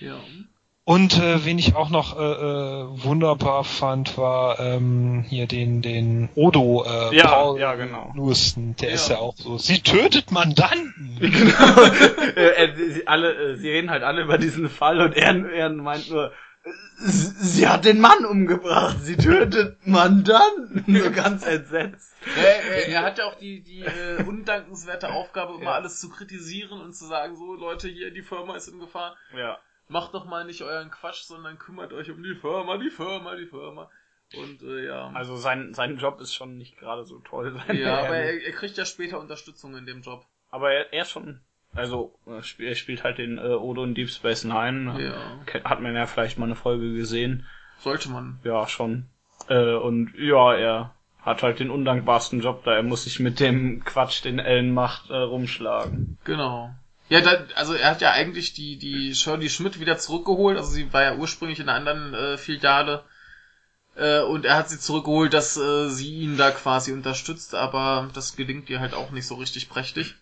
Ja. 0.00 0.18
Und 0.84 1.18
äh, 1.18 1.44
wen 1.44 1.58
ich 1.58 1.76
auch 1.76 1.90
noch 1.90 2.18
äh, 2.18 2.22
äh, 2.22 3.04
wunderbar 3.04 3.62
fand, 3.64 4.18
war 4.18 4.58
ähm, 4.58 5.24
hier 5.28 5.46
den 5.46 5.80
den 5.80 6.28
Odo 6.34 6.84
äh, 6.84 7.14
Ja, 7.16 7.28
Paul 7.28 7.60
ja, 7.60 7.74
genau. 7.74 8.12
Lewiston. 8.16 8.74
Der 8.80 8.88
Ja. 8.88 8.94
ist 8.96 9.08
ja 9.08 9.18
auch 9.18 9.36
so. 9.36 9.58
Sie 9.58 9.80
tötet 9.80 10.32
Mandanten. 10.32 11.18
äh, 12.36 12.64
äh, 12.64 12.90
sie, 12.92 13.06
alle, 13.06 13.32
äh, 13.52 13.56
sie 13.56 13.70
reden 13.70 13.90
halt 13.90 14.02
alle 14.02 14.22
über 14.22 14.38
diesen 14.38 14.68
Fall 14.68 15.00
und 15.00 15.12
er, 15.16 15.34
er 15.52 15.68
meint 15.70 16.10
nur, 16.10 16.32
sie 16.98 17.32
sie 17.38 17.68
hat 17.68 17.84
den 17.84 18.00
Mann 18.00 18.24
umgebracht, 18.24 18.96
sie 19.02 19.16
tötet 19.16 19.76
Mandanten. 19.86 20.84
So 21.02 21.10
ganz 21.12 21.46
entsetzt. 21.46 22.12
Er, 22.36 22.64
er, 22.64 22.88
er 22.88 23.02
hat 23.02 23.18
ja 23.18 23.24
auch 23.26 23.34
die, 23.36 23.62
die 23.62 23.82
äh, 23.82 24.22
undankenswerte 24.26 25.12
Aufgabe, 25.12 25.54
immer 25.54 25.64
Ja. 25.64 25.72
alles 25.74 26.00
zu 26.00 26.08
kritisieren 26.08 26.80
und 26.80 26.94
zu 26.94 27.06
sagen, 27.06 27.36
so 27.36 27.54
Leute, 27.54 27.88
hier, 27.88 28.12
die 28.12 28.22
Firma 28.22 28.56
ist 28.56 28.68
in 28.68 28.78
Gefahr. 28.80 29.16
Ja. 29.36 29.58
Macht 29.92 30.14
doch 30.14 30.24
mal 30.24 30.44
nicht 30.44 30.62
euren 30.62 30.90
Quatsch, 30.90 31.22
sondern 31.24 31.58
kümmert 31.58 31.92
euch 31.92 32.10
um 32.10 32.22
die 32.22 32.34
Firma, 32.34 32.78
die 32.78 32.90
Firma, 32.90 33.36
die 33.36 33.46
Firma. 33.46 33.90
Und 34.34 34.62
äh, 34.62 34.86
ja. 34.86 35.10
Also 35.12 35.36
sein, 35.36 35.74
sein 35.74 35.98
Job 35.98 36.18
ist 36.20 36.34
schon 36.34 36.56
nicht 36.56 36.78
gerade 36.78 37.04
so 37.04 37.18
toll. 37.18 37.60
ja, 37.74 37.98
aber 37.98 38.16
er, 38.16 38.42
er 38.42 38.52
kriegt 38.52 38.78
ja 38.78 38.86
später 38.86 39.20
Unterstützung 39.20 39.76
in 39.76 39.84
dem 39.84 40.00
Job. 40.00 40.24
aber 40.50 40.72
er, 40.72 40.92
er 40.94 41.02
ist 41.02 41.10
schon, 41.10 41.40
also 41.74 42.14
er 42.26 42.74
spielt 42.74 43.04
halt 43.04 43.18
den 43.18 43.38
äh, 43.38 43.54
Odo 43.54 43.84
in 43.84 43.94
Deep 43.94 44.10
Space 44.10 44.44
Nine. 44.44 44.98
Ja. 44.98 45.62
Hat 45.64 45.80
man 45.80 45.94
ja 45.94 46.06
vielleicht 46.06 46.38
mal 46.38 46.46
eine 46.46 46.56
Folge 46.56 46.94
gesehen. 46.94 47.46
Sollte 47.78 48.10
man. 48.10 48.40
Ja, 48.44 48.68
schon. 48.68 49.06
Äh, 49.48 49.74
und 49.74 50.14
ja, 50.16 50.54
er 50.54 50.94
hat 51.20 51.42
halt 51.42 51.60
den 51.60 51.70
undankbarsten 51.70 52.40
Job 52.40 52.64
da. 52.64 52.74
Er 52.74 52.82
muss 52.82 53.04
sich 53.04 53.20
mit 53.20 53.40
dem 53.40 53.84
Quatsch, 53.84 54.24
den 54.24 54.38
Ellen 54.38 54.74
macht, 54.74 55.10
äh, 55.10 55.16
rumschlagen. 55.16 56.18
Genau. 56.24 56.74
Ja, 57.12 57.20
da, 57.20 57.44
also 57.56 57.74
er 57.74 57.90
hat 57.90 58.00
ja 58.00 58.12
eigentlich 58.12 58.54
die, 58.54 58.78
die 58.78 59.14
Shirley 59.14 59.50
Schmidt 59.50 59.78
wieder 59.78 59.98
zurückgeholt. 59.98 60.56
Also 60.56 60.70
sie 60.70 60.90
war 60.94 61.02
ja 61.02 61.14
ursprünglich 61.14 61.60
in 61.60 61.68
einer 61.68 61.76
anderen 61.76 62.14
äh, 62.14 62.38
Filiale. 62.38 63.04
Äh, 63.96 64.20
und 64.20 64.46
er 64.46 64.56
hat 64.56 64.70
sie 64.70 64.78
zurückgeholt, 64.80 65.34
dass 65.34 65.58
äh, 65.58 65.90
sie 65.90 66.20
ihn 66.20 66.38
da 66.38 66.50
quasi 66.50 66.90
unterstützt, 66.90 67.54
aber 67.54 68.08
das 68.14 68.34
gelingt 68.34 68.70
ihr 68.70 68.80
halt 68.80 68.94
auch 68.94 69.10
nicht 69.10 69.26
so 69.26 69.34
richtig 69.34 69.68
prächtig. 69.68 70.14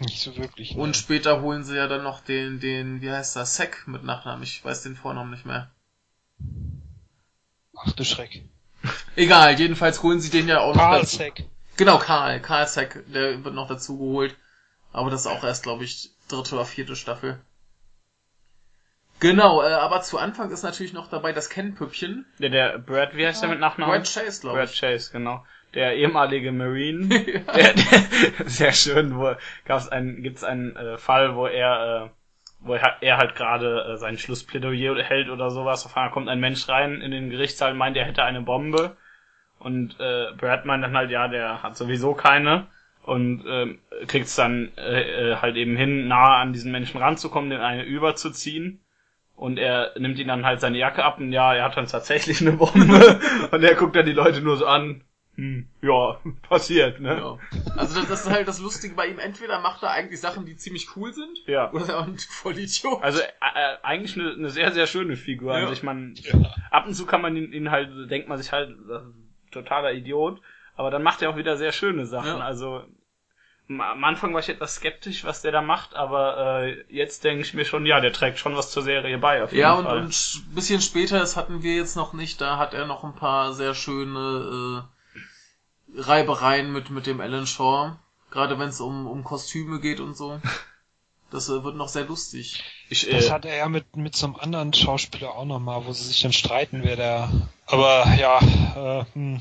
Nicht 0.00 0.20
so 0.20 0.36
wirklich. 0.36 0.74
ne? 0.74 0.82
Und 0.82 0.98
später 0.98 1.40
holen 1.40 1.64
sie 1.64 1.76
ja 1.76 1.88
dann 1.88 2.02
noch 2.02 2.20
den, 2.20 2.60
den, 2.60 3.00
wie 3.00 3.10
heißt 3.10 3.36
der, 3.36 3.46
Sack 3.46 3.88
mit 3.88 4.04
Nachnamen. 4.04 4.42
Ich 4.42 4.62
weiß 4.62 4.82
den 4.82 4.96
Vornamen 4.96 5.30
nicht 5.30 5.46
mehr. 5.46 5.70
Ach 7.74 7.92
du 7.92 8.04
Schreck. 8.04 8.44
Egal, 9.16 9.58
jedenfalls 9.58 10.02
holen 10.02 10.20
sie 10.20 10.28
den 10.28 10.46
ja 10.46 10.60
auch 10.60 10.74
noch 10.74 10.82
Karl 10.82 11.00
dazu. 11.00 11.16
Sack. 11.16 11.44
Genau, 11.78 11.96
Karl. 11.96 12.38
Karl 12.40 12.66
Sack, 12.66 13.02
der 13.06 13.42
wird 13.42 13.54
noch 13.54 13.68
dazu 13.68 13.96
geholt. 13.96 14.36
Aber 14.92 15.08
das 15.10 15.22
ist 15.22 15.26
auch 15.26 15.42
erst, 15.42 15.62
glaube 15.62 15.84
ich, 15.84 16.13
dritte 16.34 16.54
oder 16.54 16.64
vierte 16.64 16.96
Staffel. 16.96 17.40
Genau, 19.20 19.62
äh, 19.62 19.72
aber 19.72 20.02
zu 20.02 20.18
Anfang 20.18 20.50
ist 20.50 20.62
natürlich 20.62 20.92
noch 20.92 21.08
dabei 21.08 21.32
das 21.32 21.48
Ken-Püppchen. 21.48 22.26
Der, 22.38 22.50
der 22.50 22.78
Brad, 22.78 23.16
wie 23.16 23.26
heißt 23.26 23.42
der 23.42 23.48
mit 23.48 23.60
Nachnamen? 23.60 23.94
Brad 23.94 24.12
Chase, 24.12 24.40
glaube 24.40 24.58
Brad 24.58 24.70
ich. 24.70 24.80
Chase, 24.80 25.12
genau. 25.12 25.44
Der 25.72 25.96
ehemalige 25.96 26.52
Marine. 26.52 27.08
Ja. 27.26 27.40
der, 27.52 27.72
der, 27.74 28.48
sehr 28.48 28.72
schön, 28.72 29.16
wo 29.16 29.34
gab's 29.64 29.88
einen, 29.88 30.22
gibt's 30.22 30.44
einen 30.44 30.76
äh, 30.76 30.98
Fall, 30.98 31.36
wo 31.36 31.46
er, 31.46 32.04
äh, 32.04 32.10
wo 32.60 32.74
er, 32.74 32.98
er 33.00 33.16
halt 33.16 33.34
gerade 33.34 33.92
äh, 33.92 33.96
sein 33.96 34.18
Schlussplädoyer 34.18 35.02
hält 35.02 35.30
oder 35.30 35.50
sowas. 35.50 35.86
Auf 35.86 35.96
einmal 35.96 36.12
kommt 36.12 36.28
ein 36.28 36.40
Mensch 36.40 36.68
rein 36.68 37.00
in 37.00 37.10
den 37.10 37.30
Gerichtssaal, 37.30 37.72
und 37.72 37.78
meint, 37.78 37.96
er 37.96 38.04
hätte 38.04 38.24
eine 38.24 38.42
Bombe. 38.42 38.96
Und 39.58 39.98
äh, 40.00 40.32
Brad 40.36 40.66
meint 40.66 40.84
dann 40.84 40.96
halt, 40.96 41.10
ja, 41.10 41.28
der 41.28 41.62
hat 41.62 41.76
sowieso 41.76 42.14
keine. 42.14 42.66
Und 43.04 43.44
ähm, 43.46 43.78
kriegt's 44.06 44.34
dann 44.34 44.72
äh, 44.78 45.32
äh, 45.32 45.36
halt 45.36 45.56
eben 45.56 45.76
hin, 45.76 46.08
nahe 46.08 46.36
an 46.36 46.52
diesen 46.54 46.72
Menschen 46.72 46.98
ranzukommen, 47.00 47.50
den 47.50 47.60
eine 47.60 47.84
überzuziehen. 47.84 48.80
Und 49.36 49.58
er 49.58 49.92
nimmt 49.98 50.18
ihn 50.18 50.28
dann 50.28 50.46
halt 50.46 50.60
seine 50.60 50.78
Jacke 50.78 51.04
ab 51.04 51.18
und 51.18 51.32
ja, 51.32 51.54
er 51.54 51.64
hat 51.64 51.76
dann 51.76 51.86
tatsächlich 51.86 52.40
eine 52.40 52.52
Bombe. 52.52 53.20
und 53.50 53.62
er 53.62 53.74
guckt 53.74 53.94
dann 53.96 54.06
die 54.06 54.12
Leute 54.12 54.40
nur 54.40 54.56
so 54.56 54.66
an. 54.66 55.02
Hm, 55.34 55.68
ja, 55.82 56.18
passiert, 56.48 57.00
ne? 57.00 57.16
Ja. 57.18 57.38
Also 57.76 58.00
das, 58.00 58.08
das 58.08 58.26
ist 58.26 58.30
halt 58.30 58.48
das 58.48 58.60
Lustige 58.60 58.94
bei 58.94 59.08
ihm. 59.08 59.18
Entweder 59.18 59.60
macht 59.60 59.82
er 59.82 59.90
eigentlich 59.90 60.20
Sachen, 60.20 60.46
die 60.46 60.56
ziemlich 60.56 60.96
cool 60.96 61.12
sind, 61.12 61.42
Ja. 61.46 61.72
oder 61.72 61.82
ist 61.82 61.88
er 61.90 61.98
auch 61.98 62.06
ein 62.06 62.16
Vollidiot. 62.16 63.02
Also 63.02 63.20
äh, 63.20 63.24
äh, 63.24 63.76
eigentlich 63.82 64.16
eine, 64.18 64.32
eine 64.32 64.48
sehr, 64.48 64.70
sehr 64.72 64.86
schöne 64.86 65.16
Figur. 65.16 65.52
Ja. 65.52 65.62
Also 65.62 65.72
ich 65.72 65.82
meine, 65.82 66.14
Ja. 66.14 66.54
ab 66.70 66.86
und 66.86 66.94
zu 66.94 67.04
kann 67.04 67.20
man 67.20 67.36
ihn, 67.36 67.52
ihn 67.52 67.70
halt, 67.70 67.90
denkt 68.10 68.28
man 68.28 68.38
sich 68.38 68.52
halt, 68.52 68.70
totaler 69.50 69.92
Idiot. 69.92 70.40
Aber 70.76 70.90
dann 70.90 71.02
macht 71.02 71.22
er 71.22 71.30
auch 71.30 71.36
wieder 71.36 71.56
sehr 71.56 71.72
schöne 71.72 72.06
Sachen. 72.06 72.38
Ja. 72.38 72.44
Also 72.44 72.84
am- 73.68 74.04
Anfang 74.04 74.32
war 74.34 74.40
ich 74.40 74.48
etwas 74.48 74.76
skeptisch, 74.76 75.24
was 75.24 75.42
der 75.42 75.52
da 75.52 75.62
macht, 75.62 75.94
aber 75.94 76.62
äh, 76.64 76.84
jetzt 76.88 77.24
denke 77.24 77.42
ich 77.42 77.54
mir 77.54 77.64
schon, 77.64 77.86
ja, 77.86 78.00
der 78.00 78.12
trägt 78.12 78.38
schon 78.38 78.56
was 78.56 78.70
zur 78.70 78.82
Serie 78.82 79.18
bei. 79.18 79.42
Auf 79.42 79.52
jeden 79.52 79.62
Ja, 79.62 79.74
und, 79.74 79.84
Fall. 79.84 79.98
und 80.00 80.06
ein 80.36 80.54
bisschen 80.54 80.80
später, 80.80 81.18
das 81.18 81.36
hatten 81.36 81.62
wir 81.62 81.74
jetzt 81.76 81.96
noch 81.96 82.12
nicht, 82.12 82.40
da 82.40 82.58
hat 82.58 82.74
er 82.74 82.86
noch 82.86 83.04
ein 83.04 83.14
paar 83.14 83.54
sehr 83.54 83.74
schöne 83.74 84.84
äh, 85.96 86.00
Reibereien 86.00 86.72
mit, 86.72 86.90
mit 86.90 87.06
dem 87.06 87.20
Alan 87.20 87.46
Shaw. 87.46 87.96
Gerade 88.30 88.58
wenn 88.58 88.68
es 88.68 88.80
um, 88.80 89.06
um 89.06 89.22
Kostüme 89.24 89.80
geht 89.80 90.00
und 90.00 90.16
so. 90.16 90.40
Das 91.30 91.48
äh, 91.48 91.64
wird 91.64 91.74
noch 91.74 91.88
sehr 91.88 92.04
lustig. 92.04 92.62
ich, 92.90 93.08
Das 93.08 93.26
äh, 93.26 93.30
hat 93.30 93.44
er 93.44 93.56
ja 93.56 93.68
mit, 93.68 93.96
mit 93.96 94.14
so 94.14 94.26
einem 94.26 94.36
anderen 94.36 94.72
Schauspieler 94.72 95.34
auch 95.34 95.44
nochmal, 95.46 95.84
wo 95.84 95.92
sie 95.92 96.04
sich 96.04 96.20
dann 96.22 96.32
streiten, 96.32 96.82
wer 96.84 96.94
der. 96.94 97.28
Aber 97.66 98.06
ja, 98.20 98.38
äh, 99.00 99.04
hm. 99.14 99.40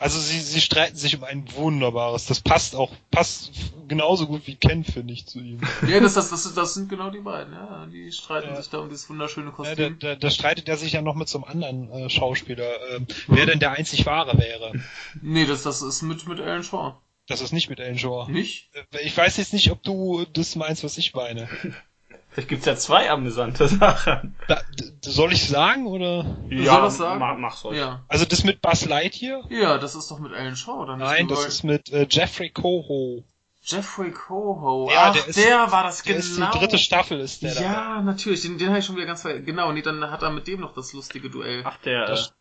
Also 0.00 0.18
sie, 0.18 0.40
sie 0.40 0.60
streiten 0.60 0.96
sich 0.96 1.16
um 1.16 1.24
ein 1.24 1.44
wunderbares. 1.54 2.26
Das 2.26 2.40
passt 2.40 2.74
auch, 2.74 2.90
passt 3.10 3.50
genauso 3.88 4.26
gut 4.26 4.46
wie 4.46 4.56
Ken, 4.56 4.84
finde 4.84 5.12
ich, 5.14 5.26
zu 5.26 5.38
ihm. 5.40 5.60
Ja, 5.88 6.00
das, 6.00 6.14
das, 6.14 6.30
das, 6.30 6.52
das 6.54 6.74
sind 6.74 6.88
genau 6.88 7.10
die 7.10 7.20
beiden, 7.20 7.52
ja. 7.52 7.86
Die 7.86 8.10
streiten 8.12 8.48
Ja. 8.50 8.56
sich 8.56 8.70
da 8.70 8.78
um 8.78 8.88
dieses 8.88 9.08
wunderschöne 9.10 9.46
Ja, 9.46 9.50
da, 9.52 9.56
Kostüm. 9.56 9.98
da, 9.98 10.14
da 10.16 10.30
streitet 10.30 10.68
er 10.68 10.76
sich 10.76 10.92
ja 10.92 11.02
noch 11.02 11.14
mit 11.14 11.28
so 11.28 11.38
einem 11.38 11.44
anderen 11.44 11.90
äh, 11.92 12.10
Schauspieler, 12.10 12.70
ähm, 12.94 13.06
wer 13.28 13.46
denn 13.46 13.60
der 13.60 13.72
einzig 13.72 14.06
wahre 14.06 14.38
wäre. 14.38 14.72
Nee, 15.20 15.46
das, 15.46 15.62
das 15.62 15.82
ist 15.82 16.02
mit, 16.02 16.26
mit 16.26 16.40
Alan 16.40 16.62
Shaw. 16.62 16.94
Das 17.28 17.40
ist 17.40 17.52
nicht 17.52 17.70
mit 17.70 17.80
Alan 17.80 17.98
Shaw. 17.98 18.28
Nicht? 18.30 18.70
Äh, 18.74 19.04
Ich 19.04 19.16
weiß 19.16 19.36
jetzt 19.36 19.52
nicht, 19.52 19.70
ob 19.70 19.82
du 19.82 20.24
das 20.32 20.56
meinst, 20.56 20.84
was 20.84 20.98
ich 20.98 21.14
meine. 21.14 21.48
Vielleicht 22.32 22.48
gibt's 22.48 22.66
ja 22.66 22.76
zwei 22.76 23.10
amüsante 23.10 23.68
Sachen. 23.68 24.36
Da, 24.48 24.60
soll 25.04 25.32
ich 25.32 25.46
sagen 25.48 25.86
oder? 25.86 26.24
Du 26.48 26.64
soll 26.64 26.80
das 26.82 26.96
sagen? 26.98 27.20
Mach, 27.20 27.36
mach's 27.38 27.64
ruhig. 27.64 27.78
Ja. 27.78 28.02
Also 28.08 28.24
das 28.24 28.44
mit 28.44 28.60
Buzz 28.62 28.84
Lightyear? 28.86 29.42
Ja, 29.50 29.78
das 29.78 29.94
ist 29.94 30.10
doch 30.10 30.18
mit 30.18 30.32
Alan 30.32 30.56
Shaw, 30.56 30.72
oder 30.82 30.96
nicht? 30.96 31.04
Nein, 31.06 31.28
das 31.28 31.44
ist 31.46 31.62
mit 31.64 31.90
äh, 31.92 32.06
Jeffrey 32.10 32.50
Coho. 32.50 33.24
Jeffrey 33.64 34.10
Coho. 34.10 34.90
Ja, 34.92 35.10
Ach, 35.10 35.12
der 35.14 35.22
der, 35.32 35.64
ist- 35.66 35.72
war 35.72 35.84
das 35.84 36.02
Der 36.02 36.14
genau. 36.14 36.24
ist 36.26 36.36
die 36.54 36.58
dritte 36.58 36.78
Staffel 36.78 37.20
ist 37.20 37.42
der 37.42 37.52
Ja, 37.54 38.00
natürlich. 38.02 38.42
Den, 38.42 38.58
den 38.58 38.70
habe 38.70 38.80
ich 38.80 38.84
schon 38.86 38.96
wieder 38.96 39.06
ganz 39.06 39.22
ver... 39.22 39.38
Genau, 39.38 39.70
nee, 39.70 39.82
dann 39.82 40.10
hat 40.10 40.22
er 40.22 40.30
mit 40.30 40.48
dem 40.48 40.60
noch 40.60 40.74
das 40.74 40.92
lustige 40.92 41.30
Duell. 41.30 41.62
Ach, 41.64 41.76
der, 41.84 42.06
Das- 42.06 42.34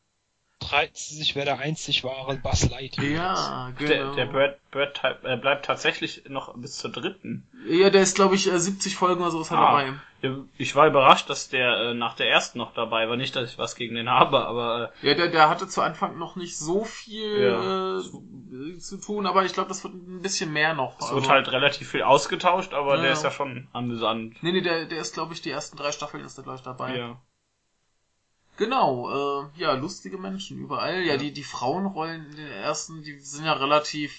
äh, 0.72 0.76
Streiten 0.78 0.96
sie 0.96 1.16
sich, 1.16 1.36
wer 1.36 1.46
der 1.46 1.60
einzig 1.60 2.04
wahre 2.04 2.36
Buzz 2.38 2.70
Lightyear 2.70 3.34
ist. 3.34 3.40
Ja, 3.50 3.72
der, 3.80 3.88
genau. 4.04 4.16
der 4.16 4.26
Brad, 4.26 4.72
Brad 4.72 4.94
type, 4.96 5.28
äh, 5.28 5.38
bleibt 5.38 5.66
tatsächlich 5.66 6.24
noch 6.30 6.54
bis 6.58 6.78
zur 6.78 6.92
dritten. 6.92 7.48
Ja, 7.68 7.90
der 7.90 8.02
ist, 8.02 8.16
glaube 8.16 8.36
ich, 8.36 8.52
äh, 8.52 8.58
70 8.60 8.96
Folgen 8.96 9.22
oder 9.22 9.32
sowas 9.32 9.52
Ah. 9.52 9.56
dabei. 9.56 9.94
Ja, 10.24 10.38
Ich 10.58 10.76
war 10.76 10.86
überrascht, 10.88 11.30
dass 11.32 11.50
der 11.50 11.78
äh, 11.78 11.94
nach 11.96 12.14
der 12.16 12.30
ersten 12.30 12.60
noch 12.60 12.74
dabei 12.76 13.10
war. 13.10 13.18
Nicht, 13.18 13.36
dass 13.36 13.50
ich 13.52 13.58
was 13.58 13.76
gegen 13.76 13.96
den 13.96 14.08
habe, 14.10 14.46
aber 14.46 14.92
äh, 15.02 15.08
Ja, 15.10 15.14
der, 15.16 15.30
der 15.30 15.50
hatte 15.50 15.68
zu 15.68 15.82
Anfang 15.82 16.18
noch 16.20 16.36
nicht 16.36 16.58
so 16.58 16.84
viel 16.86 17.42
Ja. 17.42 17.98
äh, 17.98 18.78
zu 18.78 18.98
tun, 18.98 19.26
aber 19.26 19.44
ich 19.46 19.54
glaube, 19.54 19.70
das 19.70 19.84
wird 19.84 19.96
ein 19.96 20.22
bisschen 20.22 20.54
mehr 20.54 20.74
noch. 20.76 20.98
es 21.00 21.06
Also- 21.06 21.16
wird 21.16 21.28
halt 21.30 21.52
relativ 21.52 21.90
viel 21.90 22.04
ausgetauscht, 22.04 22.74
aber 22.74 22.98
Ja, 22.98 23.02
der 23.02 23.12
ist 23.14 23.24
ja 23.24 23.32
schon 23.32 23.68
amüsant. 23.74 24.42
Nee, 24.44 24.52
nee, 24.52 24.62
der, 24.62 24.86
der 24.86 25.00
ist, 25.02 25.14
glaube 25.16 25.34
ich, 25.34 25.42
die 25.42 25.50
ersten 25.50 25.76
drei 25.76 25.92
Staffeln 25.92 26.24
ist 26.24 26.38
der 26.38 26.44
gleich 26.44 26.62
dabei. 26.62 26.96
Ja. 26.98 27.18
Genau, 28.58 29.42
äh, 29.42 29.60
ja, 29.60 29.74
lustige 29.74 30.18
Menschen 30.18 30.60
überall. 30.60 31.02
Ja, 31.02 31.18
die, 31.18 31.32
die 31.34 31.44
Frauenrollen 31.44 32.30
in 32.32 32.36
den 32.36 32.48
ersten, 32.52 33.02
die 33.04 33.18
sind 33.20 33.46
ja 33.46 33.54
relativ 33.54 34.14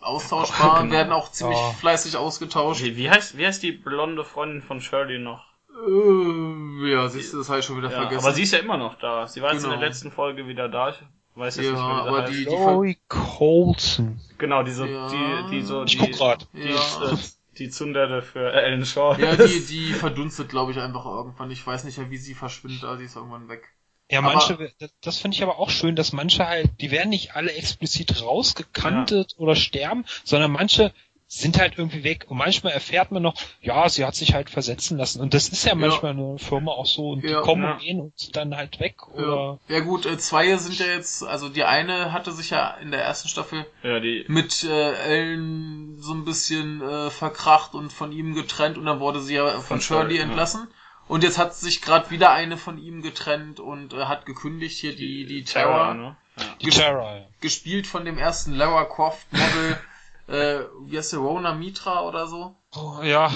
austauschbar, 0.00 0.80
Genau. 0.82 0.92
werden 0.92 1.12
auch 1.12 1.30
ziemlich 1.30 1.58
Ja. 1.58 1.70
fleißig 1.72 2.16
ausgetauscht. 2.16 2.82
Wie, 2.82 2.96
wie 2.96 3.10
heißt 3.10 3.36
wie 3.38 3.46
heißt 3.46 3.62
die 3.62 3.72
blonde 3.72 4.24
Freundin 4.24 4.62
von 4.62 4.80
Shirley 4.80 5.18
noch? 5.18 5.44
Äh, 5.86 6.90
ja, 6.92 7.08
siehst 7.08 7.32
du, 7.32 7.38
das 7.38 7.48
habe 7.48 7.60
ich 7.60 7.64
schon 7.64 7.78
wieder 7.78 7.90
Ja, 7.90 8.00
vergessen. 8.02 8.24
aber 8.24 8.34
sie 8.34 8.42
ist 8.42 8.52
ja 8.52 8.58
immer 8.58 8.76
noch 8.76 8.98
da. 8.98 9.26
Sie 9.28 9.40
war 9.40 9.52
jetzt 9.52 9.62
in 9.64 9.70
Genau. 9.70 9.80
der 9.80 9.88
letzten 9.88 10.10
Folge 10.10 10.46
wieder 10.46 10.68
da. 10.68 10.90
Ich 10.90 10.96
weiß 11.36 11.56
jetzt 11.56 11.66
Ja, 11.66 11.72
nicht, 11.72 11.80
wie 11.80 11.84
sie 12.02 12.08
aber 12.08 12.22
heißt. 12.22 12.32
die- 12.32 12.44
Chloe 12.44 12.96
Colson. 13.08 14.20
Genau, 14.38 14.62
die 14.62 14.72
so, 14.72 14.84
Ja. 14.84 15.08
die, 15.08 15.50
die 15.50 15.62
so, 15.62 15.84
Ich 15.84 15.92
die, 15.92 15.98
guck 15.98 16.12
grad. 16.12 16.48
die, 16.52 16.68
Ja. 16.70 17.12
äh, 17.12 17.16
die 17.58 17.68
Zunderte 17.68 18.22
für 18.22 18.52
Ellen 18.52 18.84
Shaw. 18.84 19.16
ja, 19.18 19.36
die, 19.36 19.60
die 19.68 19.92
verdunstet, 19.92 20.48
glaube 20.48 20.72
ich, 20.72 20.78
einfach 20.78 21.04
irgendwann. 21.04 21.50
Ich 21.50 21.66
weiß 21.66 21.84
nicht 21.84 21.98
wie 22.10 22.16
sie 22.16 22.34
verschwindet, 22.34 22.84
aber 22.84 22.96
die 22.96 23.04
ist 23.04 23.16
irgendwann 23.16 23.48
weg. 23.48 23.68
Ja, 24.10 24.18
Aber- 24.20 24.32
manche, 24.32 24.72
das, 24.78 24.92
das 25.00 25.18
finde 25.18 25.36
ich 25.36 25.42
aber 25.42 25.58
auch 25.58 25.70
schön, 25.70 25.94
dass 25.94 26.12
manche 26.12 26.46
halt, 26.46 26.70
die 26.80 26.90
werden 26.90 27.10
nicht 27.10 27.36
alle 27.36 27.52
explizit 27.52 28.22
rausgekantet 28.22 29.34
oder 29.38 29.54
sterben, 29.54 30.04
sondern 30.24 30.50
manche 30.50 30.92
sind 31.32 31.60
halt 31.60 31.78
irgendwie 31.78 32.02
weg. 32.02 32.26
Und 32.28 32.38
manchmal 32.38 32.72
erfährt 32.72 33.12
man 33.12 33.22
noch, 33.22 33.34
ja, 33.60 33.88
sie 33.88 34.04
hat 34.04 34.16
sich 34.16 34.34
halt 34.34 34.50
versetzen 34.50 34.98
lassen. 34.98 35.20
Und 35.20 35.32
das 35.32 35.48
ist 35.48 35.64
ja 35.64 35.76
manchmal 35.76 36.12
in 36.12 36.18
einer 36.18 36.38
Firma 36.38 36.72
auch 36.72 36.86
so. 36.86 37.10
Und 37.10 37.22
Ja. 37.22 37.38
die 37.38 37.44
kommen 37.44 37.62
Ja. 37.62 37.72
und 37.74 37.78
gehen 37.78 38.00
und 38.00 38.18
sind 38.18 38.34
dann 38.34 38.56
halt 38.56 38.80
weg. 38.80 38.96
Ja, 39.16 39.22
Oder 39.22 39.58
ja 39.68 39.78
gut, 39.78 40.06
äh, 40.06 40.18
zwei 40.18 40.56
sind 40.56 40.76
ja 40.80 40.86
jetzt, 40.86 41.22
also 41.22 41.48
die 41.48 41.62
eine 41.62 42.12
hatte 42.12 42.32
sich 42.32 42.50
ja 42.50 42.70
in 42.82 42.90
der 42.90 43.02
ersten 43.04 43.28
Staffel 43.28 43.64
Ja, 43.84 44.00
die, 44.00 44.24
mit 44.26 44.64
äh, 44.64 44.92
Ellen 44.94 45.96
so 46.00 46.14
ein 46.14 46.24
bisschen 46.24 46.82
äh, 46.82 47.10
verkracht 47.10 47.74
und 47.74 47.92
von 47.92 48.10
ihm 48.10 48.34
getrennt 48.34 48.76
und 48.76 48.86
dann 48.86 48.98
wurde 48.98 49.20
sie 49.20 49.34
ja 49.36 49.50
von, 49.52 49.62
Von 49.62 49.80
Shirley 49.80 50.00
Shirley, 50.02 50.16
ja. 50.16 50.22
entlassen. 50.24 50.66
Und 51.06 51.22
jetzt 51.22 51.38
hat 51.38 51.54
sich 51.54 51.80
gerade 51.80 52.10
wieder 52.10 52.32
eine 52.32 52.56
von 52.56 52.76
ihm 52.76 53.02
getrennt 53.02 53.60
und 53.60 53.92
äh, 53.92 54.04
hat 54.06 54.26
gekündigt 54.26 54.78
hier 54.78 54.96
die, 54.96 55.26
die 55.26 55.44
Terror, 55.44 55.94
ne? 55.94 56.16
Ja. 56.36 56.44
die 56.60 56.70
Terra. 56.70 57.16
ja. 57.18 57.24
gespielt 57.40 57.86
von 57.86 58.04
dem 58.04 58.18
ersten 58.18 58.54
Lara 58.54 58.84
Croft 58.84 59.26
Model, 59.32 59.78
äh, 60.30 60.64
wie 60.86 60.96
heißt 60.96 61.12
der, 61.12 61.20
Rona 61.20 61.54
Mitra 61.54 62.02
oder 62.02 62.26
so. 62.26 62.56
Oh, 62.76 63.02
ja, 63.02 63.30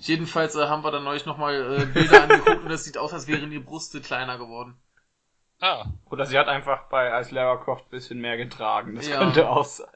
Jedenfalls 0.00 0.56
äh, 0.56 0.66
haben 0.66 0.82
wir 0.84 0.90
dann 0.90 1.04
neulich 1.04 1.26
nochmal 1.26 1.54
äh, 1.82 1.86
Bilder 1.86 2.22
angeguckt 2.24 2.64
und 2.64 2.70
es 2.70 2.84
sieht 2.84 2.98
aus, 2.98 3.12
als 3.12 3.28
wären 3.28 3.50
die 3.50 3.60
Brüste 3.60 4.00
kleiner 4.00 4.36
geworden. 4.36 4.76
ah, 5.60 5.84
Oder 6.10 6.26
sie 6.26 6.36
hat 6.38 6.48
einfach 6.48 6.88
bei 6.88 7.12
als 7.12 7.30
Lara 7.30 7.56
Croft 7.56 7.86
ein 7.86 7.90
bisschen 7.90 8.20
mehr 8.20 8.36
getragen. 8.36 8.96
Das 8.96 9.08
Ja. 9.08 9.18
könnte 9.18 9.48
auch 9.48 9.64
sein. 9.64 9.88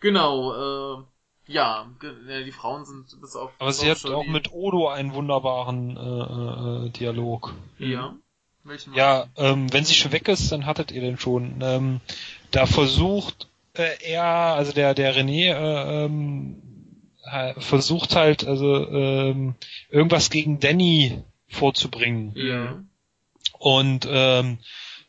Genau, 0.00 0.98
äh, 1.00 1.04
ja, 1.46 1.86
ge- 1.98 2.44
die 2.44 2.52
Frauen 2.52 2.84
sind 2.84 3.20
bis 3.20 3.36
auf. 3.36 3.52
aber 3.58 3.72
sie 3.72 3.90
hat 3.90 4.04
auch 4.04 4.26
mit 4.26 4.52
Odo 4.52 4.88
einen 4.88 5.14
wunderbaren 5.14 5.96
äh, 5.96 6.86
äh, 6.86 6.90
Dialog. 6.90 7.54
Ja. 7.78 8.14
Welchen 8.64 8.94
Ja, 8.94 9.26
ähm, 9.36 9.72
wenn 9.72 9.84
sie 9.84 9.94
schon 9.94 10.12
weg 10.12 10.28
ist, 10.28 10.50
dann 10.52 10.66
hattet 10.66 10.90
ihr 10.90 11.00
den 11.02 11.18
schon. 11.18 11.60
Ähm, 11.62 12.00
da 12.50 12.66
versucht 12.66 13.48
äh, 13.74 14.12
er, 14.12 14.24
also 14.24 14.72
der 14.72 14.94
der 14.94 15.14
René, 15.14 15.52
äh, 15.52 16.04
ähm, 16.04 16.62
äh, 17.30 17.58
versucht 17.60 18.16
halt 18.16 18.46
also 18.46 18.88
ähm, 18.90 19.54
irgendwas 19.90 20.30
gegen 20.30 20.60
Danny 20.60 21.22
vorzubringen 21.48 22.32
Ja. 22.36 22.82
und 23.58 24.06
ähm, 24.10 24.58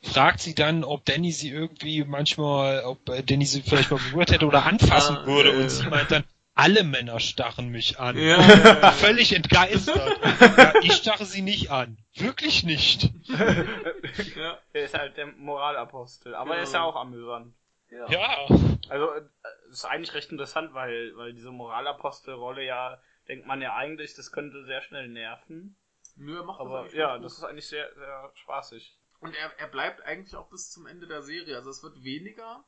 fragt 0.01 0.39
sie 0.39 0.53
dann, 0.55 0.83
ob 0.83 1.03
Danny 1.05 1.31
sie 1.31 1.49
irgendwie 1.49 2.03
manchmal, 2.03 2.83
ob 2.85 2.99
Danny 3.25 3.45
sie 3.45 3.61
vielleicht 3.61 3.91
mal 3.91 3.99
berührt 4.11 4.31
hätte 4.31 4.45
oder 4.45 4.65
anfassen 4.65 5.17
Ah, 5.17 5.25
würde 5.25 5.51
äh. 5.51 5.55
und 5.63 5.69
sie 5.69 5.87
meint 5.89 6.11
dann, 6.11 6.23
alle 6.57 6.83
Männer 6.85 7.19
starren 7.19 7.67
mich 7.67 7.99
an. 7.99 8.15
Ja, 8.17 8.39
ja, 8.39 8.79
ja. 8.81 8.91
Völlig 8.93 9.35
entgeistert. 9.35 10.19
ja, 10.57 10.73
ich 10.83 10.93
starre 10.93 11.25
sie 11.25 11.41
nicht 11.41 11.69
an. 11.69 11.97
Wirklich 12.15 12.63
nicht. 12.63 13.09
ja. 13.27 14.57
Er 14.71 14.83
ist 14.85 14.93
halt 14.97 15.17
der 15.17 15.25
Moralapostel, 15.37 16.33
aber 16.33 16.55
er 16.55 16.63
ist 16.63 16.73
ja 16.73 16.83
auch 16.83 16.95
amüsant. 16.95 17.53
Ja. 17.89 18.09
Ja. 18.09 18.47
Also, 18.89 19.11
äh, 19.13 19.21
es 19.69 19.79
ist 19.79 19.85
eigentlich 19.85 20.13
recht 20.13 20.31
interessant, 20.31 20.73
weil, 20.73 21.15
weil 21.17 21.33
diese 21.33 21.51
Moralapostelrolle 21.51 22.63
ja, 22.63 22.99
denkt 23.27 23.47
man 23.47 23.61
ja 23.61 23.75
eigentlich, 23.75 24.13
das 24.15 24.31
könnte 24.31 24.63
sehr 24.65 24.81
schnell 24.81 25.07
nerven. 25.07 25.75
Nö, 26.17 26.37
er 26.37 26.43
macht 26.45 26.59
das 26.59 26.65
Aber 26.67 26.79
eigentlich 26.81 26.93
ja, 26.93 27.17
das 27.19 27.37
ist 27.37 27.43
eigentlich 27.43 27.67
sehr, 27.67 27.93
sehr 27.95 28.31
spaßig. 28.35 28.97
Und 29.19 29.35
er, 29.35 29.51
er 29.59 29.67
bleibt 29.67 30.01
eigentlich 30.03 30.35
auch 30.35 30.49
bis 30.49 30.71
zum 30.71 30.85
Ende 30.85 31.07
der 31.07 31.21
Serie. 31.23 31.55
Also 31.57 31.69
es 31.69 31.83
wird 31.83 32.03
weniger, 32.03 32.63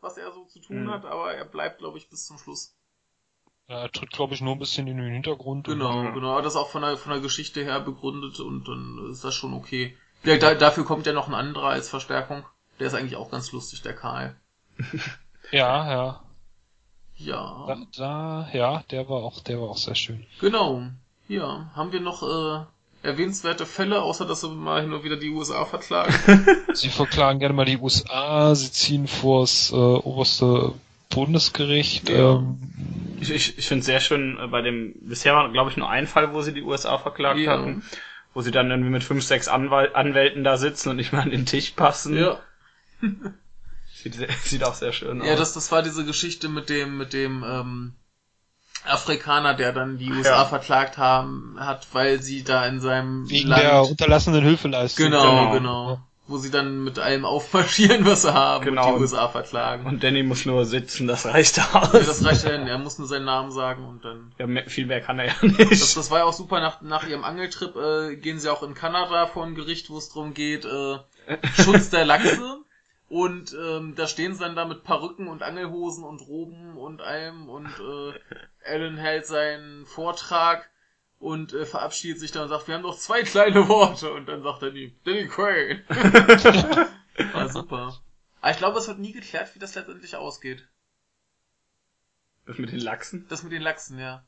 was 0.00 0.16
er 0.16 0.32
so 0.32 0.44
zu 0.44 0.60
tun 0.60 0.84
Mhm. 0.84 0.90
hat, 0.90 1.04
aber 1.04 1.32
er 1.34 1.44
bleibt, 1.44 1.78
glaube 1.78 1.98
ich, 1.98 2.08
bis 2.08 2.26
zum 2.26 2.38
Schluss. 2.38 2.76
Ja, 3.68 3.82
Er 3.82 3.90
tritt, 3.92 4.10
glaube 4.12 4.34
ich, 4.34 4.40
nur 4.40 4.54
ein 4.54 4.58
bisschen 4.58 4.86
in 4.86 4.96
den 4.98 5.12
Hintergrund. 5.12 5.66
Genau, 5.66 6.04
Ja. 6.04 6.10
genau. 6.10 6.40
Das 6.40 6.54
ist 6.54 6.58
auch 6.58 6.70
von 6.70 6.82
der, 6.82 6.96
von 6.96 7.12
der 7.12 7.20
Geschichte 7.20 7.62
her 7.64 7.80
begründet 7.80 8.38
und 8.40 8.66
dann 8.68 9.10
ist 9.10 9.24
das 9.24 9.34
schon 9.34 9.54
okay. 9.54 9.96
Ja, 10.22 10.36
da, 10.38 10.54
dafür 10.54 10.84
kommt 10.84 11.06
ja 11.06 11.12
noch 11.12 11.28
ein 11.28 11.34
anderer 11.34 11.68
als 11.68 11.88
Verstärkung. 11.88 12.44
Der 12.78 12.86
ist 12.88 12.94
eigentlich 12.94 13.16
auch 13.16 13.30
ganz 13.30 13.52
lustig, 13.52 13.82
der 13.82 13.94
Karl. 13.94 14.36
Ja, 15.52 15.90
ja. 15.90 16.20
Ja, 17.18 17.64
Da, 17.66 17.76
da, 17.96 18.48
ja, 18.52 18.82
der 18.90 19.08
war 19.08 19.22
auch, 19.22 19.40
der 19.40 19.58
war 19.60 19.70
auch 19.70 19.78
sehr 19.78 19.94
schön. 19.94 20.26
genau. 20.40 20.82
Ja, 21.28 21.70
haben 21.74 21.90
wir 21.92 22.00
noch 22.00 22.22
äh, 22.22 23.06
erwähnenswerte 23.06 23.64
Fälle, 23.66 24.02
außer 24.02 24.26
dass 24.26 24.42
sie 24.42 24.48
mal 24.50 24.82
hin 24.82 24.92
und 24.92 25.02
wieder 25.02 25.16
die 25.16 25.30
USA 25.30 25.64
verklagen? 25.64 26.14
Sie 26.74 26.88
verklagen 26.90 27.38
gerne 27.40 27.54
mal 27.54 27.64
die 27.64 27.78
USA, 27.78 28.54
sie 28.54 28.70
ziehen 28.70 29.08
vors 29.08 29.72
äh, 29.72 29.74
oberste 29.76 30.74
Bundesgericht. 31.10 32.10
Ja. 32.10 32.34
Ähm, 32.36 32.58
Ich, 33.20 33.30
ich, 33.30 33.58
ich 33.58 33.66
finde 33.66 33.80
es 33.80 33.86
sehr 33.86 34.00
schön, 34.00 34.38
äh, 34.38 34.46
bei 34.48 34.60
dem, 34.62 34.94
bisher 35.00 35.34
war, 35.34 35.50
glaube 35.50 35.70
ich, 35.70 35.76
nur 35.78 35.88
ein 35.88 36.06
Fall, 36.06 36.32
wo 36.34 36.42
sie 36.42 36.52
die 36.52 36.62
USA 36.62 36.98
verklagt 36.98 37.40
Ja. 37.40 37.52
hatten, 37.52 37.82
wo 38.34 38.42
sie 38.42 38.50
dann 38.50 38.70
irgendwie 38.70 38.90
mit 38.90 39.02
fünf, 39.04 39.24
sechs 39.24 39.48
Anwal 39.48 39.90
Anwälten 39.94 40.44
da 40.44 40.58
sitzen 40.58 40.90
und 40.90 40.96
nicht 40.96 41.12
mal 41.12 41.22
an 41.22 41.30
den 41.30 41.46
Tisch 41.46 41.70
passen. 41.70 42.16
ja. 42.18 42.38
Sieht, 44.02 44.16
sieht 44.44 44.62
auch 44.64 44.74
sehr 44.74 44.92
schön 44.92 45.20
aus. 45.22 45.26
Ja, 45.28 45.36
das, 45.36 45.52
das 45.54 45.72
war 45.72 45.82
diese 45.82 46.04
Geschichte 46.04 46.48
mit 46.48 46.68
dem, 46.68 46.98
mit 46.98 47.12
dem 47.12 47.44
ähm, 47.48 47.92
Afrikaner, 48.84 49.54
der 49.54 49.72
dann 49.72 49.98
die 49.98 50.10
USA 50.12 50.30
Ja. 50.42 50.44
verklagt 50.44 50.96
haben, 50.98 51.56
hat, 51.58 51.86
weil 51.92 52.22
sie 52.22 52.44
da 52.44 52.66
in 52.66 52.80
seinem 52.80 53.28
wegen 53.28 53.48
Land 53.48 53.62
der 53.62 53.82
unterlassenen 53.84 54.42
Hilfeleistung. 54.44 55.06
genau, 55.06 55.22
Genau. 55.22 55.52
genau, 55.52 56.00
wo 56.28 56.38
sie 56.38 56.50
dann 56.50 56.84
mit 56.84 56.98
allem 56.98 57.24
aufmarschieren, 57.24 58.04
was 58.06 58.22
sie 58.22 58.32
haben 58.34 58.64
Genau. 58.64 58.90
und 58.90 58.96
die 58.96 59.00
USA 59.02 59.28
verklagen. 59.28 59.86
Und 59.86 60.04
Danny 60.04 60.22
muss 60.22 60.44
nur 60.44 60.64
sitzen, 60.66 61.06
das 61.08 61.24
reicht 61.26 61.58
aus. 61.74 61.92
Ja, 61.92 61.98
das 62.00 62.24
reicht 62.24 62.44
ja 62.44 62.50
hin. 62.50 62.66
Er 62.68 62.78
muss 62.78 62.98
nur 62.98 63.08
seinen 63.08 63.24
Namen 63.24 63.50
sagen 63.50 63.84
und 63.88 64.04
dann. 64.04 64.32
Ja, 64.38 64.46
mehr, 64.46 64.68
viel 64.68 64.86
mehr 64.86 65.00
kann 65.00 65.18
er 65.18 65.26
ja 65.26 65.34
nicht. 65.42 65.58
Das, 65.82 65.94
das 65.94 66.10
war 66.10 66.18
ja 66.18 66.24
auch 66.24 66.32
super. 66.32 66.60
Nach, 66.60 66.80
nach 66.82 67.06
ihrem 67.08 67.24
Angeltrip 67.24 67.74
äh, 67.76 68.16
gehen 68.16 68.38
sie 68.38 68.52
auch 68.52 68.62
in 68.62 68.74
Kanada 68.74 69.26
vor 69.26 69.44
ein 69.46 69.54
Gericht, 69.56 69.90
wo 69.90 69.98
es 69.98 70.10
darum 70.10 70.32
geht, 70.34 70.64
äh, 70.64 70.98
Schutz 71.60 71.90
der 71.90 72.04
Lachse. 72.04 72.58
Und 73.08 73.54
ähm, 73.54 73.94
da 73.94 74.08
stehen 74.08 74.34
sie 74.34 74.40
dann 74.40 74.56
da 74.56 74.64
mit 74.64 74.82
Perücken 74.82 75.28
und 75.28 75.42
Angelhosen 75.42 76.02
und 76.02 76.20
Roben 76.22 76.76
und 76.76 77.00
allem 77.00 77.48
und 77.48 77.66
äh, 77.66 78.18
Alan 78.64 78.96
hält 78.96 79.26
seinen 79.26 79.86
Vortrag 79.86 80.68
und 81.20 81.52
äh, 81.52 81.66
verabschiedet 81.66 82.18
sich 82.18 82.32
dann 82.32 82.44
und 82.44 82.48
sagt, 82.48 82.66
wir 82.66 82.74
haben 82.74 82.82
noch 82.82 82.98
zwei 82.98 83.22
kleine 83.22 83.68
Worte 83.68 84.12
und 84.12 84.26
dann 84.26 84.42
sagt 84.42 84.62
er 84.62 84.70
die 84.72 84.96
Danny 85.04 85.28
Crane. 85.28 85.84
War 87.32 87.48
super. 87.48 88.02
Aber 88.40 88.50
ich 88.50 88.58
glaube, 88.58 88.78
es 88.78 88.88
wird 88.88 88.98
nie 88.98 89.12
geklärt, 89.12 89.54
wie 89.54 89.58
das 89.60 89.74
letztendlich 89.74 90.16
ausgeht. 90.16 90.68
Das 92.44 92.58
mit 92.58 92.72
den 92.72 92.80
Lachsen? 92.80 93.26
Das 93.28 93.42
mit 93.42 93.52
den 93.52 93.62
Lachsen, 93.62 93.98
ja. 93.98 94.24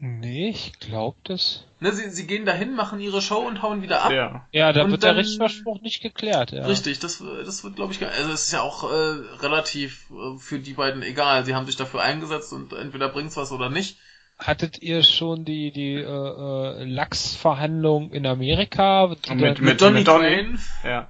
Nee, 0.00 0.50
ich 0.50 0.78
glaube 0.78 1.16
das. 1.24 1.64
Ne, 1.80 1.92
sie, 1.92 2.10
sie 2.10 2.26
gehen 2.26 2.44
dahin, 2.44 2.74
machen 2.74 3.00
ihre 3.00 3.20
Show 3.22 3.38
und 3.38 3.62
hauen 3.62 3.82
wieder 3.82 4.02
ab. 4.04 4.12
Ja. 4.12 4.46
Ja, 4.52 4.72
da 4.72 4.84
Und 4.84 4.90
wird 4.92 5.02
der 5.02 5.10
dann- 5.10 5.16
Rechtsverspruch 5.18 5.80
nicht 5.80 6.02
geklärt. 6.02 6.52
Ja. 6.52 6.66
Richtig, 6.66 6.98
das, 7.00 7.22
das 7.44 7.64
wird, 7.64 7.76
glaube 7.76 7.92
ich, 7.92 8.00
gar- 8.00 8.10
also 8.10 8.32
es 8.32 8.44
ist 8.44 8.52
ja 8.52 8.62
auch 8.62 8.84
äh, 8.84 8.96
relativ 9.40 10.06
äh, 10.10 10.38
für 10.38 10.58
die 10.58 10.74
beiden 10.74 11.02
egal. 11.02 11.44
Sie 11.44 11.54
haben 11.54 11.66
sich 11.66 11.76
dafür 11.76 12.00
eingesetzt 12.02 12.52
und 12.52 12.72
entweder 12.72 13.08
bringt's 13.08 13.36
was 13.36 13.52
oder 13.52 13.70
nicht. 13.70 13.98
Hattet 14.38 14.80
ihr 14.82 15.02
schon 15.02 15.44
die 15.44 15.72
die 15.72 15.94
äh, 15.94 16.02
äh, 16.02 16.84
Lachsverhandlung 16.84 18.12
in 18.12 18.24
Amerika? 18.26 19.08
Mit, 19.08 19.40
mit, 19.40 19.60
mit 19.60 19.80
Donny. 19.80 20.04
Crane. 20.04 20.58
Ja. 20.84 21.08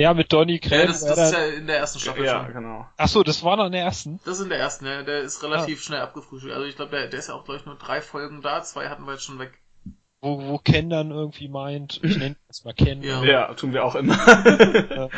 Ja, 0.00 0.14
mit 0.14 0.32
Donny 0.32 0.54
Ja, 0.62 0.68
Crane. 0.68 0.86
das, 0.88 1.02
wer 1.02 1.14
das 1.16 1.30
ist 1.30 1.36
ja 1.38 1.44
in 1.46 1.66
der 1.66 1.78
ersten 1.78 1.98
Staffel 2.00 2.24
Ja, 2.24 2.44
schon. 2.44 2.54
genau. 2.54 2.88
Ach 2.96 3.08
so, 3.08 3.22
das 3.22 3.42
war 3.44 3.56
noch 3.56 3.66
in 3.66 3.72
der 3.72 3.82
ersten. 3.82 4.20
Das 4.24 4.38
ist 4.38 4.44
in 4.44 4.48
der 4.50 4.58
ersten, 4.58 4.86
ja. 4.86 5.02
Der 5.02 5.20
ist 5.20 5.42
relativ 5.42 5.82
schnell 5.82 6.00
abgefrühstückt. 6.00 6.54
Also 6.54 6.66
ich 6.66 6.76
glaube, 6.76 6.90
der, 6.92 7.06
der 7.08 7.18
ist 7.18 7.28
ja 7.28 7.34
auch, 7.34 7.44
glaube 7.44 7.60
ich, 7.60 7.66
nur 7.66 7.76
drei 7.76 8.00
Folgen 8.00 8.42
da. 8.42 8.62
Zwei 8.62 8.88
hatten 8.88 9.04
wir 9.04 9.12
jetzt 9.12 9.24
schon 9.24 9.38
weg. 9.38 9.52
Wo, 10.22 10.42
wo 10.42 10.58
Ken 10.58 10.90
dann 10.90 11.10
irgendwie 11.10 11.48
meint, 11.48 11.98
ich 12.02 12.16
nenne 12.18 12.36
das 12.48 12.64
mal 12.64 12.74
Ken. 12.74 13.02
Ja. 13.02 13.22
Ja, 13.24 13.54
tun 13.54 13.72
wir 13.72 13.84
auch 13.84 13.94
immer. 13.94 14.14
Äh, 14.46 15.04
äh, 15.04 15.08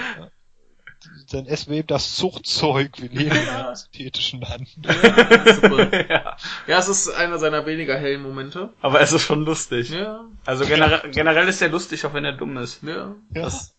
dann 1.32 1.46
essen 1.46 1.70
wir 1.72 1.78
eben 1.78 1.88
das 1.88 2.14
Zuchtzeug, 2.14 2.92
wir 2.98 3.08
leben 3.08 3.34
in 3.34 3.48
einem 3.48 3.74
synthetischen 3.74 4.40
Land. 4.40 4.68
Ja, 4.84 5.54
super. 5.54 6.08
ja. 6.08 6.36
Ja, 6.68 6.78
es 6.78 6.86
ist 6.88 7.08
einer 7.10 7.38
seiner 7.40 7.66
weniger 7.66 7.96
hellen 7.96 8.22
Momente. 8.22 8.72
Aber 8.80 9.00
es 9.00 9.10
ist 9.12 9.22
schon 9.22 9.44
lustig. 9.44 9.90
Ja, 9.90 10.24
Also 10.44 10.64
generell, 10.66 11.10
generell 11.10 11.48
ist 11.48 11.60
er 11.60 11.70
lustig, 11.70 12.04
auch 12.06 12.14
wenn 12.14 12.24
er 12.24 12.32
dumm 12.34 12.56
ist. 12.58 12.82
ja. 12.84 12.94
Ja. 13.34 13.42
Das, 13.42 13.71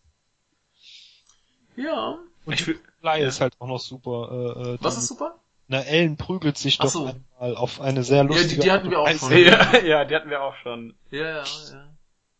ja. 1.76 2.18
Und 2.46 2.54
Ich 2.54 2.66
Blei 3.02 3.22
ist 3.22 3.42
halt 3.42 3.54
auch 3.60 3.68
noch 3.68 3.80
super. 3.80 4.30
Äh, 4.58 4.74
äh, 4.74 4.78
Was 4.82 4.98
ist 4.98 5.08
super? 5.08 5.40
Na, 5.68 5.82
Ellen 5.82 6.18
prügelt 6.18 6.58
sich 6.58 6.78
Ach 6.80 6.86
doch 6.86 6.92
so. 6.92 7.06
einmal 7.40 7.56
auf 7.58 7.80
eine 7.82 8.04
sehr 8.04 8.18
Ja, 8.18 8.24
die- 8.24 8.30
lustige 8.30 8.62
die 8.62 8.72
hatten 8.72 8.90
wir 8.90 9.00
auch 9.00 9.10
und 9.10 9.20
schon. 9.20 9.38
Ja, 9.38 9.78
ja, 9.84 10.06
die 10.06 10.16
hatten 10.16 10.30
wir 10.30 10.42
auch 10.42 10.56
schon. 10.58 10.94
Ja, 11.12 11.20
ja, 11.22 11.44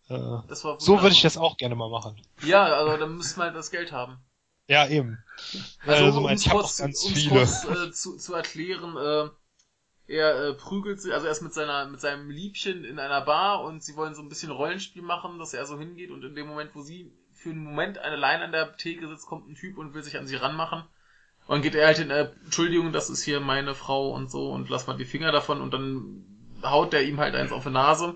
ja. 0.10 0.38
Äh, 0.40 0.42
Das 0.48 0.64
war 0.66 0.80
so 0.80 1.02
würde 1.02 1.14
ich 1.16 1.22
das 1.22 1.38
auch 1.38 1.56
gerne 1.58 1.76
mal 1.76 1.90
machen. 1.90 2.22
Ja, 2.44 2.64
also 2.66 2.98
dann 2.98 3.16
müssen 3.16 3.38
wir 3.40 3.46
halt 3.46 3.56
das 3.56 3.72
Geld 3.72 3.92
haben. 3.92 4.18
Ja, 4.68 4.88
eben. 4.88 5.18
Also, 5.86 6.06
Also, 6.06 6.20
um 6.20 6.26
ich 6.28 6.34
es 6.34 6.48
habe 6.48 6.60
kurz, 6.60 6.80
auch 6.80 6.84
ganz 6.86 7.04
um's 7.04 7.14
viele. 7.18 7.30
kurz 7.30 7.64
äh, 7.66 7.92
zu, 7.92 8.18
zu 8.18 8.34
erklären, 8.34 8.98
äh, 8.98 9.30
er 10.08 10.50
äh, 10.50 10.54
prügelt 10.54 11.02
sich, 11.02 11.14
also 11.14 11.26
er 11.28 11.32
ist 11.32 11.42
mit 11.42 11.54
seiner, 11.54 11.86
mit 11.88 12.02
seinem 12.02 12.30
Liebchen 12.30 12.84
in 12.84 13.00
einer 13.00 13.22
Bar 13.22 13.64
und 13.64 13.84
sie 13.84 13.96
wollen 13.96 14.16
so 14.16 14.22
ein 14.22 14.30
bisschen 14.30 14.52
Rollenspiel 14.52 15.02
machen, 15.02 15.40
dass 15.40 15.54
er 15.54 15.66
so 15.66 15.78
hingeht 15.80 16.12
und 16.12 16.24
in 16.24 16.36
dem 16.36 16.48
Moment, 16.48 16.72
wo 16.76 16.82
sie 16.82 17.12
für 17.44 17.50
einen 17.50 17.64
Moment 17.64 17.98
eine 18.00 18.16
Leine 18.16 18.46
an 18.46 18.52
der 18.54 18.78
Theke 18.78 19.08
sitzt, 19.08 19.28
kommt 19.28 19.50
ein 19.50 19.56
Typ 19.56 19.78
und 19.78 19.94
will 19.94 20.02
sich 20.02 20.18
an 20.18 20.26
sie 20.26 20.38
ranmachen. 20.38 20.84
Und 21.46 21.62
geht 21.62 21.76
er 21.76 21.88
halt 21.88 22.00
in, 22.00 22.10
äh, 22.10 22.30
Entschuldigung, 22.46 22.94
das 22.94 23.10
ist 23.10 23.22
hier 23.22 23.42
meine 23.42 23.76
Frau 23.76 24.12
und 24.12 24.32
so 24.32 24.52
und 24.52 24.70
lass 24.70 24.88
mal 24.88 24.96
die 24.96 25.06
Finger 25.06 25.34
davon 25.34 25.62
und 25.62 25.74
dann 25.74 26.24
haut 26.64 26.94
der 26.94 27.04
ihm 27.04 27.20
halt 27.20 27.36
eins 27.36 27.52
auf 27.52 27.64
die 27.64 27.70
Nase. 27.70 28.16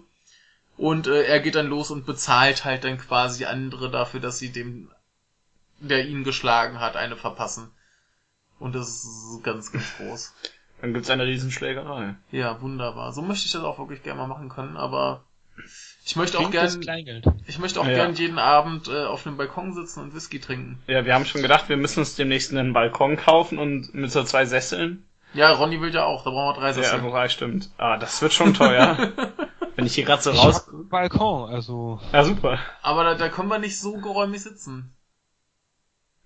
Und 0.77 1.07
äh, 1.07 1.23
er 1.23 1.41
geht 1.41 1.55
dann 1.55 1.67
los 1.67 1.91
und 1.91 2.05
bezahlt 2.05 2.63
halt 2.63 2.85
dann 2.85 2.97
quasi 2.97 3.45
andere 3.45 3.91
dafür, 3.91 4.21
dass 4.21 4.39
sie 4.39 4.51
dem, 4.51 4.89
der 5.79 6.07
ihn 6.07 6.23
geschlagen 6.23 6.79
hat, 6.79 6.95
eine 6.95 7.17
verpassen. 7.17 7.71
Und 8.59 8.75
das 8.75 9.03
ist 9.03 9.43
ganz, 9.43 9.73
ganz 9.73 9.97
groß. 9.97 10.33
Dann 10.79 10.93
gibt's 10.93 11.09
eine 11.09 11.25
Riesenschlägerei. 11.25 12.15
Ja, 12.31 12.61
wunderbar. 12.61 13.11
So 13.11 13.21
möchte 13.21 13.47
ich 13.47 13.51
das 13.51 13.63
auch 13.63 13.79
wirklich 13.79 14.03
gerne 14.03 14.21
mal 14.21 14.27
machen 14.27 14.49
können, 14.49 14.77
aber 14.77 15.23
ich 16.07 16.15
möchte 16.15 16.39
auch 16.39 16.49
gern, 16.49 16.81
ich 17.47 17.59
möchte 17.59 17.81
auch 17.81 17.85
Ja. 17.85 17.93
gern 17.93 18.15
jeden 18.15 18.39
Abend 18.39 18.87
äh, 18.87 19.03
auf 19.05 19.27
einem 19.27 19.35
Balkon 19.37 19.73
sitzen 19.73 20.01
und 20.01 20.15
Whisky 20.15 20.39
trinken. 20.39 20.81
Ja, 20.87 21.03
wir 21.05 21.13
haben 21.13 21.25
schon 21.25 21.41
gedacht, 21.41 21.67
wir 21.69 21.77
müssen 21.77 21.99
uns 21.99 22.15
demnächst 22.15 22.51
einen 22.51 22.71
Balkon 22.73 23.17
kaufen 23.17 23.57
und 23.59 23.93
mit 23.93 24.11
so 24.11 24.23
zwei 24.23 24.45
Sesseln. 24.45 25.05
Ja, 25.33 25.51
Ronny 25.51 25.81
will 25.81 25.93
ja 25.93 26.05
auch, 26.05 26.23
da 26.23 26.29
brauchen 26.29 26.55
wir 26.55 26.61
drei 26.61 26.67
Ja, 26.67 26.73
Sessel. 26.73 27.03
wobei, 27.03 27.27
stimmt. 27.27 27.69
Ah, 27.77 27.97
das 27.97 28.21
wird 28.21 28.31
schon 28.33 28.53
teuer. 28.53 28.97
Wenn 29.75 29.85
ich 29.85 29.95
hier 29.95 30.05
gerade 30.05 30.21
so 30.21 30.31
Ich 30.31 30.39
raus... 30.39 30.67
Balkon, 30.89 31.49
also. 31.53 31.99
Ja, 32.13 32.23
super. 32.23 32.57
Aber 32.81 33.03
da, 33.03 33.13
da 33.15 33.27
können 33.29 33.49
wir 33.49 33.59
nicht 33.59 33.77
so 33.79 33.97
geräumig 33.97 34.41
sitzen. 34.41 34.93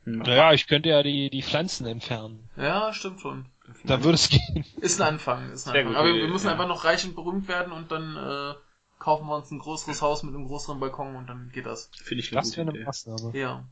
Naja, 0.06 0.54
ich 0.54 0.68
könnte 0.68 0.90
ja 0.90 1.04
die, 1.04 1.30
die 1.30 1.44
Pflanzen 1.44 1.86
entfernen. 1.86 2.50
Ja, 2.56 2.94
stimmt 2.94 3.22
schon. 3.22 3.46
Dann 3.84 4.04
würde 4.04 4.16
es 4.16 4.30
gehen. 4.30 4.66
Ist 4.80 5.02
ein 5.02 5.08
Anfang, 5.08 5.52
ist 5.52 5.68
ein 5.68 5.72
Sehr 5.74 5.82
Anfang. 5.82 5.88
gute 5.88 6.00
Aber 6.00 6.08
wir, 6.10 6.22
wir 6.22 6.28
müssen 6.28 6.46
ja. 6.48 6.54
einfach 6.54 6.68
noch 6.68 6.84
reich 6.86 7.04
und 7.06 7.16
berühmt 7.16 7.48
werden 7.48 7.72
und 7.72 7.92
dann 7.92 8.16
äh, 8.18 8.54
kaufen 9.02 9.28
wir 9.28 9.36
uns 9.36 9.50
ein 9.52 9.60
größeres 9.60 10.02
Haus 10.02 10.22
mit 10.24 10.36
einem 10.36 10.48
größeren 10.48 10.80
Balkon 10.80 11.16
und 11.16 11.28
dann 11.28 11.50
geht 11.52 11.66
das. 11.66 11.90
Finde 12.04 12.24
ich 12.24 12.32
eine 12.32 12.42
Das 12.42 12.56
gute 12.56 12.70
Idee. 12.70 12.84
Maßnahme. 12.86 13.38
Ja. 13.38 13.66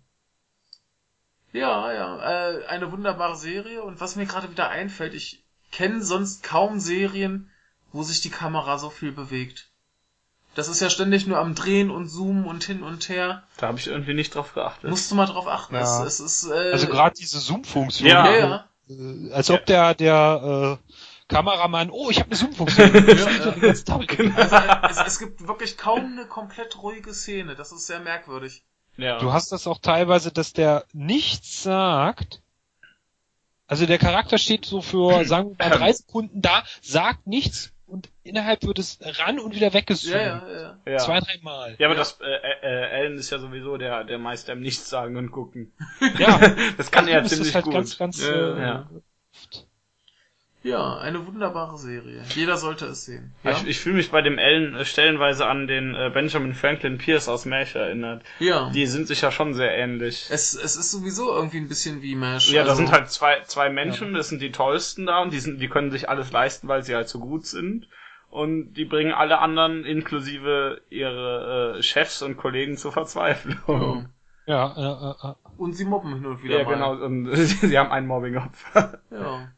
Ja, 1.54 1.94
ja, 1.94 2.50
äh, 2.52 2.66
eine 2.66 2.92
wunderbare 2.92 3.36
Serie 3.36 3.84
und 3.84 4.02
was 4.02 4.16
mir 4.16 4.26
gerade 4.26 4.52
wieder 4.52 4.70
einfällt, 4.70 5.14
ich 5.14 5.44
kenne 5.72 6.04
sonst 6.04 6.44
kaum 6.44 6.80
Serien, 6.80 7.50
wo 7.92 8.04
sich 8.04 8.22
die 8.22 8.30
Kamera 8.30 8.78
so 8.78 8.90
viel 8.90 9.12
bewegt. 9.12 9.70
Das 10.56 10.68
ist 10.68 10.80
ja 10.80 10.90
ständig 10.90 11.28
nur 11.28 11.38
am 11.38 11.56
Drehen 11.56 11.92
und 11.92 12.10
Zoomen 12.10 12.46
und 12.46 12.64
hin 12.64 12.82
und 12.84 13.08
her. 13.08 13.44
Da 13.58 13.68
habe 13.68 13.80
ich 13.80 13.88
irgendwie 13.88 14.14
nicht 14.16 14.34
drauf 14.36 14.54
geachtet. 14.54 14.90
Musst 14.90 15.10
du 15.10 15.16
mal 15.16 15.28
drauf 15.28 15.48
achten. 15.48 15.76
Ja. 15.76 15.82
Es, 16.06 16.20
es 16.20 16.44
ist, 16.44 16.52
äh, 16.52 16.72
Also 16.72 16.88
gerade 16.88 17.16
diese 17.16 17.40
Zoom-Funktion. 17.40 18.10
Ja. 18.10 18.32
ja, 18.32 18.38
ja. 18.38 18.70
Äh, 18.90 19.32
als 19.32 19.50
ob 19.52 19.66
der, 19.68 19.94
der 19.94 20.80
äh, 20.80 20.94
Kameramann, 21.30 21.90
oh, 21.92 22.10
ich 22.10 22.20
habe 22.20 22.28
eine 22.32 22.36
Zoom-Funktion. 22.36 22.92
Tag. 23.86 24.20
Also 24.36 24.56
äh, 24.56 24.90
es, 24.90 24.98
es 25.14 25.20
gibt 25.20 25.48
wirklich 25.48 25.78
kaum 25.78 26.14
eine 26.18 26.26
komplett 26.26 26.82
ruhige 26.82 27.14
Szene. 27.14 27.56
Das 27.56 27.72
ist 27.72 27.88
sehr 27.88 28.00
merkwürdig. 28.00 28.64
Ja. 28.98 29.20
Du 29.20 29.32
hast 29.32 29.52
das 29.52 29.66
auch 29.68 29.80
teilweise, 29.80 30.32
dass 30.32 30.52
der 30.54 30.86
nichts 30.92 31.64
sagt. 31.64 32.42
Also 33.68 33.86
der 33.86 34.00
Charakter 34.00 34.38
steht 34.40 34.66
so 34.66 34.82
für, 34.82 35.24
sagen 35.26 35.56
wir 35.58 35.70
mal, 35.70 35.78
drei 35.78 35.94
Sekunden 35.94 36.42
da, 36.42 36.64
sagt 36.82 37.28
nichts 37.28 37.72
und 37.86 38.10
innerhalb 38.24 38.64
wird 38.64 38.80
es 38.80 39.00
ran 39.02 39.40
und 39.40 39.54
wieder 39.56 39.72
weggezoomt. 39.74 40.14
Ja, 40.16 40.22
ja, 40.48 40.62
ja. 40.62 40.78
ja. 40.94 40.98
Zwei, 40.98 41.20
dreimal. 41.20 41.76
Ja, 41.78 41.88
aber 41.88 41.96
Ja. 41.96 42.00
das, 42.00 42.20
äh, 42.22 42.26
äh, 42.26 43.02
Alan 43.02 43.18
ist 43.18 43.30
ja 43.30 43.38
sowieso 43.40 43.78
der, 43.78 44.04
der 44.04 44.18
Meister 44.18 44.54
im 44.54 44.62
Nichts 44.62 44.90
sagen 44.90 45.16
und 45.16 45.32
gucken. 45.32 45.74
Ja, 46.18 46.40
Das 46.78 46.90
kann 46.92 47.08
er 47.08 47.14
ja 47.16 47.22
das 47.22 47.32
ist 47.32 47.38
ziemlich 47.38 47.56
halt 47.56 47.66
gut. 47.66 47.74
ganz, 47.76 47.98
ganz, 48.00 48.20
Ja, 48.22 48.32
äh, 48.58 48.62
ja. 48.62 48.90
Ja, 50.62 50.98
eine 50.98 51.26
wunderbare 51.26 51.78
Serie. 51.78 52.22
Jeder 52.36 52.58
sollte 52.58 52.86
es 52.88 53.06
sehen. 53.06 53.34
Ja, 53.44 53.52
Ich, 53.52 53.66
ich 53.66 53.80
fühle 53.80 53.96
mich 53.96 54.12
bei 54.12 54.22
dem 54.22 54.38
Alan 54.38 54.76
äh, 54.76 54.84
stellenweise 54.84 55.48
an 55.48 55.68
den 55.68 55.96
äh, 55.96 56.12
Benjamin 56.14 56.54
Franklin 56.54 56.98
Pierce 56.98 57.30
aus 57.30 57.46
Mesh 57.46 57.76
erinnert. 57.76 58.24
ja. 58.40 58.70
Die 58.72 58.86
sind 58.86 59.08
sich 59.08 59.22
ja 59.22 59.32
schon 59.32 59.54
sehr 59.54 59.72
ähnlich. 59.78 60.28
Es, 60.30 60.54
es 60.56 60.76
ist 60.76 60.92
sowieso 60.92 61.34
irgendwie 61.34 61.60
ein 61.60 61.70
bisschen 61.70 62.02
wie 62.02 62.16
Mesh. 62.16 62.52
Ja, 62.52 62.64
da 62.64 62.72
also, 62.72 62.82
sind 62.84 62.92
halt 62.92 63.10
zwei, 63.10 63.42
zwei 63.46 63.70
Menschen, 63.70 64.14
das 64.14 64.28
sind 64.28 64.42
die 64.42 64.52
tollsten 64.52 65.06
da 65.06 65.22
und 65.22 65.32
die 65.32 65.40
sind, 65.40 65.62
die 65.62 65.70
können 65.70 65.92
sich 65.92 66.10
alles 66.10 66.32
leisten, 66.34 66.68
weil 66.68 66.84
sie 66.84 66.94
halt 66.94 67.08
so 67.08 67.20
gut 67.20 67.46
sind. 67.46 67.88
Und 68.30 68.74
die 68.74 68.86
bringen 68.86 69.14
alle 69.14 69.40
anderen, 69.40 69.86
inklusive 69.86 70.82
ihre 70.90 71.78
äh, 71.78 71.82
Chefs 71.82 72.22
und 72.22 72.38
Kollegen 72.38 72.76
zur 72.78 72.92
Verzweiflung. 72.92 73.58
Ja. 73.66 74.10
Ja, 74.46 74.76
äh, 74.76 75.28
äh, 75.28 75.32
äh. 75.32 75.36
Und 75.58 75.74
sie 75.74 75.86
mobben 75.86 76.14
hin 76.16 76.26
und 76.26 76.44
wieder 76.44 76.60
Ja, 76.60 76.64
mal. 76.66 76.74
genau, 76.74 77.06
und 77.06 77.36
sie 77.36 77.78
haben 77.78 77.92
ein 77.92 78.08
Mobbing-Opfer. 78.08 79.00
Ja. 79.12 79.52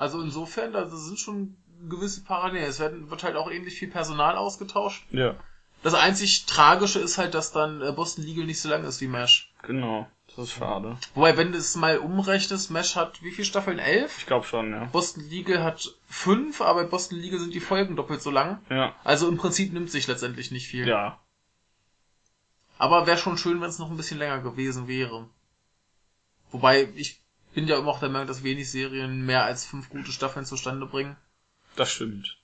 Also 0.00 0.22
insofern, 0.22 0.72
da 0.72 0.88
sind 0.88 1.18
schon 1.18 1.56
gewisse 1.88 2.24
Parallelen. 2.24 2.64
Es 2.68 2.78
werden, 2.80 3.10
wird 3.10 3.22
halt 3.22 3.36
auch 3.36 3.50
ähnlich 3.50 3.78
viel 3.78 3.88
Personal 3.88 4.36
ausgetauscht. 4.36 5.04
Ja, 5.10 5.34
Das 5.82 5.92
einzig 5.94 6.46
Tragische 6.46 7.00
ist 7.00 7.18
halt, 7.18 7.34
dass 7.34 7.52
dann 7.52 7.82
äh, 7.82 7.92
Boston 7.92 8.24
Legal 8.24 8.46
nicht 8.46 8.60
so 8.60 8.70
lang 8.70 8.84
ist 8.84 9.00
wie 9.00 9.08
Mesh. 9.08 9.52
genau. 9.62 10.08
Das 10.36 10.44
ist 10.44 10.52
schade. 10.52 10.96
Wobei, 11.14 11.36
wenn 11.36 11.50
du 11.50 11.58
es 11.58 11.74
mal 11.74 11.98
umrechnest, 11.98 12.70
Mesh 12.70 12.94
hat 12.94 13.20
wie 13.20 13.32
viele 13.32 13.44
Staffeln? 13.44 13.80
Elf? 13.80 14.16
Ich 14.18 14.26
glaube 14.26 14.46
schon, 14.46 14.70
ja. 14.70 14.84
Boston 14.84 15.28
Legal 15.28 15.64
hat 15.64 15.92
fünf, 16.08 16.60
aber 16.60 16.84
bei 16.84 16.88
Boston 16.88 17.18
Legal 17.18 17.40
sind 17.40 17.52
die 17.52 17.58
Folgen 17.60 17.96
doppelt 17.96 18.22
so 18.22 18.30
lang. 18.30 18.60
Ja. 18.70 18.94
Also 19.02 19.28
im 19.28 19.36
Prinzip 19.36 19.72
nimmt 19.72 19.90
sich 19.90 20.06
letztendlich 20.06 20.52
nicht 20.52 20.68
viel. 20.68 20.86
Ja. 20.86 21.18
Aber 22.78 23.06
wäre 23.08 23.18
schon 23.18 23.36
schön, 23.38 23.60
wenn 23.60 23.68
es 23.68 23.80
noch 23.80 23.90
ein 23.90 23.96
bisschen 23.96 24.18
länger 24.18 24.38
gewesen 24.40 24.86
wäre. 24.86 25.28
Wobei, 26.52 26.88
ich 26.94 27.19
bin 27.54 27.66
ja 27.66 27.78
immer 27.78 27.90
auch 27.90 28.00
der 28.00 28.08
Meinung, 28.08 28.28
dass 28.28 28.42
wenig 28.42 28.70
Serien 28.70 29.24
mehr 29.26 29.44
als 29.44 29.64
fünf 29.64 29.88
gute 29.88 30.12
Staffeln 30.12 30.46
zustande 30.46 30.86
bringen. 30.86 31.16
Das 31.76 31.90
stimmt. 31.90 32.36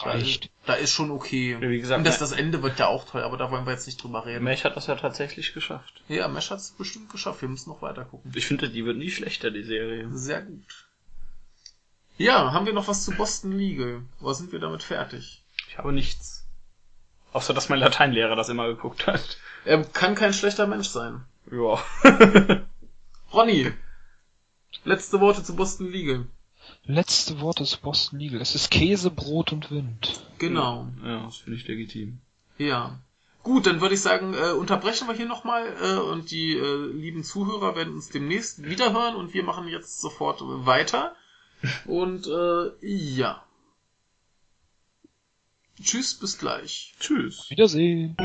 Reicht. 0.00 0.50
Da 0.66 0.74
ist 0.74 0.92
schon 0.92 1.10
okay. 1.10 1.58
Ja, 1.60 1.68
wie 1.68 1.80
gesagt, 1.80 1.98
Und 1.98 2.04
das, 2.04 2.18
das 2.18 2.32
Ende 2.32 2.62
wird 2.62 2.78
ja 2.78 2.86
auch 2.86 3.04
toll, 3.04 3.22
aber 3.22 3.36
da 3.36 3.50
wollen 3.50 3.66
wir 3.66 3.72
jetzt 3.72 3.86
nicht 3.86 4.02
drüber 4.02 4.26
reden. 4.26 4.44
Mech 4.44 4.64
hat 4.64 4.76
das 4.76 4.86
ja 4.86 4.94
tatsächlich 4.94 5.54
geschafft. 5.54 6.02
Ja, 6.08 6.28
Mesh 6.28 6.50
hat 6.50 6.58
es 6.58 6.70
bestimmt 6.70 7.10
geschafft. 7.10 7.42
Wir 7.42 7.48
müssen 7.48 7.70
noch 7.70 7.82
weiter 7.82 8.04
gucken. 8.04 8.30
Ich 8.34 8.46
finde, 8.46 8.68
die 8.68 8.84
wird 8.84 8.96
nie 8.96 9.10
schlechter, 9.10 9.50
die 9.50 9.64
Serie. 9.64 10.08
Sehr 10.12 10.42
gut. 10.42 10.86
Ja, 12.16 12.52
haben 12.52 12.66
wir 12.66 12.72
noch 12.72 12.88
was 12.88 13.04
zu 13.04 13.12
Boston 13.12 13.52
Legal? 13.52 14.02
Oder 14.20 14.34
sind 14.34 14.52
wir 14.52 14.58
damit 14.58 14.82
fertig? 14.82 15.42
Ich 15.68 15.78
habe 15.78 15.92
nichts. 15.92 16.46
Außer, 17.32 17.54
dass 17.54 17.68
mein 17.68 17.78
Lateinlehrer 17.78 18.36
das 18.36 18.48
immer 18.48 18.68
geguckt 18.68 19.06
hat. 19.06 19.38
Er 19.64 19.82
kann 19.84 20.14
kein 20.14 20.32
schlechter 20.32 20.66
Mensch 20.66 20.88
sein. 20.88 21.24
Ja. 21.50 21.82
Ronny, 23.32 23.72
letzte 24.84 25.20
Worte 25.20 25.42
zu 25.42 25.56
Boston 25.56 25.90
Legal. 25.90 26.26
Letzte 26.84 27.40
Worte 27.40 27.62
ist 27.62 27.82
Boston 27.82 28.18
Legal. 28.18 28.40
Es 28.40 28.54
ist 28.54 28.70
Käse, 28.70 29.10
Brot 29.10 29.52
und 29.52 29.70
Wind. 29.70 30.22
Genau. 30.38 30.88
Ja, 31.04 31.24
das 31.24 31.38
finde 31.38 31.58
ich 31.58 31.66
legitim. 31.66 32.20
Ja. 32.58 32.98
Gut, 33.42 33.66
dann 33.66 33.80
würde 33.80 33.94
ich 33.94 34.00
sagen, 34.00 34.34
äh, 34.34 34.52
unterbrechen 34.52 35.08
wir 35.08 35.14
hier 35.14 35.26
nochmal 35.26 35.66
äh, 35.80 35.96
und 35.96 36.30
die 36.30 36.52
äh, 36.52 36.86
lieben 36.92 37.24
Zuhörer 37.24 37.76
werden 37.76 37.94
uns 37.94 38.08
demnächst 38.08 38.64
wiederhören 38.64 39.14
und 39.16 39.32
wir 39.32 39.44
machen 39.44 39.68
jetzt 39.68 40.00
sofort 40.00 40.40
weiter. 40.42 41.14
Und 41.86 42.28
äh, 42.28 42.70
ja. 42.86 43.42
Tschüss, 45.82 46.14
bis 46.14 46.38
gleich. 46.38 46.94
Tschüss. 47.00 47.50
Wiedersehen. 47.50 48.16